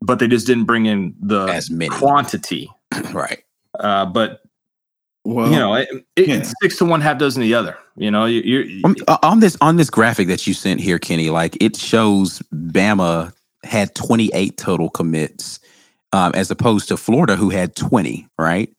but 0.02 0.20
they 0.20 0.28
just 0.28 0.48
didn't 0.48 0.66
bring 0.66 0.86
in 0.86 1.16
the 1.20 1.46
as 1.46 1.70
many 1.70 1.90
quantity, 1.90 2.70
right? 3.14 3.44
Uh, 3.80 4.06
but 4.06 4.42
well, 5.24 5.52
you 5.52 5.58
know, 5.58 5.76
it, 5.76 5.90
it, 6.16 6.28
yeah. 6.28 6.36
it's 6.36 6.54
six 6.62 6.78
to 6.78 6.86
one, 6.86 7.02
half 7.02 7.18
dozen 7.18 7.42
the 7.42 7.54
other. 7.54 7.78
You 7.96 8.10
know, 8.10 8.26
you, 8.26 8.42
you 8.42 8.82
um, 8.84 8.96
uh, 9.08 9.18
on 9.22 9.40
this 9.40 9.56
on 9.62 9.76
this 9.76 9.90
graphic 9.90 10.28
that 10.28 10.48
you 10.48 10.54
sent 10.54 10.80
here, 10.80 10.98
Kenny, 10.98 11.30
like 11.30 11.58
it 11.62 11.76
shows 11.76 12.40
Bama 12.54 13.34
had 13.64 13.94
28 13.94 14.58
total 14.58 14.90
commits, 14.90 15.60
um, 16.14 16.32
as 16.34 16.50
opposed 16.50 16.88
to 16.88 16.98
Florida, 16.98 17.36
who 17.36 17.50
had 17.52 17.76
20, 17.76 18.28
right? 18.40 18.74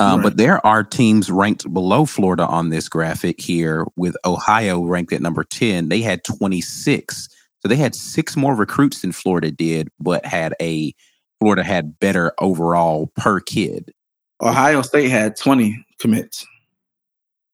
Um, 0.00 0.20
right? 0.20 0.24
But 0.24 0.36
there 0.36 0.64
are 0.64 0.84
teams 0.84 1.30
ranked 1.30 1.72
below 1.72 2.06
Florida 2.06 2.46
on 2.46 2.70
this 2.70 2.88
graphic 2.88 3.40
here, 3.40 3.86
with 3.96 4.16
Ohio 4.24 4.82
ranked 4.84 5.12
at 5.12 5.22
number 5.22 5.44
10. 5.44 5.88
They 5.88 6.02
had 6.02 6.24
26. 6.24 7.28
So 7.60 7.68
they 7.68 7.76
had 7.76 7.94
six 7.94 8.36
more 8.36 8.54
recruits 8.54 9.00
than 9.02 9.12
Florida 9.12 9.50
did, 9.50 9.88
but 9.98 10.24
had 10.24 10.54
a 10.60 10.94
Florida 11.40 11.64
had 11.64 11.98
better 11.98 12.32
overall 12.38 13.10
per 13.16 13.40
kid. 13.40 13.92
Ohio 14.40 14.82
State 14.82 15.08
had 15.08 15.36
20 15.36 15.84
commits. 15.98 16.46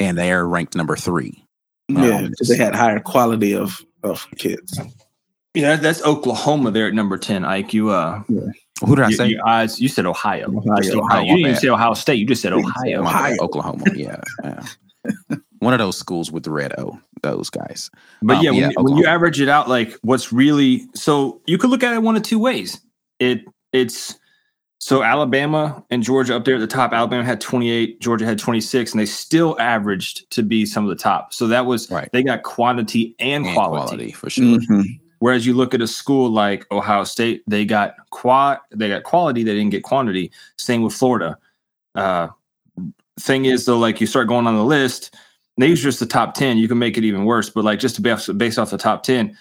And 0.00 0.18
they 0.18 0.32
are 0.32 0.46
ranked 0.46 0.74
number 0.74 0.96
three. 0.96 1.44
Yeah, 1.88 2.16
um, 2.16 2.32
they 2.46 2.56
had 2.56 2.74
higher 2.74 3.00
quality 3.00 3.54
of, 3.54 3.80
of 4.02 4.26
kids. 4.36 4.78
Yeah, 5.54 5.76
that's 5.76 6.02
Oklahoma 6.02 6.70
there 6.70 6.88
at 6.88 6.94
number 6.94 7.16
10. 7.16 7.44
Ike, 7.44 7.72
you 7.72 7.90
uh 7.90 8.22
yeah. 8.28 8.40
Who 8.80 8.96
did 8.96 9.04
I 9.04 9.10
say? 9.12 9.28
You, 9.28 9.40
uh, 9.46 9.68
you 9.76 9.88
said 9.88 10.06
Ohio. 10.06 10.48
Ohio. 10.48 10.82
You, 10.82 11.00
Ohio. 11.00 11.20
you 11.22 11.26
didn't 11.28 11.40
even 11.40 11.56
say 11.56 11.68
Ohio 11.68 11.94
State. 11.94 12.18
You 12.18 12.26
just 12.26 12.42
said 12.42 12.52
Ohio. 12.52 13.02
Ohio. 13.02 13.36
Oklahoma. 13.40 13.84
Yeah. 13.94 14.20
yeah. 14.42 14.66
One 15.60 15.72
of 15.72 15.78
those 15.78 15.96
schools 15.96 16.32
with 16.32 16.42
the 16.42 16.50
red 16.50 16.72
O, 16.78 16.98
those 17.22 17.48
guys. 17.48 17.90
But 18.22 18.38
um, 18.38 18.42
yeah, 18.42 18.50
when, 18.50 18.84
when, 18.84 18.96
you 18.96 19.06
average 19.06 19.40
it 19.40 19.48
out, 19.48 19.68
like 19.68 19.98
what's 20.02 20.32
really 20.32 20.86
so 20.94 21.40
you 21.46 21.58
could 21.58 21.70
look 21.70 21.82
at 21.82 21.94
it 21.94 22.02
one 22.02 22.16
of 22.16 22.22
two 22.22 22.38
ways. 22.38 22.80
It 23.18 23.44
it's 23.72 24.18
so 24.78 25.02
Alabama 25.02 25.82
and 25.90 26.02
Georgia 26.02 26.36
up 26.36 26.44
there 26.44 26.56
at 26.56 26.60
the 26.60 26.66
top. 26.66 26.92
Alabama 26.92 27.24
had 27.24 27.40
28, 27.40 28.00
Georgia 28.00 28.26
had 28.26 28.38
26, 28.38 28.92
and 28.92 29.00
they 29.00 29.06
still 29.06 29.58
averaged 29.58 30.30
to 30.32 30.42
be 30.42 30.66
some 30.66 30.84
of 30.84 30.90
the 30.90 31.02
top. 31.02 31.32
So 31.32 31.46
that 31.46 31.64
was 31.64 31.90
right. 31.90 32.10
They 32.12 32.22
got 32.22 32.42
quantity 32.42 33.14
and, 33.18 33.46
and 33.46 33.54
quality. 33.54 33.86
quality. 33.86 34.12
for 34.12 34.28
sure. 34.28 34.44
Mm-hmm. 34.44 34.82
Whereas 35.24 35.46
you 35.46 35.54
look 35.54 35.72
at 35.72 35.80
a 35.80 35.86
school 35.86 36.28
like 36.28 36.70
Ohio 36.70 37.02
State, 37.02 37.44
they 37.46 37.64
got 37.64 37.94
quad, 38.10 38.58
they 38.70 38.90
got 38.90 39.04
quality, 39.04 39.42
they 39.42 39.54
didn't 39.54 39.70
get 39.70 39.82
quantity. 39.82 40.30
Same 40.58 40.82
with 40.82 40.92
Florida. 40.92 41.38
Uh, 41.94 42.28
thing 43.18 43.46
is 43.46 43.64
though, 43.64 43.78
like 43.78 44.02
you 44.02 44.06
start 44.06 44.28
going 44.28 44.46
on 44.46 44.54
the 44.54 44.62
list, 44.62 45.14
these 45.56 45.82
just 45.82 45.98
the 45.98 46.04
top 46.04 46.34
10. 46.34 46.58
You 46.58 46.68
can 46.68 46.78
make 46.78 46.98
it 46.98 47.04
even 47.04 47.24
worse, 47.24 47.48
but 47.48 47.64
like 47.64 47.78
just 47.78 47.94
to 47.94 48.02
be 48.02 48.10
off, 48.10 48.28
based 48.36 48.58
off 48.58 48.68
the 48.70 48.76
top 48.76 49.02
10, 49.02 49.34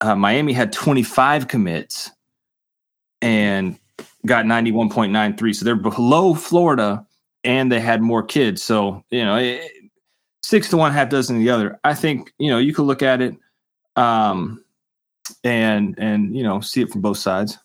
uh, 0.00 0.14
Miami 0.14 0.54
had 0.54 0.72
25 0.72 1.46
commits 1.46 2.10
and 3.20 3.78
got 4.24 4.46
91.93. 4.46 5.54
So 5.54 5.66
they're 5.66 5.76
below 5.76 6.32
Florida 6.32 7.06
and 7.44 7.70
they 7.70 7.80
had 7.80 8.00
more 8.00 8.22
kids. 8.22 8.62
So, 8.62 9.04
you 9.10 9.26
know, 9.26 9.36
it, 9.36 9.70
six 10.42 10.70
to 10.70 10.78
one, 10.78 10.90
half 10.90 11.10
dozen 11.10 11.38
the 11.38 11.50
other. 11.50 11.78
I 11.84 11.92
think, 11.92 12.32
you 12.38 12.50
know, 12.50 12.56
you 12.56 12.72
could 12.72 12.84
look 12.84 13.02
at 13.02 13.20
it 13.20 13.36
um, 13.96 14.61
and, 15.44 15.94
and, 15.98 16.36
you 16.36 16.42
know, 16.42 16.60
see 16.60 16.82
it 16.82 16.90
from 16.90 17.00
both 17.00 17.18
sides. 17.18 17.58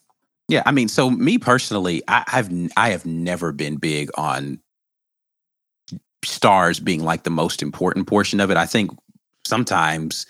Yeah. 0.48 0.62
I 0.64 0.72
mean, 0.72 0.88
so 0.88 1.10
me 1.10 1.38
personally, 1.38 2.02
I, 2.08 2.24
I've, 2.32 2.50
I 2.76 2.90
have 2.90 3.04
never 3.04 3.52
been 3.52 3.76
big 3.76 4.10
on 4.16 4.60
stars 6.24 6.80
being 6.80 7.04
like 7.04 7.24
the 7.24 7.30
most 7.30 7.62
important 7.62 8.06
portion 8.06 8.40
of 8.40 8.50
it. 8.50 8.56
I 8.56 8.66
think 8.66 8.90
sometimes, 9.46 10.26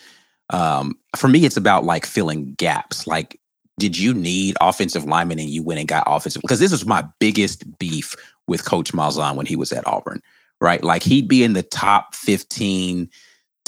um, 0.51 0.99
for 1.17 1.29
me, 1.29 1.45
it's 1.45 1.57
about 1.57 1.85
like 1.85 2.05
filling 2.05 2.55
gaps. 2.55 3.07
Like 3.07 3.39
did 3.79 3.97
you 3.97 4.13
need 4.13 4.57
offensive 4.61 5.05
linemen 5.05 5.39
and 5.39 5.49
you 5.49 5.63
went 5.63 5.79
and 5.79 5.89
got 5.89 6.05
offensive? 6.07 6.43
Because 6.43 6.61
this 6.61 6.73
was 6.73 6.85
my 6.85 7.05
biggest 7.21 7.79
beef 7.79 8.15
with 8.47 8.65
Coach 8.65 8.93
Malzahn 8.93 9.37
when 9.37 9.47
he 9.47 9.57
was 9.57 9.73
at 9.73 9.87
Auburn, 9.87 10.21
right? 10.61 10.83
Like 10.83 11.03
he'd 11.03 11.29
be 11.29 11.45
in 11.45 11.53
the 11.53 11.63
top 11.63 12.15
15 12.15 13.09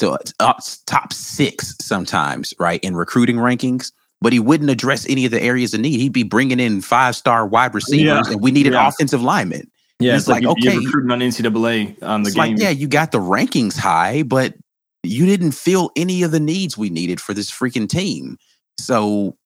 to 0.00 0.18
uh, 0.40 0.54
top 0.86 1.12
six 1.12 1.76
sometimes, 1.80 2.52
right, 2.58 2.82
in 2.82 2.96
recruiting 2.96 3.36
rankings, 3.36 3.92
but 4.20 4.32
he 4.32 4.38
wouldn't 4.38 4.70
address 4.70 5.08
any 5.08 5.24
of 5.24 5.30
the 5.30 5.42
areas 5.42 5.72
of 5.72 5.80
need. 5.80 6.00
He'd 6.00 6.12
be 6.12 6.22
bringing 6.22 6.60
in 6.60 6.80
five 6.80 7.16
star 7.16 7.46
wide 7.46 7.74
receivers 7.74 8.26
yeah. 8.26 8.32
and 8.32 8.40
we 8.40 8.50
needed 8.50 8.72
yeah. 8.72 8.88
offensive 8.88 9.22
linemen. 9.22 9.70
Yeah, 9.98 10.14
it's, 10.14 10.22
it's 10.22 10.28
like, 10.28 10.44
like 10.44 10.56
you, 10.62 10.70
okay, 10.70 10.78
recruiting 10.78 11.10
on 11.10 11.20
NCAA 11.20 12.02
on 12.02 12.22
the 12.22 12.30
game. 12.30 12.38
Like, 12.38 12.58
yeah, 12.58 12.70
you 12.70 12.88
got 12.88 13.12
the 13.12 13.18
rankings 13.18 13.76
high, 13.76 14.22
but 14.22 14.54
you 15.02 15.26
didn't 15.26 15.52
fill 15.52 15.90
any 15.96 16.22
of 16.22 16.30
the 16.30 16.40
needs 16.40 16.76
we 16.76 16.90
needed 16.90 17.20
for 17.20 17.34
this 17.34 17.50
freaking 17.50 17.88
team. 17.88 18.38
So 18.78 19.36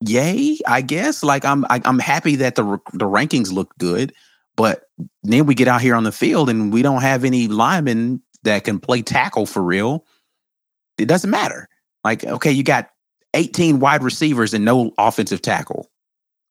yay, 0.00 0.58
I 0.66 0.82
guess. 0.82 1.22
Like 1.22 1.44
I'm 1.44 1.64
I, 1.66 1.76
am 1.76 1.82
i 1.84 1.88
am 1.88 1.98
happy 1.98 2.36
that 2.36 2.54
the 2.54 2.64
the 2.92 3.06
rankings 3.06 3.52
look 3.52 3.76
good, 3.78 4.12
but 4.56 4.84
then 5.22 5.46
we 5.46 5.54
get 5.54 5.68
out 5.68 5.80
here 5.80 5.94
on 5.94 6.04
the 6.04 6.12
field 6.12 6.50
and 6.50 6.72
we 6.72 6.82
don't 6.82 7.02
have 7.02 7.24
any 7.24 7.48
linemen 7.48 8.22
that 8.46 8.64
can 8.64 8.80
play 8.80 9.02
tackle 9.02 9.46
for 9.46 9.62
real. 9.62 10.04
It 10.98 11.06
doesn't 11.06 11.30
matter. 11.30 11.68
Like 12.02 12.24
okay, 12.24 12.50
you 12.50 12.62
got 12.62 12.90
18 13.34 13.80
wide 13.80 14.02
receivers 14.02 14.54
and 14.54 14.64
no 14.64 14.92
offensive 14.98 15.42
tackle. 15.42 15.90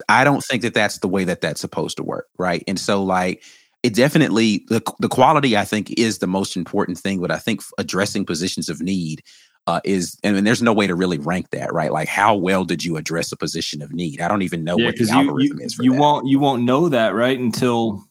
I 0.07 0.23
don't 0.23 0.43
think 0.43 0.61
that 0.61 0.73
that's 0.73 0.99
the 0.99 1.07
way 1.07 1.23
that 1.23 1.41
that's 1.41 1.61
supposed 1.61 1.97
to 1.97 2.03
work, 2.03 2.27
right? 2.37 2.63
And 2.67 2.79
so 2.79 3.03
like 3.03 3.43
it 3.81 3.93
definitely 3.93 4.65
the 4.69 4.81
the 4.99 5.09
quality 5.09 5.57
I 5.57 5.65
think 5.65 5.91
is 5.91 6.19
the 6.19 6.27
most 6.27 6.55
important 6.55 6.97
thing, 6.97 7.19
but 7.21 7.31
I 7.31 7.37
think 7.37 7.61
addressing 7.77 8.25
positions 8.25 8.69
of 8.69 8.81
need 8.81 9.23
uh, 9.67 9.81
is 9.83 10.17
and, 10.23 10.37
and, 10.37 10.45
there's 10.45 10.61
no 10.61 10.73
way 10.73 10.85
to 10.85 10.93
really 10.93 11.17
rank 11.17 11.49
that, 11.49 11.73
right? 11.73 11.91
Like 11.91 12.07
how 12.07 12.35
well 12.35 12.65
did 12.65 12.83
you 12.83 12.97
address 12.97 13.31
a 13.31 13.37
position 13.37 13.81
of 13.81 13.91
need? 13.93 14.21
I 14.21 14.27
don't 14.27 14.43
even 14.43 14.63
know 14.63 14.77
yeah, 14.77 14.87
what 14.87 14.97
the 14.97 15.09
algorithm 15.09 15.59
you, 15.59 15.65
is 15.65 15.73
for 15.73 15.83
you 15.83 15.93
that. 15.93 15.99
won't 15.99 16.27
you 16.27 16.39
won't 16.39 16.63
know 16.63 16.89
that 16.89 17.15
right 17.15 17.39
until 17.39 18.03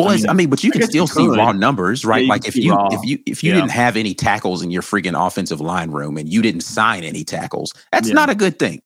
well, 0.00 0.10
I 0.10 0.16
mean, 0.16 0.28
I 0.28 0.32
mean, 0.32 0.50
but 0.50 0.64
you 0.64 0.70
can 0.70 0.82
still 0.82 1.04
you 1.04 1.06
see 1.06 1.26
raw 1.26 1.52
numbers, 1.52 2.04
right? 2.04 2.24
Yeah, 2.24 2.28
like 2.28 2.46
if 2.46 2.56
you 2.56 2.76
if 2.90 3.04
you 3.04 3.18
if 3.26 3.42
you 3.42 3.52
yeah. 3.52 3.60
didn't 3.60 3.72
have 3.72 3.96
any 3.96 4.14
tackles 4.14 4.62
in 4.62 4.70
your 4.70 4.82
freaking 4.82 5.14
offensive 5.26 5.60
line 5.60 5.90
room 5.90 6.16
and 6.16 6.28
you 6.28 6.42
didn't 6.42 6.62
sign 6.62 7.04
any 7.04 7.24
tackles, 7.24 7.72
that's 7.92 8.08
yeah. 8.08 8.14
not 8.14 8.30
a 8.30 8.34
good 8.34 8.58
thing. 8.58 8.82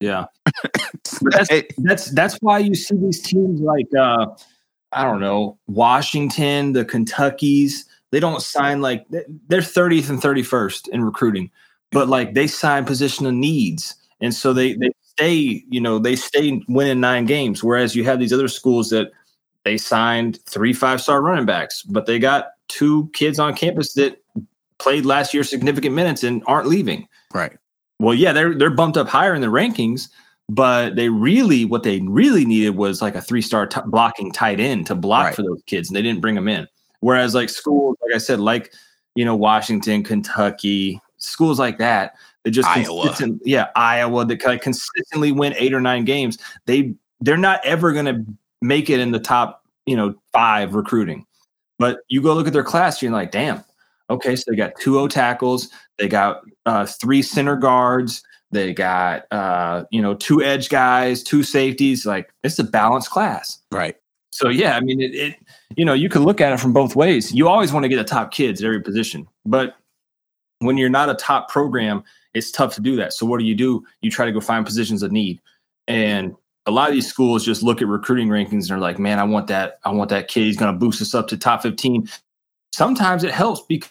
Yeah, 0.00 0.26
that's, 1.22 1.48
that's 1.78 2.10
that's 2.10 2.36
why 2.36 2.58
you 2.58 2.74
see 2.74 2.96
these 2.96 3.22
teams 3.22 3.60
like 3.60 3.86
uh 3.98 4.26
I 4.92 5.04
don't 5.04 5.20
know 5.20 5.58
Washington, 5.66 6.72
the 6.72 6.84
Kentuckies, 6.84 7.84
they 8.12 8.20
don't 8.20 8.42
sign 8.42 8.80
like 8.80 9.06
they're 9.10 9.60
30th 9.60 10.10
and 10.10 10.20
31st 10.20 10.88
in 10.88 11.04
recruiting, 11.04 11.50
but 11.92 12.08
like 12.08 12.34
they 12.34 12.46
sign 12.46 12.84
positional 12.84 13.34
needs. 13.34 13.94
And 14.20 14.34
so 14.34 14.52
they 14.52 14.74
they 14.74 14.90
stay, 15.02 15.64
you 15.68 15.80
know, 15.80 15.98
they 15.98 16.16
stay 16.16 16.62
winning 16.68 17.00
nine 17.00 17.26
games. 17.26 17.64
Whereas 17.64 17.96
you 17.96 18.04
have 18.04 18.18
these 18.18 18.32
other 18.32 18.48
schools 18.48 18.90
that 18.90 19.10
they 19.66 19.76
signed 19.76 20.38
three 20.46 20.72
five 20.72 21.00
star 21.00 21.20
running 21.20 21.44
backs, 21.44 21.82
but 21.82 22.06
they 22.06 22.20
got 22.20 22.50
two 22.68 23.10
kids 23.12 23.40
on 23.40 23.52
campus 23.52 23.94
that 23.94 24.22
played 24.78 25.04
last 25.04 25.34
year 25.34 25.42
significant 25.42 25.92
minutes 25.92 26.22
and 26.22 26.44
aren't 26.46 26.68
leaving. 26.68 27.08
Right. 27.34 27.58
Well, 27.98 28.14
yeah, 28.14 28.32
they're 28.32 28.54
they're 28.54 28.70
bumped 28.70 28.96
up 28.96 29.08
higher 29.08 29.34
in 29.34 29.40
the 29.40 29.48
rankings, 29.48 30.08
but 30.48 30.94
they 30.94 31.08
really 31.08 31.64
what 31.64 31.82
they 31.82 32.00
really 32.02 32.44
needed 32.44 32.76
was 32.76 33.02
like 33.02 33.16
a 33.16 33.20
three 33.20 33.42
star 33.42 33.66
t- 33.66 33.80
blocking 33.86 34.30
tight 34.30 34.60
end 34.60 34.86
to 34.86 34.94
block 34.94 35.24
right. 35.24 35.34
for 35.34 35.42
those 35.42 35.60
kids, 35.66 35.88
and 35.88 35.96
they 35.96 36.02
didn't 36.02 36.20
bring 36.20 36.36
them 36.36 36.46
in. 36.46 36.68
Whereas 37.00 37.34
like 37.34 37.48
schools, 37.48 37.96
like 38.06 38.14
I 38.14 38.18
said, 38.18 38.38
like 38.38 38.72
you 39.16 39.24
know 39.24 39.34
Washington, 39.34 40.04
Kentucky, 40.04 41.00
schools 41.16 41.58
like 41.58 41.78
that, 41.78 42.14
they 42.44 42.52
just 42.52 42.68
Iowa, 42.68 43.16
yeah, 43.44 43.66
Iowa, 43.74 44.26
that 44.26 44.38
kind 44.38 44.54
of 44.54 44.62
consistently 44.62 45.32
win 45.32 45.54
eight 45.58 45.74
or 45.74 45.80
nine 45.80 46.04
games. 46.04 46.38
They 46.66 46.94
they're 47.20 47.36
not 47.36 47.64
ever 47.64 47.92
going 47.92 48.06
to 48.06 48.24
make 48.62 48.90
it 48.90 49.00
in 49.00 49.12
the 49.12 49.20
top 49.20 49.62
you 49.86 49.96
know 49.96 50.14
five 50.32 50.74
recruiting. 50.74 51.24
But 51.78 51.98
you 52.08 52.22
go 52.22 52.34
look 52.34 52.46
at 52.46 52.52
their 52.52 52.64
class, 52.64 53.02
you're 53.02 53.12
like, 53.12 53.30
damn, 53.30 53.62
okay, 54.08 54.34
so 54.34 54.44
they 54.50 54.56
got 54.56 54.72
two 54.80 54.98
O 54.98 55.08
tackles, 55.08 55.68
they 55.98 56.08
got 56.08 56.40
uh, 56.64 56.86
three 56.86 57.22
center 57.22 57.56
guards, 57.56 58.22
they 58.50 58.72
got 58.72 59.30
uh, 59.30 59.84
you 59.90 60.00
know 60.00 60.14
two 60.14 60.42
edge 60.42 60.68
guys, 60.68 61.22
two 61.22 61.42
safeties. 61.42 62.06
Like 62.06 62.32
it's 62.42 62.58
a 62.58 62.64
balanced 62.64 63.10
class, 63.10 63.58
right? 63.70 63.96
So 64.30 64.48
yeah, 64.48 64.76
I 64.76 64.80
mean, 64.80 65.00
it, 65.00 65.14
it, 65.14 65.36
you 65.76 65.84
know 65.84 65.94
you 65.94 66.08
can 66.08 66.24
look 66.24 66.40
at 66.40 66.52
it 66.52 66.60
from 66.60 66.72
both 66.72 66.96
ways. 66.96 67.32
You 67.32 67.48
always 67.48 67.72
want 67.72 67.84
to 67.84 67.88
get 67.88 67.96
the 67.96 68.04
top 68.04 68.32
kids 68.32 68.62
at 68.62 68.66
every 68.66 68.82
position, 68.82 69.26
but 69.44 69.76
when 70.60 70.78
you're 70.78 70.88
not 70.88 71.10
a 71.10 71.14
top 71.14 71.50
program, 71.50 72.02
it's 72.32 72.50
tough 72.50 72.74
to 72.76 72.80
do 72.80 72.96
that. 72.96 73.12
So 73.12 73.26
what 73.26 73.40
do 73.40 73.44
you 73.44 73.54
do? 73.54 73.84
You 74.00 74.10
try 74.10 74.24
to 74.24 74.32
go 74.32 74.40
find 74.40 74.64
positions 74.64 75.02
of 75.02 75.12
need, 75.12 75.40
and 75.88 76.34
a 76.66 76.70
lot 76.70 76.88
of 76.88 76.94
these 76.94 77.08
schools 77.08 77.44
just 77.44 77.62
look 77.62 77.80
at 77.80 77.88
recruiting 77.88 78.28
rankings 78.28 78.64
and 78.64 78.72
are 78.72 78.78
like, 78.78 78.98
man, 78.98 79.18
I 79.18 79.24
want 79.24 79.46
that. 79.46 79.78
I 79.84 79.90
want 79.90 80.10
that 80.10 80.28
kid. 80.28 80.44
He's 80.44 80.56
going 80.56 80.72
to 80.72 80.78
boost 80.78 81.00
us 81.00 81.14
up 81.14 81.28
to 81.28 81.36
top 81.36 81.62
15. 81.62 82.08
Sometimes 82.72 83.24
it 83.24 83.32
helps 83.32 83.62
because 83.62 83.90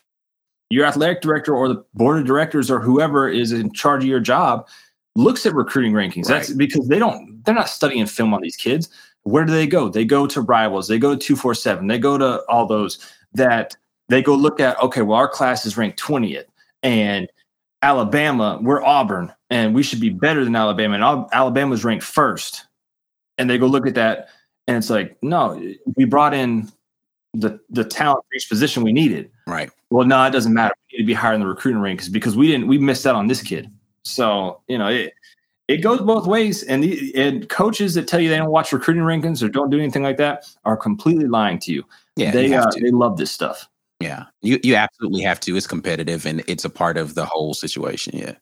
your 0.70 0.86
athletic 0.86 1.22
director 1.22 1.56
or 1.56 1.68
the 1.70 1.84
board 1.94 2.20
of 2.20 2.26
directors 2.26 2.70
or 2.70 2.80
whoever 2.80 3.30
is 3.30 3.52
in 3.52 3.72
charge 3.72 4.04
of 4.04 4.10
your 4.10 4.20
job 4.20 4.68
looks 5.16 5.46
at 5.46 5.54
recruiting 5.54 5.94
rankings. 5.94 6.28
Right. 6.30 6.40
That's 6.40 6.52
because 6.52 6.88
they 6.88 7.00
don't, 7.00 7.44
they're 7.46 7.56
not 7.56 7.70
studying 7.70 8.06
film 8.08 8.34
on 8.34 8.42
these 8.42 8.58
kids. 8.58 8.90
Where 9.24 9.46
do 9.46 9.54
they 9.54 9.68
go? 9.68 9.90
They 9.90 10.06
go 10.06 10.28
to 10.28 10.42
rivals, 10.42 10.88
they 10.88 11.00
go 11.00 11.16
to 11.16 11.18
247, 11.18 11.88
they 11.88 11.98
go 11.98 12.18
to 12.18 12.44
all 12.50 12.68
those 12.68 13.00
that 13.34 13.76
they 14.10 14.22
go 14.22 14.36
look 14.36 14.60
at, 14.60 14.80
okay, 14.82 15.02
well, 15.02 15.18
our 15.18 15.28
class 15.28 15.66
is 15.66 15.78
ranked 15.78 16.00
20th 16.00 16.46
and 16.84 17.28
Alabama, 17.82 18.60
we're 18.62 18.84
Auburn 18.84 19.32
and 19.50 19.74
we 19.74 19.84
should 19.84 20.00
be 20.00 20.10
better 20.10 20.44
than 20.44 20.56
Alabama. 20.56 20.96
And 20.96 21.28
Alabama's 21.32 21.86
ranked 21.86 22.04
first. 22.04 22.65
And 23.38 23.50
they 23.50 23.58
go 23.58 23.68
look 23.68 23.88
at 23.88 23.96
that 23.96 24.30
and 24.68 24.78
it's 24.78 24.90
like, 24.90 25.18
no, 25.22 25.62
we 25.96 26.06
brought 26.06 26.34
in 26.34 26.72
the 27.34 27.60
the 27.70 27.84
talent 27.84 28.24
for 28.28 28.36
each 28.36 28.50
position 28.50 28.84
we 28.84 28.94
needed. 28.94 29.30
Right. 29.48 29.70
Well, 29.90 30.08
no, 30.08 30.24
it 30.26 30.32
doesn't 30.32 30.54
matter. 30.54 30.74
We 30.92 30.98
need 30.98 31.04
to 31.04 31.08
be 31.08 31.14
higher 31.14 31.34
in 31.34 31.42
the 31.42 31.48
recruiting 31.48 31.82
rankings 31.82 32.12
because 32.12 32.36
we 32.36 32.48
didn't 32.48 32.68
we 32.68 32.78
missed 32.78 33.06
out 33.06 33.16
on 33.16 33.28
this 33.28 33.42
kid. 33.42 33.70
So, 34.04 34.62
you 34.68 34.78
know, 34.78 34.88
it 34.88 35.14
it 35.68 35.78
goes 35.78 36.00
both 36.02 36.28
ways. 36.28 36.64
And 36.64 36.84
the 36.84 37.14
and 37.16 37.48
coaches 37.50 37.94
that 37.96 38.08
tell 38.08 38.20
you 38.20 38.30
they 38.30 38.38
don't 38.38 38.50
watch 38.50 38.72
recruiting 38.72 39.04
rankings 39.04 39.44
or 39.44 39.50
don't 39.50 39.70
do 39.70 39.80
anything 39.80 40.04
like 40.04 40.18
that 40.18 40.46
are 40.64 40.78
completely 40.78 41.28
lying 41.28 41.60
to 41.60 41.74
you. 41.74 41.84
Yeah. 42.16 42.32
They 42.32 42.54
uh, 42.54 42.70
they 42.82 42.92
love 42.92 43.18
this 43.18 43.32
stuff. 43.32 43.68
Yeah, 44.00 44.26
you 44.42 44.60
you 44.64 44.76
absolutely 44.76 45.22
have 45.22 45.40
to. 45.42 45.56
It's 45.56 45.68
competitive 45.68 46.26
and 46.26 46.44
it's 46.48 46.66
a 46.66 46.70
part 46.70 46.98
of 46.98 47.16
the 47.16 47.26
whole 47.26 47.54
situation. 47.54 48.18
Yeah. 48.18 48.34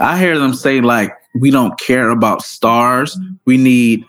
I 0.00 0.18
hear 0.18 0.38
them 0.38 0.54
say 0.54 0.80
like 0.80 1.12
we 1.34 1.50
don't 1.50 1.78
care 1.78 2.08
about 2.10 2.42
stars. 2.42 3.18
We 3.44 3.58
need 3.58 4.04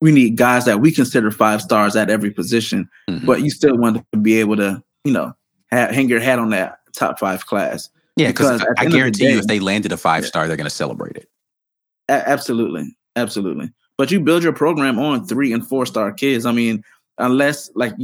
we 0.00 0.12
need 0.12 0.36
guys 0.36 0.64
that 0.66 0.80
we 0.80 0.92
consider 0.92 1.30
five 1.30 1.62
stars 1.62 1.96
at 1.96 2.10
every 2.10 2.30
position. 2.30 2.88
Mm-hmm. 3.08 3.26
But 3.26 3.42
you 3.42 3.50
still 3.50 3.76
want 3.76 4.04
to 4.12 4.18
be 4.18 4.38
able 4.40 4.56
to, 4.56 4.82
you 5.04 5.12
know, 5.12 5.34
ha- 5.72 5.92
hang 5.92 6.08
your 6.08 6.20
hat 6.20 6.38
on 6.38 6.50
that 6.50 6.78
top 6.92 7.18
five 7.18 7.46
class. 7.46 7.88
Yeah, 8.16 8.28
because 8.28 8.62
I, 8.62 8.84
I 8.84 8.86
guarantee 8.86 9.26
day, 9.26 9.32
you, 9.32 9.38
if 9.38 9.46
they 9.46 9.60
landed 9.60 9.92
a 9.92 9.96
five 9.96 10.24
star, 10.24 10.48
they're 10.48 10.56
going 10.56 10.64
to 10.64 10.70
celebrate 10.70 11.16
it. 11.16 11.28
A- 12.08 12.28
absolutely, 12.28 12.96
absolutely. 13.14 13.70
But 13.98 14.10
you 14.10 14.20
build 14.20 14.42
your 14.42 14.52
program 14.52 14.98
on 14.98 15.26
three 15.26 15.52
and 15.52 15.66
four 15.66 15.86
star 15.86 16.12
kids. 16.12 16.46
I 16.46 16.52
mean, 16.52 16.82
unless 17.18 17.70
like 17.74 17.94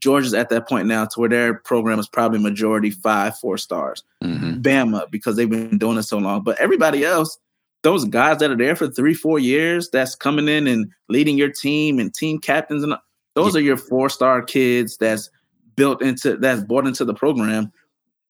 Georgia's 0.00 0.34
at 0.34 0.48
that 0.48 0.68
point 0.68 0.86
now 0.86 1.04
to 1.04 1.20
where 1.20 1.28
their 1.28 1.54
program 1.54 1.98
is 1.98 2.08
probably 2.08 2.40
majority 2.40 2.90
five, 2.90 3.38
four 3.38 3.56
stars. 3.56 4.02
Mm-hmm. 4.22 4.60
Bama, 4.60 5.10
because 5.10 5.36
they've 5.36 5.50
been 5.50 5.78
doing 5.78 5.98
it 5.98 6.02
so 6.02 6.18
long. 6.18 6.42
But 6.42 6.58
everybody 6.60 7.04
else, 7.04 7.38
those 7.82 8.04
guys 8.04 8.38
that 8.38 8.50
are 8.50 8.56
there 8.56 8.76
for 8.76 8.88
three, 8.88 9.14
four 9.14 9.38
years, 9.38 9.90
that's 9.90 10.14
coming 10.14 10.48
in 10.48 10.66
and 10.66 10.90
leading 11.08 11.36
your 11.36 11.50
team 11.50 11.98
and 11.98 12.14
team 12.14 12.38
captains, 12.38 12.82
and 12.82 12.94
those 13.34 13.54
yeah. 13.54 13.60
are 13.60 13.64
your 13.64 13.76
four 13.76 14.08
star 14.08 14.42
kids 14.42 14.96
that's 14.96 15.30
built 15.76 16.02
into 16.02 16.36
that's 16.36 16.62
bought 16.62 16.86
into 16.86 17.04
the 17.04 17.14
program. 17.14 17.72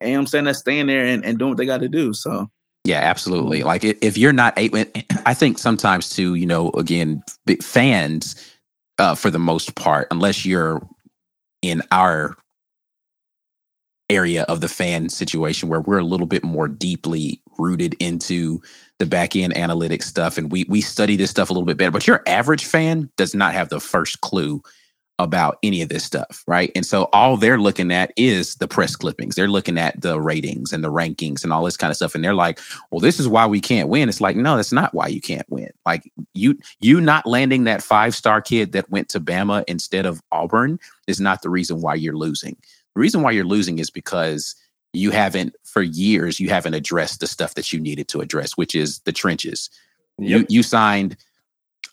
And 0.01 0.17
I'm 0.17 0.27
saying 0.27 0.45
that's 0.45 0.59
staying 0.59 0.87
there 0.87 1.05
and, 1.05 1.25
and 1.25 1.39
doing 1.39 1.51
what 1.51 1.59
they 1.59 1.67
got 1.67 1.81
to 1.81 1.89
do. 1.89 2.13
So 2.13 2.51
yeah, 2.85 2.99
absolutely. 2.99 3.63
Like 3.63 3.85
if 3.85 4.19
you're 4.19 4.33
not 4.33 4.55
eight, 4.57 4.75
I 5.25 5.35
think 5.35 5.59
sometimes 5.59 6.11
too, 6.11 6.35
you 6.35 6.47
know, 6.47 6.71
again, 6.71 7.23
fans 7.63 8.35
uh, 8.99 9.15
for 9.15 9.31
the 9.31 9.39
most 9.39 9.77
part, 9.77 10.09
unless 10.11 10.45
you're 10.45 10.83
in 11.63 11.83
our 11.93 12.37
area 14.11 14.43
of 14.45 14.61
the 14.61 14.69
fan 14.69 15.09
situation 15.09 15.69
where 15.69 15.81
we're 15.81 15.99
a 15.99 16.05
little 16.05 16.27
bit 16.27 16.45
more 16.45 16.69
deeply 16.69 17.41
rooted 17.59 17.95
into 18.01 18.61
the 19.03 19.07
back 19.07 19.37
end 19.37 19.55
analytics 19.55 20.05
stuff 20.05 20.39
and 20.39 20.53
we 20.53 20.65
we 20.69 20.81
study 20.81 21.17
this 21.17 21.31
stuff 21.31 21.51
a 21.51 21.53
little 21.53 21.67
bit 21.67 21.77
better 21.77 21.91
but 21.91 22.07
your 22.07 22.23
average 22.27 22.65
fan 22.65 23.11
does 23.17 23.35
not 23.35 23.53
have 23.53 23.69
the 23.69 23.81
first 23.81 24.21
clue 24.23 24.63
about 25.19 25.59
any 25.63 25.83
of 25.83 25.89
this 25.89 26.05
stuff, 26.05 26.43
right? 26.47 26.73
And 26.75 26.85
so 26.85 27.09
all 27.13 27.37
they're 27.37 27.59
looking 27.59 27.93
at 27.93 28.13
is 28.17 28.57
the 28.57 28.69
press 28.69 28.97
clippings. 28.97 29.35
They're 29.35 29.49
looking 29.49 29.79
at 29.79 30.01
the 30.01 30.21
ratings 30.21 30.73
and 30.73 30.83
the 30.83 30.91
rankings 30.93 31.45
and 31.45 31.53
all 31.53 31.65
this 31.65 31.77
kind 31.77 31.91
of 31.91 31.97
stuff. 31.97 32.15
And 32.15 32.25
they're 32.25 32.35
like, 32.35 32.61
well, 32.91 33.01
this 33.01 33.21
is 33.21 33.29
why 33.29 33.47
we 33.47 33.61
can't 33.61 33.89
win. 33.89 34.09
It's 34.09 34.21
like, 34.21 34.37
no, 34.37 34.57
that's 34.57 34.73
not 34.73 34.95
why 34.95 35.09
you 35.09 35.21
can't 35.21 35.49
win. 35.51 35.71
Like 35.87 36.11
you 36.35 36.59
you 36.81 37.01
not 37.01 37.27
landing 37.27 37.65
that 37.65 37.83
five-star 37.83 38.43
kid 38.43 38.73
that 38.73 38.91
went 38.91 39.09
to 39.11 39.21
Bama 39.21 39.65
instead 39.69 40.07
of 40.07 40.23
Auburn 40.33 40.79
is 41.07 41.21
not 41.21 41.43
the 41.43 41.51
reason 41.51 41.81
why 41.81 41.95
you're 41.95 42.17
losing. 42.17 42.57
The 42.95 43.01
reason 43.01 43.23
why 43.23 43.31
you're 43.31 43.45
losing 43.45 43.79
is 43.79 43.91
because 43.91 44.55
you 44.93 45.11
haven't 45.11 45.55
for 45.65 45.83
years 45.83 46.39
you 46.39 46.49
haven't 46.49 46.75
addressed 46.75 47.21
the 47.21 47.27
stuff 47.27 47.55
that 47.55 47.73
you 47.73 47.81
needed 47.81 48.09
to 48.09 48.21
address, 48.21 48.53
which 48.53 48.75
is 48.75 49.01
the 49.01 49.13
trenches. 49.13 49.71
Yep. 50.19 50.41
You 50.41 50.47
you 50.49 50.63
signed 50.63 51.17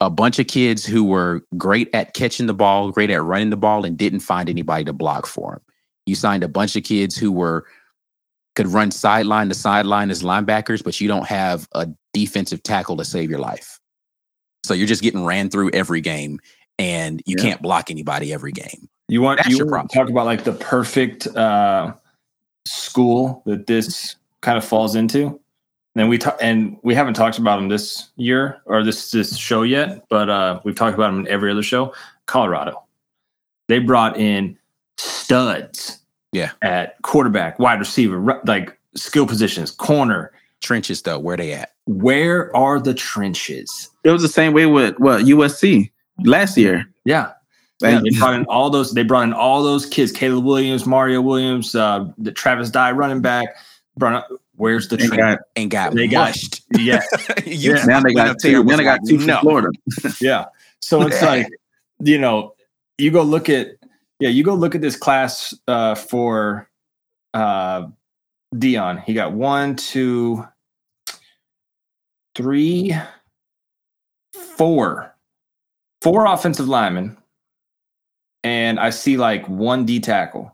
a 0.01 0.09
bunch 0.09 0.39
of 0.39 0.47
kids 0.47 0.85
who 0.85 1.03
were 1.03 1.41
great 1.57 1.89
at 1.93 2.13
catching 2.13 2.45
the 2.45 2.53
ball, 2.53 2.91
great 2.91 3.09
at 3.09 3.23
running 3.23 3.49
the 3.49 3.57
ball, 3.57 3.85
and 3.85 3.97
didn't 3.97 4.21
find 4.21 4.49
anybody 4.49 4.83
to 4.85 4.93
block 4.93 5.25
for 5.25 5.53
them. 5.53 5.61
You 6.05 6.15
signed 6.15 6.43
a 6.43 6.47
bunch 6.47 6.75
of 6.75 6.83
kids 6.83 7.15
who 7.15 7.31
were 7.31 7.65
could 8.55 8.67
run 8.67 8.91
sideline 8.91 9.47
to 9.49 9.55
sideline 9.55 10.09
as 10.09 10.21
linebackers, 10.21 10.83
but 10.83 10.99
you 10.99 11.07
don't 11.07 11.27
have 11.27 11.67
a 11.73 11.87
defensive 12.13 12.61
tackle 12.63 12.97
to 12.97 13.05
save 13.05 13.29
your 13.29 13.39
life. 13.39 13.79
So 14.65 14.73
you're 14.73 14.87
just 14.87 15.01
getting 15.01 15.23
ran 15.23 15.49
through 15.49 15.71
every 15.71 16.01
game, 16.01 16.39
and 16.77 17.21
you 17.25 17.35
yeah. 17.37 17.43
can't 17.43 17.61
block 17.61 17.89
anybody 17.89 18.33
every 18.33 18.51
game. 18.51 18.89
You 19.07 19.21
want 19.21 19.37
That's 19.37 19.49
you 19.49 19.65
want 19.65 19.89
to 19.89 19.97
talk 19.97 20.09
about 20.09 20.25
like 20.25 20.43
the 20.43 20.53
perfect 20.53 21.27
uh, 21.27 21.93
school 22.65 23.41
that 23.45 23.67
this 23.67 24.15
kind 24.41 24.57
of 24.57 24.65
falls 24.65 24.95
into? 24.95 25.39
then 25.99 26.07
we 26.07 26.17
talk, 26.17 26.37
and 26.41 26.77
we 26.81 26.95
haven't 26.95 27.15
talked 27.15 27.37
about 27.37 27.57
them 27.57 27.67
this 27.67 28.09
year 28.15 28.61
or 28.65 28.83
this 28.83 29.11
this 29.11 29.37
show 29.37 29.63
yet, 29.63 30.05
but 30.09 30.29
uh, 30.29 30.59
we've 30.63 30.75
talked 30.75 30.95
about 30.95 31.11
them 31.11 31.19
in 31.21 31.27
every 31.27 31.51
other 31.51 31.63
show. 31.63 31.93
Colorado, 32.25 32.83
they 33.67 33.79
brought 33.79 34.17
in 34.17 34.57
studs, 34.97 35.99
yeah, 36.31 36.51
at 36.61 37.01
quarterback, 37.01 37.59
wide 37.59 37.79
receiver, 37.79 38.39
like 38.45 38.77
skill 38.95 39.27
positions, 39.27 39.71
corner, 39.71 40.31
trenches. 40.61 41.01
Though, 41.01 41.19
where 41.19 41.35
they 41.35 41.51
at? 41.53 41.73
Where 41.85 42.55
are 42.55 42.79
the 42.79 42.93
trenches? 42.93 43.89
It 44.05 44.11
was 44.11 44.21
the 44.21 44.29
same 44.29 44.53
way 44.53 44.67
with 44.67 44.97
what 44.99 45.23
USC 45.23 45.91
last 46.23 46.55
year. 46.55 46.85
Yeah, 47.03 47.31
yeah, 47.81 48.01
they 48.03 48.17
brought 48.17 48.33
in 48.35 48.45
all 48.45 48.69
those. 48.69 48.93
They 48.93 49.03
brought 49.03 49.23
in 49.23 49.33
all 49.33 49.63
those 49.63 49.85
kids: 49.85 50.11
Caleb 50.11 50.43
Williams, 50.43 50.85
Mario 50.85 51.21
Williams, 51.21 51.75
uh, 51.75 52.05
the 52.17 52.31
Travis 52.31 52.69
Dye 52.69 52.91
running 52.91 53.21
back. 53.21 53.55
Brought 53.97 54.25
Where's 54.59 54.89
the 54.89 54.97
and 54.97 55.07
train? 55.07 55.19
Got, 55.19 55.39
and 55.55 55.71
got 55.71 55.95
they 55.95 56.07
mushed. 56.07 56.69
Got, 56.73 56.81
yeah. 56.81 57.01
yeah. 57.45 57.85
Now 57.85 58.01
they 58.01 58.13
got 58.13 58.37
two. 58.41 58.61
Now 58.63 58.75
they 58.75 58.83
got 58.83 58.99
two 59.07 59.17
no. 59.19 59.35
from 59.35 59.41
Florida. 59.41 59.69
yeah. 60.21 60.45
So 60.81 61.01
it's 61.01 61.21
like, 61.21 61.47
you 61.99 62.17
know, 62.17 62.55
you 62.97 63.09
go 63.09 63.23
look 63.23 63.47
at 63.47 63.69
yeah, 64.19 64.27
you 64.27 64.43
go 64.43 64.53
look 64.53 64.75
at 64.75 64.81
this 64.81 64.97
class 64.97 65.53
uh, 65.69 65.95
for 65.95 66.69
uh, 67.33 67.87
Deion. 68.53 69.01
He 69.01 69.13
got 69.13 69.31
one, 69.31 69.77
two, 69.77 70.45
three, 72.35 72.93
four, 74.33 75.15
four 76.01 76.25
offensive 76.25 76.67
linemen, 76.67 77.15
and 78.43 78.79
I 78.79 78.89
see 78.89 79.17
like 79.17 79.47
one 79.47 79.85
D 79.85 79.99
tackle. 79.99 80.53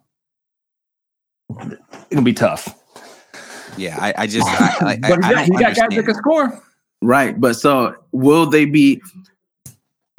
It'll 2.09 2.23
be 2.23 2.33
tough. 2.33 2.81
Yeah, 3.77 3.97
I, 3.99 4.13
I 4.23 4.27
just, 4.27 4.47
I, 4.47 4.75
I, 4.81 4.97
but 5.01 5.23
he 5.23 5.33
got, 5.33 5.45
he 5.45 5.51
got 5.51 5.75
guys 5.75 5.95
that 5.95 6.05
can 6.05 6.15
score. 6.15 6.61
Right, 7.01 7.39
but 7.39 7.55
so 7.55 7.95
will 8.11 8.45
they 8.45 8.65
be? 8.65 9.01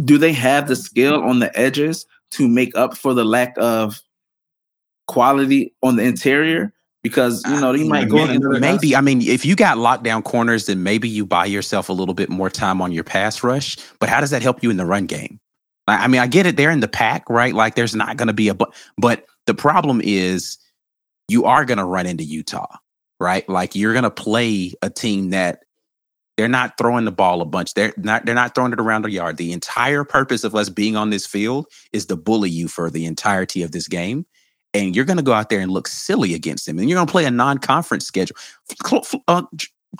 Do 0.05 0.19
they 0.19 0.33
have 0.33 0.69
the 0.69 0.77
skill 0.77 1.23
on 1.23 1.39
the 1.39 1.57
edges 1.59 2.07
to 2.33 2.47
make 2.47 2.77
up 2.77 2.97
for 2.97 3.15
the 3.15 3.25
lack 3.25 3.55
of 3.57 4.01
quality 5.09 5.75
on 5.83 5.97
the 5.97 6.03
interior? 6.03 6.73
Because 7.03 7.43
you 7.47 7.61
know 7.61 7.73
you 7.73 7.89
might 7.89 8.09
go 8.09 8.25
in 8.25 8.61
maybe. 8.61 8.97
I 8.97 9.01
mean, 9.01 9.23
if 9.23 9.47
you 9.47 9.55
got 9.55 9.79
lockdown 9.79 10.25
corners, 10.25 10.67
then 10.67 10.83
maybe 10.83 11.09
you 11.09 11.25
buy 11.25 11.47
yourself 11.47 11.89
a 11.89 11.93
little 11.93 12.15
bit 12.15 12.29
more 12.29 12.51
time 12.51 12.83
on 12.83 12.91
your 12.91 13.05
pass 13.05 13.45
rush. 13.45 13.77
But 14.01 14.09
how 14.09 14.21
does 14.21 14.31
that 14.31 14.43
help 14.43 14.63
you 14.63 14.71
in 14.71 14.77
the 14.77 14.87
run 14.87 15.07
game? 15.07 15.39
I 15.89 16.09
mean, 16.09 16.21
I 16.21 16.27
get 16.27 16.47
it. 16.47 16.57
They're 16.57 16.71
in 16.71 16.81
the 16.81 16.89
pack, 16.89 17.29
right? 17.31 17.55
Like, 17.55 17.77
there's 17.77 17.95
not 17.95 18.17
going 18.17 18.27
to 18.29 18.35
be 18.35 18.49
a 18.49 18.55
but. 18.55 18.75
But 18.99 19.27
the 19.47 19.55
problem 19.55 20.01
is, 20.03 20.59
you 21.29 21.45
are 21.45 21.65
going 21.65 21.79
to 21.79 21.85
run 21.85 22.07
into 22.07 22.25
Utah 22.25 22.77
right? 23.21 23.49
Like 23.49 23.75
you're 23.75 23.93
going 23.93 24.05
to 24.05 24.11
play 24.11 24.73
a 24.83 24.91
team 24.91 25.31
that 25.31 25.61
they're 26.37 26.49
not 26.49 26.77
throwing 26.77 27.07
the 27.07 27.13
ball 27.13 27.41
a 27.41 27.47
bunch. 27.47 27.75
They're 27.75 27.95
not 27.97 28.27
they're 28.27 28.35
not 28.35 28.55
throwing 28.55 28.73
it 28.73 28.81
around 28.81 29.03
the 29.03 29.11
yard. 29.11 29.39
The 29.39 29.53
entire 29.53 30.05
purpose 30.05 30.45
of 30.45 30.55
us 30.55 30.69
being 30.69 30.97
on 30.97 31.11
this 31.11 31.27
field 31.27 31.67
is 31.93 32.07
to 32.07 32.17
bully 32.17 32.51
you 32.51 32.69
for 32.69 32.91
the 32.91 33.07
entirety 33.07 33.63
of 33.63 33.73
this 33.73 33.89
game. 33.89 34.27
And 34.75 34.95
you're 34.95 35.07
going 35.07 35.17
to 35.17 35.23
go 35.23 35.33
out 35.33 35.49
there 35.49 35.61
and 35.61 35.71
look 35.71 35.89
silly 35.89 36.35
against 36.35 36.67
them. 36.67 36.79
And 36.79 36.91
you're 36.91 36.99
going 36.99 37.07
to 37.07 37.11
play 37.11 37.25
a 37.25 37.31
non-conference 37.31 38.05
schedule. 38.05 38.37
Uh, 39.27 39.43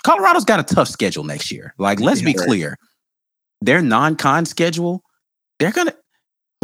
Colorado's 0.03 0.45
got 0.45 0.59
a 0.59 0.75
tough 0.75 0.87
schedule 0.87 1.23
next 1.23 1.51
year. 1.51 1.73
Like, 1.79 1.99
let's 1.99 2.21
be 2.21 2.33
clear. 2.33 2.77
Their 3.61 3.81
non-con 3.81 4.45
schedule, 4.45 5.03
they're 5.59 5.71
gonna 5.71 5.93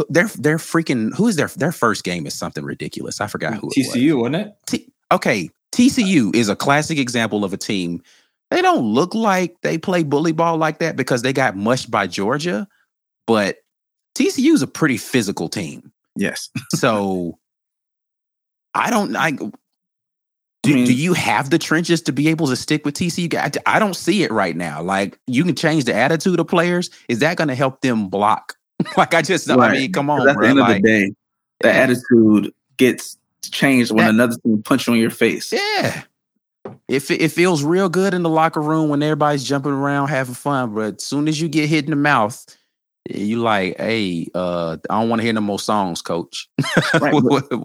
they're 0.08 0.28
they're 0.28 0.56
freaking 0.58 1.14
who 1.14 1.28
is 1.28 1.36
their 1.36 1.48
their 1.48 1.72
first 1.72 2.04
game 2.04 2.26
is 2.26 2.34
something 2.34 2.64
ridiculous. 2.64 3.20
I 3.20 3.26
forgot 3.26 3.54
who 3.54 3.70
TCU, 3.70 4.22
was. 4.22 4.30
not 4.32 4.40
it? 4.40 4.52
T- 4.66 4.92
okay, 5.12 5.50
TCU 5.74 6.34
is 6.34 6.48
a 6.48 6.56
classic 6.56 6.98
example 6.98 7.44
of 7.44 7.52
a 7.52 7.56
team. 7.56 8.02
They 8.50 8.62
don't 8.62 8.84
look 8.84 9.14
like 9.14 9.56
they 9.62 9.78
play 9.78 10.02
bully 10.02 10.32
ball 10.32 10.56
like 10.56 10.78
that 10.78 10.96
because 10.96 11.22
they 11.22 11.32
got 11.32 11.56
mushed 11.56 11.90
by 11.90 12.06
Georgia. 12.06 12.68
but 13.26 13.56
TCU 14.16 14.52
is 14.52 14.62
a 14.62 14.68
pretty 14.68 14.96
physical 14.96 15.48
team. 15.48 15.90
Yes. 16.16 16.48
so 16.74 17.38
I 18.74 18.90
don't. 18.90 19.16
I 19.16 19.32
do, 19.32 19.52
I 20.66 20.68
mean- 20.72 20.86
do 20.86 20.94
you 20.94 21.14
have 21.14 21.50
the 21.50 21.58
trenches 21.58 22.00
to 22.02 22.12
be 22.12 22.28
able 22.28 22.46
to 22.48 22.56
stick 22.56 22.84
with 22.84 22.94
TCU? 22.94 23.34
I, 23.34 23.50
I 23.76 23.78
don't 23.78 23.94
see 23.96 24.22
it 24.22 24.30
right 24.30 24.56
now. 24.56 24.82
Like 24.82 25.18
you 25.26 25.44
can 25.44 25.54
change 25.54 25.84
the 25.84 25.94
attitude 25.94 26.40
of 26.40 26.48
players. 26.48 26.90
Is 27.08 27.18
that 27.20 27.36
going 27.36 27.48
to 27.48 27.54
help 27.54 27.80
them 27.80 28.08
block? 28.08 28.54
like 28.96 29.14
I 29.14 29.22
just, 29.22 29.50
I 29.50 29.72
mean, 29.72 29.92
come 29.92 30.10
on, 30.10 30.28
at 30.28 30.36
the 30.38 30.46
end 30.46 30.58
Like, 30.58 30.76
of 30.76 30.82
the 30.82 30.88
day, 30.88 31.14
the 31.60 31.68
Yeah. 31.68 31.74
attitude 31.74 32.52
gets 32.76 33.16
changed 33.42 33.90
when 33.92 34.04
That- 34.04 34.10
another 34.10 34.36
team 34.44 34.62
punch 34.62 34.86
you 34.86 34.94
in 34.94 35.00
your 35.00 35.10
face. 35.10 35.52
Yeah. 35.52 36.02
It, 36.88 37.10
it 37.10 37.28
feels 37.28 37.62
real 37.62 37.88
good 37.88 38.14
in 38.14 38.22
the 38.22 38.30
locker 38.30 38.60
room 38.60 38.88
when 38.88 39.02
everybody's 39.02 39.44
jumping 39.44 39.72
around 39.72 40.08
having 40.08 40.34
fun, 40.34 40.74
but 40.74 40.94
as 40.96 41.04
soon 41.04 41.28
as 41.28 41.40
you 41.40 41.48
get 41.48 41.68
hit 41.68 41.84
in 41.84 41.90
the 41.90 41.96
mouth, 41.96 42.44
you 43.08 43.36
like, 43.38 43.76
hey, 43.78 44.28
uh, 44.34 44.78
I 44.88 45.00
don't 45.00 45.10
want 45.10 45.20
to 45.20 45.24
hear 45.24 45.34
no 45.34 45.42
more 45.42 45.58
songs, 45.58 46.00
coach. 46.00 46.48
Right, 47.00 47.12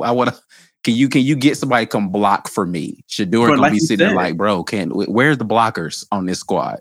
I 0.02 0.12
want 0.12 0.32
to. 0.34 0.42
Can 0.84 0.96
you 0.96 1.10
can 1.10 1.22
you 1.22 1.36
get 1.36 1.58
somebody 1.58 1.86
to 1.86 1.90
come 1.90 2.10
block 2.10 2.48
for 2.50 2.66
me? 2.66 3.04
Shador 3.08 3.48
But 3.48 3.52
gonna 3.52 3.62
like 3.62 3.74
be 3.74 3.80
sitting 3.80 4.06
there 4.08 4.16
like, 4.16 4.38
bro, 4.38 4.64
can 4.64 4.90
where's 4.92 5.38
the 5.38 5.46
blockers 5.46 6.06
on 6.12 6.26
this 6.26 6.40
squad? 6.40 6.80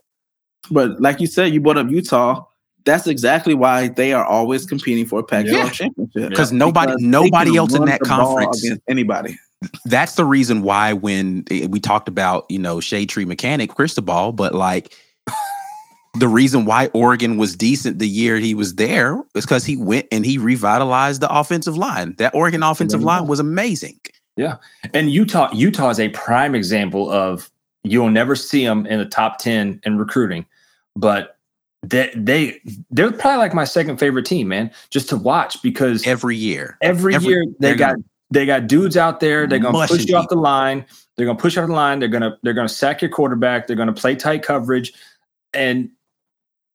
But 0.70 1.00
like 1.00 1.20
you 1.20 1.26
said, 1.26 1.52
you 1.52 1.60
brought 1.60 1.78
up 1.78 1.88
Utah. 1.90 2.44
That's 2.84 3.06
exactly 3.06 3.54
why 3.54 3.88
they 3.88 4.12
are 4.12 4.24
always 4.24 4.64
competing 4.66 5.06
for 5.06 5.20
a 5.20 5.22
Pac-12 5.22 5.52
Yeah. 5.52 5.68
championship. 5.70 6.30
Because 6.30 6.52
nobody 6.52 6.92
Because 6.92 7.02
they 7.02 7.06
nobody 7.08 7.56
else 7.56 7.74
in 7.74 7.84
that 7.84 8.00
conference 8.00 8.64
against 8.64 8.82
anybody. 8.88 9.38
that's 9.86 10.14
the 10.14 10.24
reason 10.24 10.62
why 10.62 10.92
when 10.92 11.44
we 11.68 11.80
talked 11.80 12.08
about 12.08 12.46
you 12.48 12.58
know 12.58 12.80
shade 12.80 13.08
tree 13.08 13.24
mechanic 13.24 13.74
Cristobal, 13.74 14.32
but 14.32 14.54
like 14.54 14.94
the 16.18 16.28
reason 16.28 16.64
why 16.64 16.86
Oregon 16.94 17.36
was 17.36 17.54
decent 17.56 17.98
the 17.98 18.08
year 18.08 18.38
he 18.38 18.54
was 18.54 18.74
there 18.76 19.20
is 19.34 19.44
because 19.44 19.64
he 19.64 19.76
went 19.76 20.06
and 20.10 20.24
he 20.24 20.38
revitalized 20.38 21.20
the 21.20 21.32
offensive 21.32 21.76
line. 21.76 22.14
That 22.18 22.34
Oregon 22.34 22.62
offensive 22.62 23.02
line 23.02 23.26
was 23.26 23.38
amazing. 23.40 23.98
Yeah, 24.36 24.56
and 24.94 25.10
Utah, 25.10 25.50
Utah 25.52 25.90
is 25.90 25.98
a 26.00 26.08
prime 26.10 26.54
example 26.54 27.10
of 27.10 27.50
you'll 27.82 28.10
never 28.10 28.36
see 28.36 28.64
them 28.64 28.86
in 28.86 28.98
the 29.00 29.04
top 29.04 29.38
ten 29.38 29.80
in 29.84 29.98
recruiting, 29.98 30.46
but 30.96 31.36
they 31.82 32.10
they 32.14 32.60
they're 32.90 33.12
probably 33.12 33.38
like 33.38 33.54
my 33.54 33.64
second 33.64 33.98
favorite 33.98 34.26
team, 34.26 34.48
man, 34.48 34.70
just 34.90 35.08
to 35.10 35.16
watch 35.16 35.62
because 35.62 36.06
Every 36.06 36.36
year, 36.36 36.76
every, 36.82 37.14
every- 37.14 37.28
year 37.28 37.44
they 37.60 37.74
got 37.74 37.94
gonna- 37.94 38.04
they 38.30 38.44
got 38.44 38.66
dudes 38.66 38.96
out 38.96 39.20
there. 39.20 39.46
They're 39.46 39.58
gonna 39.58 39.86
push 39.86 40.04
you 40.04 40.16
off 40.16 40.28
the 40.28 40.36
line. 40.36 40.84
They're 41.16 41.24
gonna 41.26 41.38
push 41.38 41.56
you 41.56 41.62
off 41.62 41.68
the 41.68 41.74
line. 41.74 41.98
They're 41.98 42.08
gonna 42.08 42.36
they're 42.42 42.52
gonna 42.52 42.68
sack 42.68 43.00
your 43.00 43.10
quarterback. 43.10 43.66
They're 43.66 43.76
gonna 43.76 43.92
play 43.92 44.16
tight 44.16 44.42
coverage, 44.42 44.92
and 45.54 45.88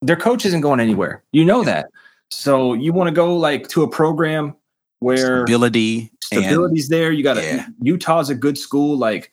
their 0.01 0.15
coach 0.15 0.45
isn't 0.45 0.61
going 0.61 0.79
anywhere. 0.79 1.23
You 1.31 1.45
know 1.45 1.63
that. 1.63 1.89
So 2.31 2.73
you 2.73 2.91
want 2.93 3.07
to 3.09 3.13
go 3.13 3.37
like 3.37 3.67
to 3.69 3.83
a 3.83 3.87
program 3.87 4.55
where 4.99 5.45
stability, 5.45 6.11
and 6.31 6.43
stability's 6.43 6.89
there. 6.89 7.11
You 7.11 7.23
got 7.23 7.35
to 7.35 7.43
Yeah. 7.43 7.67
Utah's 7.81 8.29
a 8.31 8.35
good 8.35 8.57
school, 8.57 8.97
like, 8.97 9.31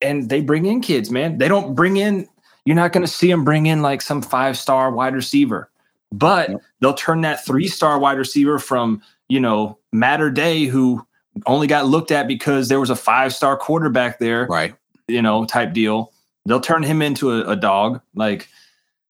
and 0.00 0.28
they 0.30 0.40
bring 0.40 0.64
in 0.64 0.80
kids, 0.80 1.10
man. 1.10 1.36
They 1.38 1.48
don't 1.48 1.74
bring 1.74 1.98
in. 1.98 2.26
You're 2.64 2.76
not 2.76 2.92
going 2.92 3.04
to 3.04 3.12
see 3.12 3.28
them 3.30 3.44
bring 3.44 3.66
in 3.66 3.82
like 3.82 4.00
some 4.02 4.22
five 4.22 4.56
star 4.56 4.90
wide 4.92 5.14
receiver, 5.14 5.70
but 6.12 6.50
Yep. 6.50 6.62
they'll 6.80 6.94
turn 6.94 7.22
that 7.22 7.44
three 7.44 7.68
star 7.68 7.98
wide 7.98 8.18
receiver 8.18 8.58
from 8.58 9.02
you 9.28 9.40
know 9.40 9.78
Mater 9.92 10.30
Dei, 10.30 10.66
who 10.66 11.04
only 11.46 11.66
got 11.66 11.86
looked 11.86 12.10
at 12.10 12.28
because 12.28 12.68
there 12.68 12.80
was 12.80 12.90
a 12.90 12.96
five 12.96 13.34
star 13.34 13.56
quarterback 13.56 14.18
there, 14.18 14.46
right. 14.46 14.74
you 15.08 15.22
know, 15.22 15.44
type 15.44 15.72
deal. 15.72 16.12
They'll 16.46 16.60
turn 16.60 16.82
him 16.82 17.02
into 17.02 17.30
a, 17.32 17.50
a 17.50 17.56
dog, 17.56 18.00
like. 18.14 18.48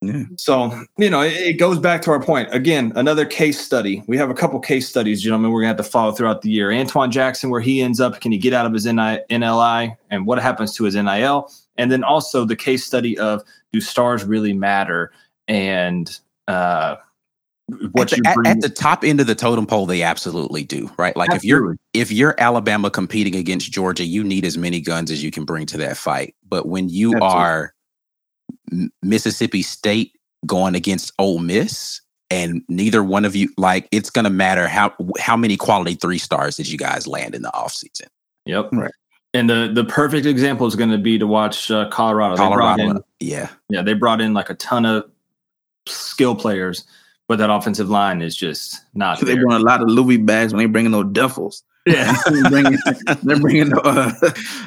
Yeah. 0.02 0.24
So, 0.36 0.72
you 0.98 1.08
know, 1.08 1.20
it, 1.22 1.32
it 1.34 1.52
goes 1.54 1.78
back 1.78 2.02
to 2.02 2.10
our 2.10 2.20
point. 2.20 2.48
Again, 2.52 2.92
another 2.96 3.24
case 3.24 3.60
study. 3.60 4.02
We 4.08 4.16
have 4.16 4.30
a 4.30 4.34
couple 4.34 4.58
case 4.60 4.88
studies, 4.88 5.22
gentlemen, 5.22 5.52
we're 5.52 5.60
going 5.60 5.74
to 5.74 5.76
have 5.78 5.86
to 5.86 5.90
follow 5.90 6.12
throughout 6.12 6.42
the 6.42 6.50
year. 6.50 6.72
Antoine 6.72 7.10
Jackson, 7.12 7.50
where 7.50 7.60
he 7.60 7.80
ends 7.80 8.00
up, 8.00 8.20
can 8.20 8.32
he 8.32 8.38
get 8.38 8.52
out 8.52 8.66
of 8.66 8.72
his 8.72 8.84
NI, 8.84 9.20
NLI 9.30 9.96
and 10.10 10.26
what 10.26 10.38
happens 10.40 10.74
to 10.74 10.84
his 10.84 10.96
NIL? 10.96 11.50
And 11.76 11.90
then 11.90 12.02
also 12.04 12.44
the 12.44 12.56
case 12.56 12.84
study 12.84 13.16
of 13.18 13.42
do 13.72 13.80
stars 13.80 14.24
really 14.24 14.52
matter? 14.52 15.12
And 15.48 16.18
uh, 16.48 16.96
what 17.92 18.12
at, 18.12 18.18
you 18.18 18.22
the, 18.22 18.30
at- 18.30 18.56
at 18.56 18.60
the 18.60 18.68
top 18.68 19.04
end 19.04 19.20
of 19.20 19.26
the 19.26 19.34
totem 19.34 19.66
pole, 19.66 19.86
they 19.86 20.02
absolutely 20.02 20.64
do. 20.64 20.90
Right. 20.98 21.16
Like 21.16 21.32
if 21.32 21.44
you're 21.44 21.76
if 21.92 22.10
you're 22.10 22.34
Alabama 22.38 22.90
competing 22.90 23.36
against 23.36 23.70
Georgia, 23.72 24.04
you 24.04 24.24
need 24.24 24.44
as 24.44 24.58
many 24.58 24.80
guns 24.80 25.10
as 25.10 25.22
you 25.22 25.30
can 25.30 25.44
bring 25.44 25.66
to 25.66 25.76
that 25.78 25.96
fight. 25.96 26.34
But 26.48 26.66
when 26.66 26.88
you 26.88 27.14
Absolutely. 27.14 27.28
are 27.38 27.62
M- 27.64 27.70
Mississippi 29.02 29.62
State 29.62 30.12
going 30.46 30.74
against 30.74 31.12
Ole 31.18 31.38
Miss, 31.38 32.00
and 32.30 32.62
neither 32.68 33.02
one 33.02 33.24
of 33.24 33.36
you 33.36 33.48
like 33.56 33.88
it's 33.92 34.10
going 34.10 34.24
to 34.24 34.30
matter 34.30 34.66
how 34.68 34.92
how 35.18 35.36
many 35.36 35.56
quality 35.56 35.94
three 35.94 36.18
stars 36.18 36.56
did 36.56 36.68
you 36.68 36.78
guys 36.78 37.06
land 37.06 37.34
in 37.34 37.42
the 37.42 37.50
offseason. 37.50 38.06
Yep. 38.46 38.70
Right. 38.72 38.92
And 39.34 39.48
the, 39.48 39.70
the 39.72 39.84
perfect 39.84 40.26
example 40.26 40.66
is 40.66 40.76
going 40.76 40.90
to 40.90 40.98
be 40.98 41.18
to 41.18 41.26
watch 41.26 41.70
uh, 41.70 41.88
Colorado. 41.88 42.36
They 42.36 42.42
in- 42.42 42.48
Colorado, 42.50 43.04
yeah, 43.20 43.48
yeah, 43.70 43.80
they 43.82 43.94
brought 43.94 44.20
in 44.20 44.34
like 44.34 44.50
a 44.50 44.54
ton 44.54 44.84
of 44.84 45.04
skill 45.86 46.34
players, 46.36 46.84
but 47.28 47.38
that 47.38 47.48
offensive 47.50 47.88
line 47.88 48.20
is 48.20 48.36
just 48.36 48.80
not 48.94 49.20
They 49.20 49.26
there. 49.34 49.36
bring 49.42 49.52
a 49.56 49.58
lot 49.58 49.80
of 49.80 49.88
Louis 49.88 50.18
bags 50.18 50.52
when 50.52 50.58
they 50.58 50.66
bringing 50.66 50.90
no 50.92 51.02
duffels. 51.02 51.62
Yeah. 51.84 52.16
they're 52.30 52.48
bringing, 52.50 52.78
they're 53.24 53.40
bringing 53.40 53.68
no, 53.70 53.78
uh, 53.78 54.12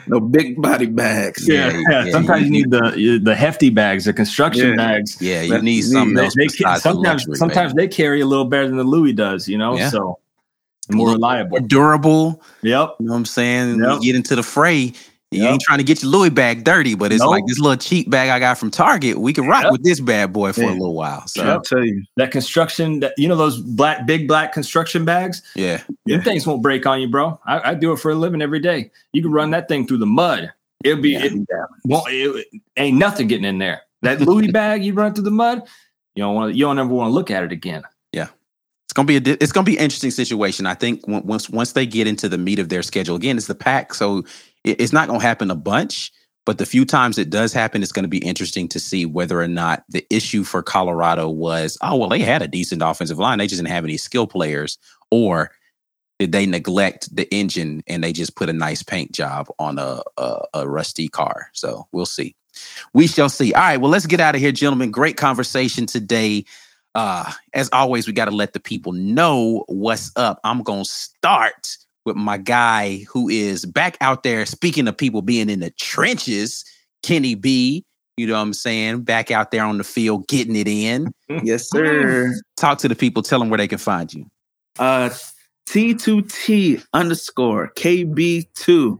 no 0.07 0.19
big 0.19 0.61
body 0.61 0.85
bags. 0.87 1.47
Yeah, 1.47 1.69
Yeah, 1.71 1.81
yeah. 1.89 2.05
yeah, 2.05 2.11
Sometimes 2.11 2.41
you- 2.41 2.45
you 2.47 2.51
need 2.51 2.71
the 2.71 3.19
the 3.23 3.35
hefty 3.35 3.69
bags, 3.69 4.03
the 4.05 4.11
construction 4.13 4.71
Yeah. 4.71 4.75
bags. 4.75 5.17
yeah. 5.21 5.41
You 5.43 5.61
need 5.61 5.83
they- 5.83 5.87
something 5.87 6.17
else. 6.17 6.35
they 6.35 6.47
ca- 6.47 6.51
besides 6.57 6.83
the 6.83 6.89
sometimes 6.89 7.21
luxury, 7.21 7.35
sometimes 7.37 7.73
they 7.73 7.87
carry 7.87 8.19
a 8.21 8.25
little 8.25 8.45
better 8.45 8.67
than 8.67 8.75
the 8.77 8.83
Louis 8.83 9.13
does, 9.13 9.47
you 9.47 9.57
know. 9.57 9.77
Yeah. 9.77 9.89
So 9.91 10.17
more 10.91 11.11
reliable, 11.13 11.49
More 11.51 11.59
reliable. 11.59 11.67
durable. 11.67 12.43
Yep. 12.63 12.95
You 12.99 13.05
know 13.05 13.11
what 13.13 13.17
I'm 13.19 13.25
saying? 13.25 13.79
Yep. 13.79 13.93
You 14.01 14.01
get 14.01 14.15
into 14.17 14.35
the 14.35 14.43
fray. 14.43 14.91
You 15.35 15.43
Yep. 15.43 15.51
ain't 15.53 15.61
trying 15.61 15.77
to 15.79 15.83
get 15.83 16.01
your 16.01 16.11
Louis 16.11 16.29
bag 16.29 16.63
dirty, 16.63 16.95
but 16.95 17.11
it's 17.11 17.21
Nope. 17.21 17.31
like 17.31 17.43
this 17.47 17.59
little 17.59 17.77
cheap 17.77 18.09
bag 18.09 18.29
I 18.29 18.39
got 18.39 18.57
from 18.57 18.71
Target. 18.71 19.19
We 19.19 19.33
can 19.33 19.47
rock 19.47 19.63
Yep. 19.63 19.71
with 19.71 19.83
this 19.83 19.99
bad 19.99 20.33
boy 20.33 20.53
for 20.53 20.63
a 20.63 20.71
little 20.71 20.93
while. 20.93 21.25
So 21.27 21.43
I'll 21.43 21.61
tell 21.61 21.83
you. 21.83 22.03
That 22.17 22.31
construction, 22.31 22.99
that 23.01 23.13
you 23.17 23.27
know 23.27 23.35
those 23.35 23.57
black 23.59 24.05
big 24.05 24.27
black 24.27 24.53
construction 24.53 25.05
bags. 25.05 25.41
yeah, 25.55 25.81
Yeah. 26.05 26.17
Them 26.17 26.23
things 26.25 26.47
won't 26.47 26.61
break 26.61 26.85
on 26.85 27.01
you, 27.01 27.07
bro. 27.07 27.39
I, 27.45 27.71
I 27.71 27.73
do 27.73 27.91
it 27.91 27.97
for 27.99 28.11
a 28.11 28.15
living 28.15 28.41
every 28.41 28.59
day. 28.59 28.91
You 29.13 29.21
can 29.21 29.31
run 29.31 29.51
that 29.51 29.67
thing 29.67 29.87
through 29.87 29.97
the 29.97 30.05
mud. 30.05 30.51
It'll 30.83 31.01
be 31.01 31.15
it, 31.15 31.33
won't, 31.85 32.05
it, 32.09 32.47
ain't 32.77 32.97
nothing 32.97 33.27
getting 33.27 33.45
in 33.45 33.57
there. 33.57 33.81
That 34.01 34.21
Louis 34.21 34.51
bag 34.51 34.83
you 34.85 34.93
run 34.93 35.13
through 35.13 35.23
the 35.23 35.31
mud, 35.31 35.63
you 36.15 36.23
don't 36.23 36.35
want 36.35 36.55
you 36.55 36.65
don't 36.65 36.77
ever 36.77 36.89
want 36.89 37.09
to 37.09 37.13
look 37.13 37.31
at 37.31 37.43
it 37.43 37.51
again. 37.51 37.83
Yeah 38.13 38.27
it's 38.85 38.93
gonna 38.93 39.07
be 39.07 39.15
a 39.15 39.19
di- 39.19 39.37
it's 39.41 39.51
gonna 39.51 39.65
be 39.65 39.77
an 39.77 39.83
interesting 39.83 40.11
situation. 40.11 40.65
I 40.67 40.75
think 40.75 41.05
once 41.07 41.49
once 41.49 41.71
they 41.71 41.85
get 41.87 42.05
into 42.07 42.29
the 42.29 42.37
meat 42.37 42.59
of 42.59 42.69
their 42.69 42.83
schedule 42.83 43.15
again, 43.15 43.35
it's 43.35 43.47
the 43.47 43.55
pack, 43.55 43.93
so 43.95 44.19
it, 44.19 44.25
it's 44.65 44.93
not 44.93 45.07
gonna 45.07 45.21
happen 45.21 45.51
a 45.51 45.55
bunch. 45.55 46.11
But 46.45 46.59
the 46.59 46.65
few 46.65 46.85
times 46.85 47.17
it 47.17 47.31
does 47.31 47.53
happen, 47.53 47.81
it's 47.81 47.91
going 47.91 48.03
to 48.03 48.09
be 48.09 48.19
interesting 48.19 48.67
to 48.67 48.79
see 48.79 49.05
whether 49.05 49.41
or 49.41 49.47
not 49.47 49.83
the 49.89 50.05
issue 50.11 50.43
for 50.43 50.61
Colorado 50.61 51.27
was, 51.27 51.75
oh 51.81 51.95
well, 51.97 52.09
they 52.09 52.19
had 52.19 52.43
a 52.43 52.47
decent 52.47 52.83
offensive 52.83 53.17
line, 53.17 53.39
they 53.39 53.47
just 53.47 53.59
didn't 53.59 53.73
have 53.73 53.83
any 53.83 53.97
skill 53.97 54.27
players, 54.27 54.77
or 55.09 55.49
did 56.19 56.31
they 56.31 56.45
neglect 56.45 57.13
the 57.13 57.27
engine 57.33 57.83
and 57.87 58.03
they 58.03 58.13
just 58.13 58.35
put 58.35 58.49
a 58.49 58.53
nice 58.53 58.83
paint 58.83 59.11
job 59.11 59.47
on 59.59 59.79
a, 59.79 60.01
a, 60.17 60.41
a 60.53 60.69
rusty 60.69 61.07
car? 61.07 61.49
So 61.53 61.87
we'll 61.91 62.05
see. 62.05 62.35
We 62.93 63.07
shall 63.07 63.27
see. 63.27 63.53
All 63.53 63.61
right, 63.61 63.77
well, 63.77 63.91
let's 63.91 64.05
get 64.05 64.19
out 64.19 64.35
of 64.35 64.41
here, 64.41 64.51
gentlemen. 64.51 64.91
Great 64.91 65.17
conversation 65.17 65.87
today. 65.87 66.45
Uh, 66.93 67.29
as 67.53 67.69
always, 67.73 68.07
we 68.07 68.13
got 68.13 68.25
to 68.25 68.31
let 68.31 68.53
the 68.53 68.59
people 68.61 68.93
know 68.93 69.65
what's 69.67 70.11
up. 70.15 70.39
I'm 70.45 70.63
gonna 70.63 70.85
start 70.85 71.77
with 72.05 72.15
my 72.15 72.37
guy 72.37 73.05
who 73.09 73.27
is 73.27 73.65
back 73.65 73.97
out 73.99 74.23
there. 74.23 74.45
Speaking 74.45 74.87
of 74.87 74.97
people 74.97 75.21
being 75.21 75.49
in 75.49 75.59
the 75.59 75.71
trenches, 75.71 76.63
Kenny 77.03 77.35
B. 77.35 77.83
You 78.17 78.27
know 78.27 78.33
what 78.35 78.41
I'm 78.41 78.53
saying? 78.53 79.01
Back 79.01 79.29
out 79.29 79.51
there 79.51 79.65
on 79.65 79.77
the 79.77 79.83
field, 79.83 80.27
getting 80.27 80.55
it 80.55 80.67
in. 80.67 81.11
Yes, 81.43 81.69
sir. 81.69 82.33
Talk 82.55 82.77
to 82.77 82.87
the 82.87 82.95
people. 82.95 83.21
Tell 83.21 83.39
them 83.39 83.49
where 83.49 83.57
they 83.57 83.67
can 83.67 83.79
find 83.79 84.13
you. 84.13 84.25
Uh, 84.79 85.09
T2T 85.67 86.85
underscore 86.93 87.71
KB2 87.75 88.99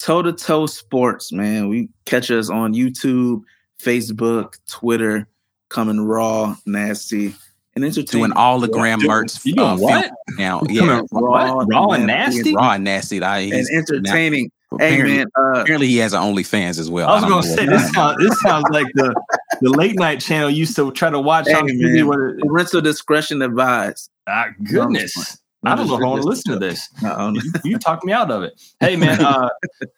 toe 0.00 0.22
to 0.22 0.32
toe 0.32 0.66
sports, 0.66 1.32
man. 1.32 1.68
We 1.68 1.88
catch 2.04 2.30
us 2.30 2.50
on 2.50 2.74
YouTube, 2.74 3.42
Facebook, 3.80 4.58
Twitter, 4.68 5.28
coming 5.70 6.00
raw, 6.00 6.56
nasty, 6.66 7.34
and 7.74 7.84
entertaining. 7.84 8.26
Doing 8.28 8.32
all 8.36 8.58
the 8.60 8.68
Graham 8.68 9.00
Doing- 9.00 9.10
Mertz 9.10 9.42
you 9.44 9.54
doing 9.54 9.66
uh, 9.68 9.76
what? 9.76 10.10
now. 10.38 10.60
Coming 10.60 10.76
Yeah, 10.76 11.00
What? 11.10 11.66
Raw 11.70 11.88
and 11.90 12.06
nasty? 12.06 12.54
raw 12.54 12.72
and 12.72 12.84
nasty. 12.84 13.22
I, 13.22 13.38
and 13.40 13.52
he's- 13.52 13.70
entertaining. 13.70 14.50
Hey 14.78 14.94
apparently, 15.00 15.16
man, 15.18 15.26
uh, 15.38 15.60
apparently 15.60 15.86
he 15.88 15.98
has 15.98 16.14
an 16.14 16.22
OnlyFans 16.22 16.78
as 16.78 16.88
well. 16.88 17.06
I 17.06 17.12
was 17.16 17.22
don't 17.24 17.30
gonna 17.30 17.42
say 17.42 17.66
this 17.66 17.92
sounds 17.92 18.16
this 18.26 18.40
sounds 18.40 18.64
like 18.70 18.86
the 18.94 19.14
the 19.60 19.68
late 19.68 19.96
night 19.98 20.18
channel 20.22 20.48
used 20.48 20.74
to 20.76 20.90
try 20.92 21.10
to 21.10 21.20
watch 21.20 21.46
Hey, 21.46 21.52
on 21.56 21.68
TV. 21.68 21.96
man. 21.96 22.06
Where, 22.06 22.38
parental 22.38 22.80
discretion 22.80 23.42
advised. 23.42 24.08
ah, 24.28 24.46
goodness, 24.64 25.36
I 25.66 25.74
don't 25.74 25.88
know 25.88 25.96
if 25.96 26.02
I 26.02 26.06
want 26.06 26.22
to 26.22 26.26
listen 26.28 26.52
to 26.54 26.58
this. 26.58 26.88
Uh-oh. 27.04 27.34
You, 27.34 27.42
you 27.64 27.78
talked 27.78 28.02
me 28.06 28.14
out 28.14 28.30
of 28.30 28.44
it. 28.44 28.58
Hey 28.80 28.96
man, 28.96 29.20
uh, 29.24 29.50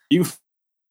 you 0.09 0.25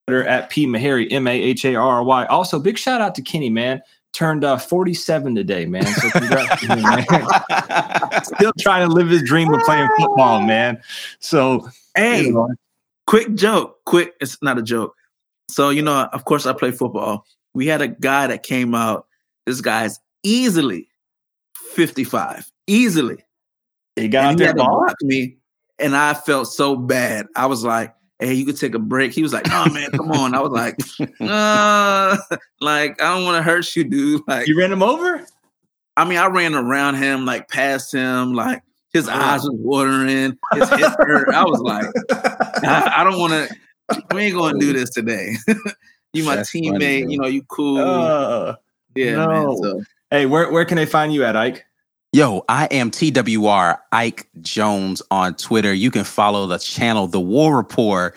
Twitter 0.07 0.23
at 0.27 0.49
P 0.49 0.65
Maharry 0.65 1.07
M 1.11 1.27
A 1.27 1.39
H 1.39 1.63
A 1.65 1.75
R 1.75 1.83
R 1.97 2.03
Y. 2.03 2.25
Also, 2.25 2.57
big 2.59 2.79
shout 2.79 3.01
out 3.01 3.13
to 3.13 3.21
Kenny 3.21 3.51
man. 3.51 3.81
Turned 4.15 4.43
uh, 4.43 4.57
47 4.57 5.35
today, 5.35 5.65
man. 5.65 5.85
So 5.85 6.09
congrats 6.09 6.61
to 6.61 6.67
him, 6.67 6.81
man. 6.81 8.23
Still 8.23 8.53
trying 8.59 8.87
to 8.87 8.93
live 8.93 9.09
his 9.09 9.21
dream 9.21 9.53
of 9.53 9.61
playing 9.61 9.89
football, 9.97 10.41
man. 10.41 10.81
So 11.19 11.67
hey, 11.95 12.23
you 12.23 12.33
know. 12.33 12.49
quick 13.05 13.35
joke. 13.35 13.83
Quick, 13.85 14.13
it's 14.21 14.41
not 14.41 14.57
a 14.57 14.63
joke. 14.63 14.95
So, 15.49 15.69
you 15.69 15.81
know, 15.81 16.09
of 16.13 16.25
course 16.25 16.45
I 16.45 16.53
play 16.53 16.71
football. 16.71 17.25
We 17.53 17.67
had 17.67 17.81
a 17.81 17.87
guy 17.87 18.27
that 18.27 18.43
came 18.43 18.73
out. 18.73 19.05
This 19.45 19.61
guy's 19.61 19.99
easily 20.23 20.89
55. 21.73 22.51
Easily. 22.67 23.23
He 23.95 24.07
got 24.07 24.25
and 24.25 24.31
out 24.33 24.37
there 24.37 24.53
block 24.55 24.95
me. 25.01 25.37
And 25.77 25.95
I 25.95 26.13
felt 26.13 26.47
so 26.47 26.75
bad. 26.75 27.27
I 27.35 27.45
was 27.47 27.63
like, 27.63 27.93
hey, 28.19 28.33
you 28.33 28.45
could 28.45 28.57
take 28.57 28.75
a 28.75 28.79
break. 28.79 29.13
He 29.13 29.21
was 29.21 29.33
like, 29.33 29.47
oh 29.51 29.69
man, 29.71 29.91
come 29.91 30.11
on. 30.11 30.33
I 30.33 30.39
was 30.39 30.51
like, 30.51 30.77
uh, 31.19 32.17
like, 32.61 33.01
I 33.01 33.13
don't 33.13 33.23
want 33.23 33.37
to 33.37 33.43
hurt 33.43 33.75
you, 33.75 33.83
dude. 33.83 34.21
Like 34.27 34.47
you 34.47 34.57
ran 34.57 34.71
him 34.71 34.83
over? 34.83 35.25
I 35.97 36.05
mean, 36.05 36.17
I 36.17 36.27
ran 36.27 36.55
around 36.55 36.95
him, 36.95 37.25
like 37.25 37.47
past 37.47 37.93
him, 37.93 38.33
like 38.33 38.61
his 38.91 39.07
eyes 39.07 39.43
was 39.43 39.53
watering, 39.53 40.37
his 40.53 40.69
hurt. 40.69 41.33
I 41.33 41.43
was 41.43 41.59
like, 41.59 41.85
I, 42.63 42.93
I 42.97 43.03
don't 43.03 43.19
want 43.19 43.33
to. 43.33 44.03
We 44.13 44.23
ain't 44.23 44.35
gonna 44.35 44.59
do 44.59 44.73
this 44.73 44.89
today. 44.89 45.35
you 46.13 46.23
my 46.23 46.37
That's 46.37 46.51
teammate. 46.51 47.01
Funny, 47.01 47.13
you 47.13 47.19
know, 47.19 47.27
you 47.27 47.43
cool. 47.43 47.77
Uh, 47.77 48.55
yeah, 48.95 49.15
no. 49.15 49.27
man. 49.27 49.57
So. 49.57 49.83
Hey, 50.09 50.25
where 50.25 50.51
where 50.51 50.65
can 50.65 50.77
they 50.77 50.85
find 50.85 51.13
you 51.13 51.23
at, 51.23 51.35
Ike? 51.35 51.65
Yo, 52.15 52.45
I 52.47 52.67
am 52.67 52.91
TWR 52.91 53.77
Ike 53.91 54.29
Jones 54.39 55.01
on 55.11 55.35
Twitter. 55.35 55.73
You 55.73 55.91
can 55.91 56.05
follow 56.05 56.47
the 56.47 56.57
channel, 56.57 57.07
The 57.07 57.19
War 57.19 57.57
Report, 57.57 58.15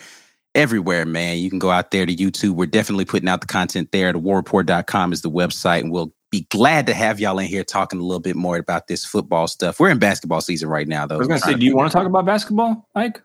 everywhere, 0.55 1.05
man. 1.05 1.39
You 1.39 1.49
can 1.49 1.59
go 1.59 1.69
out 1.69 1.91
there 1.91 2.05
to 2.05 2.15
YouTube. 2.15 2.51
We're 2.51 2.67
definitely 2.67 3.03
putting 3.03 3.27
out 3.27 3.41
the 3.41 3.47
content 3.47 3.91
there. 3.91 4.13
TheWarReport.com 4.13 5.11
is 5.11 5.21
the 5.21 5.29
website, 5.29 5.81
and 5.81 5.91
we'll 5.91 6.13
be 6.31 6.47
glad 6.49 6.87
to 6.87 6.93
have 6.93 7.19
y'all 7.19 7.39
in 7.39 7.47
here 7.47 7.65
talking 7.65 7.99
a 7.99 8.03
little 8.03 8.21
bit 8.21 8.37
more 8.37 8.55
about 8.55 8.87
this 8.87 9.03
football 9.03 9.49
stuff. 9.49 9.81
We're 9.81 9.89
in 9.89 9.99
basketball 9.99 10.39
season 10.39 10.69
right 10.69 10.87
now, 10.87 11.05
though. 11.05 11.15
I 11.15 11.17
was 11.17 11.27
going 11.27 11.41
to 11.41 11.45
say, 11.45 11.55
do 11.55 11.65
you 11.65 11.75
want 11.75 11.91
to 11.91 11.97
talk 11.97 12.07
about 12.07 12.25
basketball, 12.25 12.87
Ike? 12.95 13.21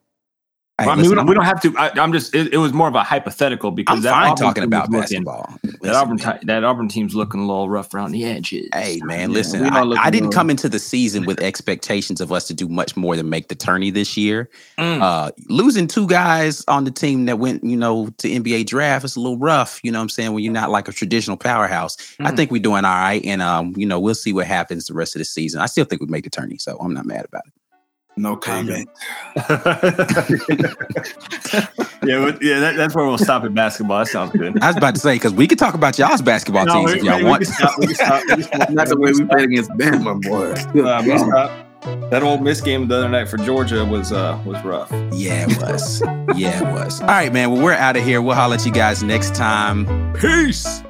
Hey, 0.81 0.89
I 0.89 0.97
mean, 0.97 1.09
we 1.09 1.15
don't, 1.15 1.27
we 1.27 1.35
don't, 1.35 1.45
have 1.45 1.61
to. 1.61 1.73
I, 1.79 2.03
am 2.03 2.13
just. 2.13 2.35
It, 2.35 2.53
it, 2.53 2.57
was 2.57 2.73
more 2.73 2.89
of 2.89 2.97
a 2.97 3.05
hypothetical 3.05 3.71
because 3.71 3.99
I'm 3.99 4.03
that 4.03 4.11
fine 4.11 4.31
Auburn 4.33 4.45
talking 4.45 4.65
about 4.65 4.91
basketball. 4.91 5.57
Looking, 5.63 5.81
that 5.83 5.95
Auburn, 5.95 6.17
that 6.43 6.65
Auburn 6.65 6.89
team's 6.89 7.15
looking 7.15 7.39
a 7.39 7.47
little 7.47 7.69
rough 7.69 7.95
around 7.95 8.11
the 8.11 8.25
edges. 8.25 8.69
Hey, 8.75 8.99
man, 9.05 9.31
yeah, 9.31 9.35
listen. 9.35 9.65
I, 9.67 9.83
I, 9.83 10.11
didn't 10.11 10.33
come 10.33 10.51
into 10.51 10.69
the 10.69 10.81
season 10.81 11.27
with 11.27 11.41
expectations 11.41 12.21
of 12.21 12.33
us 12.33 12.49
to 12.49 12.55
do 12.55 12.69
much 12.69 12.97
more 12.97 13.15
than 13.15 13.31
make 13.31 13.47
the 13.47 13.55
tourney 13.55 13.91
this 13.91 14.17
year. 14.17 14.51
Mm. 14.77 15.01
Uh, 15.01 15.31
losing 15.49 15.87
two 15.87 16.09
guys 16.09 16.65
on 16.67 16.83
the 16.83 16.91
team 16.91 17.27
that 17.27 17.39
went, 17.39 17.63
you 17.63 17.77
know, 17.77 18.09
to 18.19 18.29
NBA 18.29 18.67
draft 18.67 19.05
is 19.05 19.15
a 19.15 19.21
little 19.21 19.39
rough. 19.39 19.79
You 19.85 19.93
know 19.93 20.01
what 20.01 20.05
I'm 20.05 20.09
saying? 20.09 20.33
When 20.33 20.43
you're 20.43 20.53
not 20.53 20.71
like 20.71 20.89
a 20.89 20.93
traditional 20.93 21.37
powerhouse, 21.37 21.97
mm. 22.19 22.27
I 22.27 22.33
think 22.33 22.51
we're 22.51 22.61
doing 22.61 22.85
all 22.85 22.97
right, 22.97 23.25
and 23.25 23.43
um, 23.43 23.75
you 23.77 23.87
know, 23.87 24.01
we'll 24.01 24.17
see 24.17 24.33
what 24.33 24.49
happens 24.49 24.87
the 24.87 24.95
rest 24.95 25.15
of 25.15 25.21
the 25.21 25.25
season. 25.25 25.61
I 25.61 25.67
still 25.67 25.85
think 25.85 26.01
we 26.01 26.09
make 26.09 26.25
the 26.25 26.31
tourney, 26.31 26.59
so 26.59 26.77
I'm 26.79 26.93
not 26.93 27.07
mad 27.07 27.27
about 27.27 27.45
it. 27.47 27.53
No 28.17 28.37
comment. 28.37 28.89
yeah, 29.37 29.51
yeah, 32.41 32.61
that, 32.61 32.75
that's 32.77 32.95
where 32.95 33.05
we'll 33.05 33.19
stop 33.19 33.43
at 33.43 33.55
basketball. 33.55 33.99
That 33.99 34.09
sounds 34.09 34.31
good. 34.33 34.63
I 34.63 34.69
was 34.69 34.77
about 34.77 34.95
to 34.95 35.01
say 35.01 35.17
because 35.17 35.33
we 35.33 35.49
could 35.49 35.59
talk 35.59 35.75
about 35.75 35.99
y'all's 35.99 36.23
basketball 36.23 36.65
no, 36.65 36.75
teams 36.75 36.93
we, 36.93 36.99
if 36.99 37.05
y'all 37.05 37.19
we, 37.19 37.25
want. 37.25 37.41
We 37.41 37.47
stop, 37.47 37.79
we 37.79 37.95
stop, 37.95 38.23
That's 38.71 38.91
the 38.91 38.97
way 38.99 39.13
we 39.13 39.25
played 39.25 39.45
against 39.51 39.71
Bama, 39.73 40.23
boy. 40.23 40.53
Uh, 40.81 41.65
that 42.11 42.23
Ole 42.23 42.39
Miss 42.39 42.61
game 42.61 42.87
the 42.89 42.97
other 42.97 43.09
night 43.09 43.29
for 43.29 43.37
Georgia 43.37 43.85
was 43.85 44.13
uh 44.13 44.41
was 44.47 44.63
rough. 44.65 44.91
Yeah, 45.13 45.47
it 45.49 45.59
was. 45.61 46.01
yeah, 46.37 46.63
it 46.63 46.73
was. 46.73 47.01
All 47.01 47.09
right, 47.09 47.33
man. 47.33 47.51
Well, 47.51 47.63
we're 47.63 47.73
out 47.73 47.97
of 47.97 48.05
here. 48.05 48.23
We'll 48.23 48.37
holler 48.37 48.55
at 48.55 48.65
you 48.65 48.73
guys 48.73 49.03
next 49.03 49.35
time. 49.35 50.13
Peace. 50.15 50.83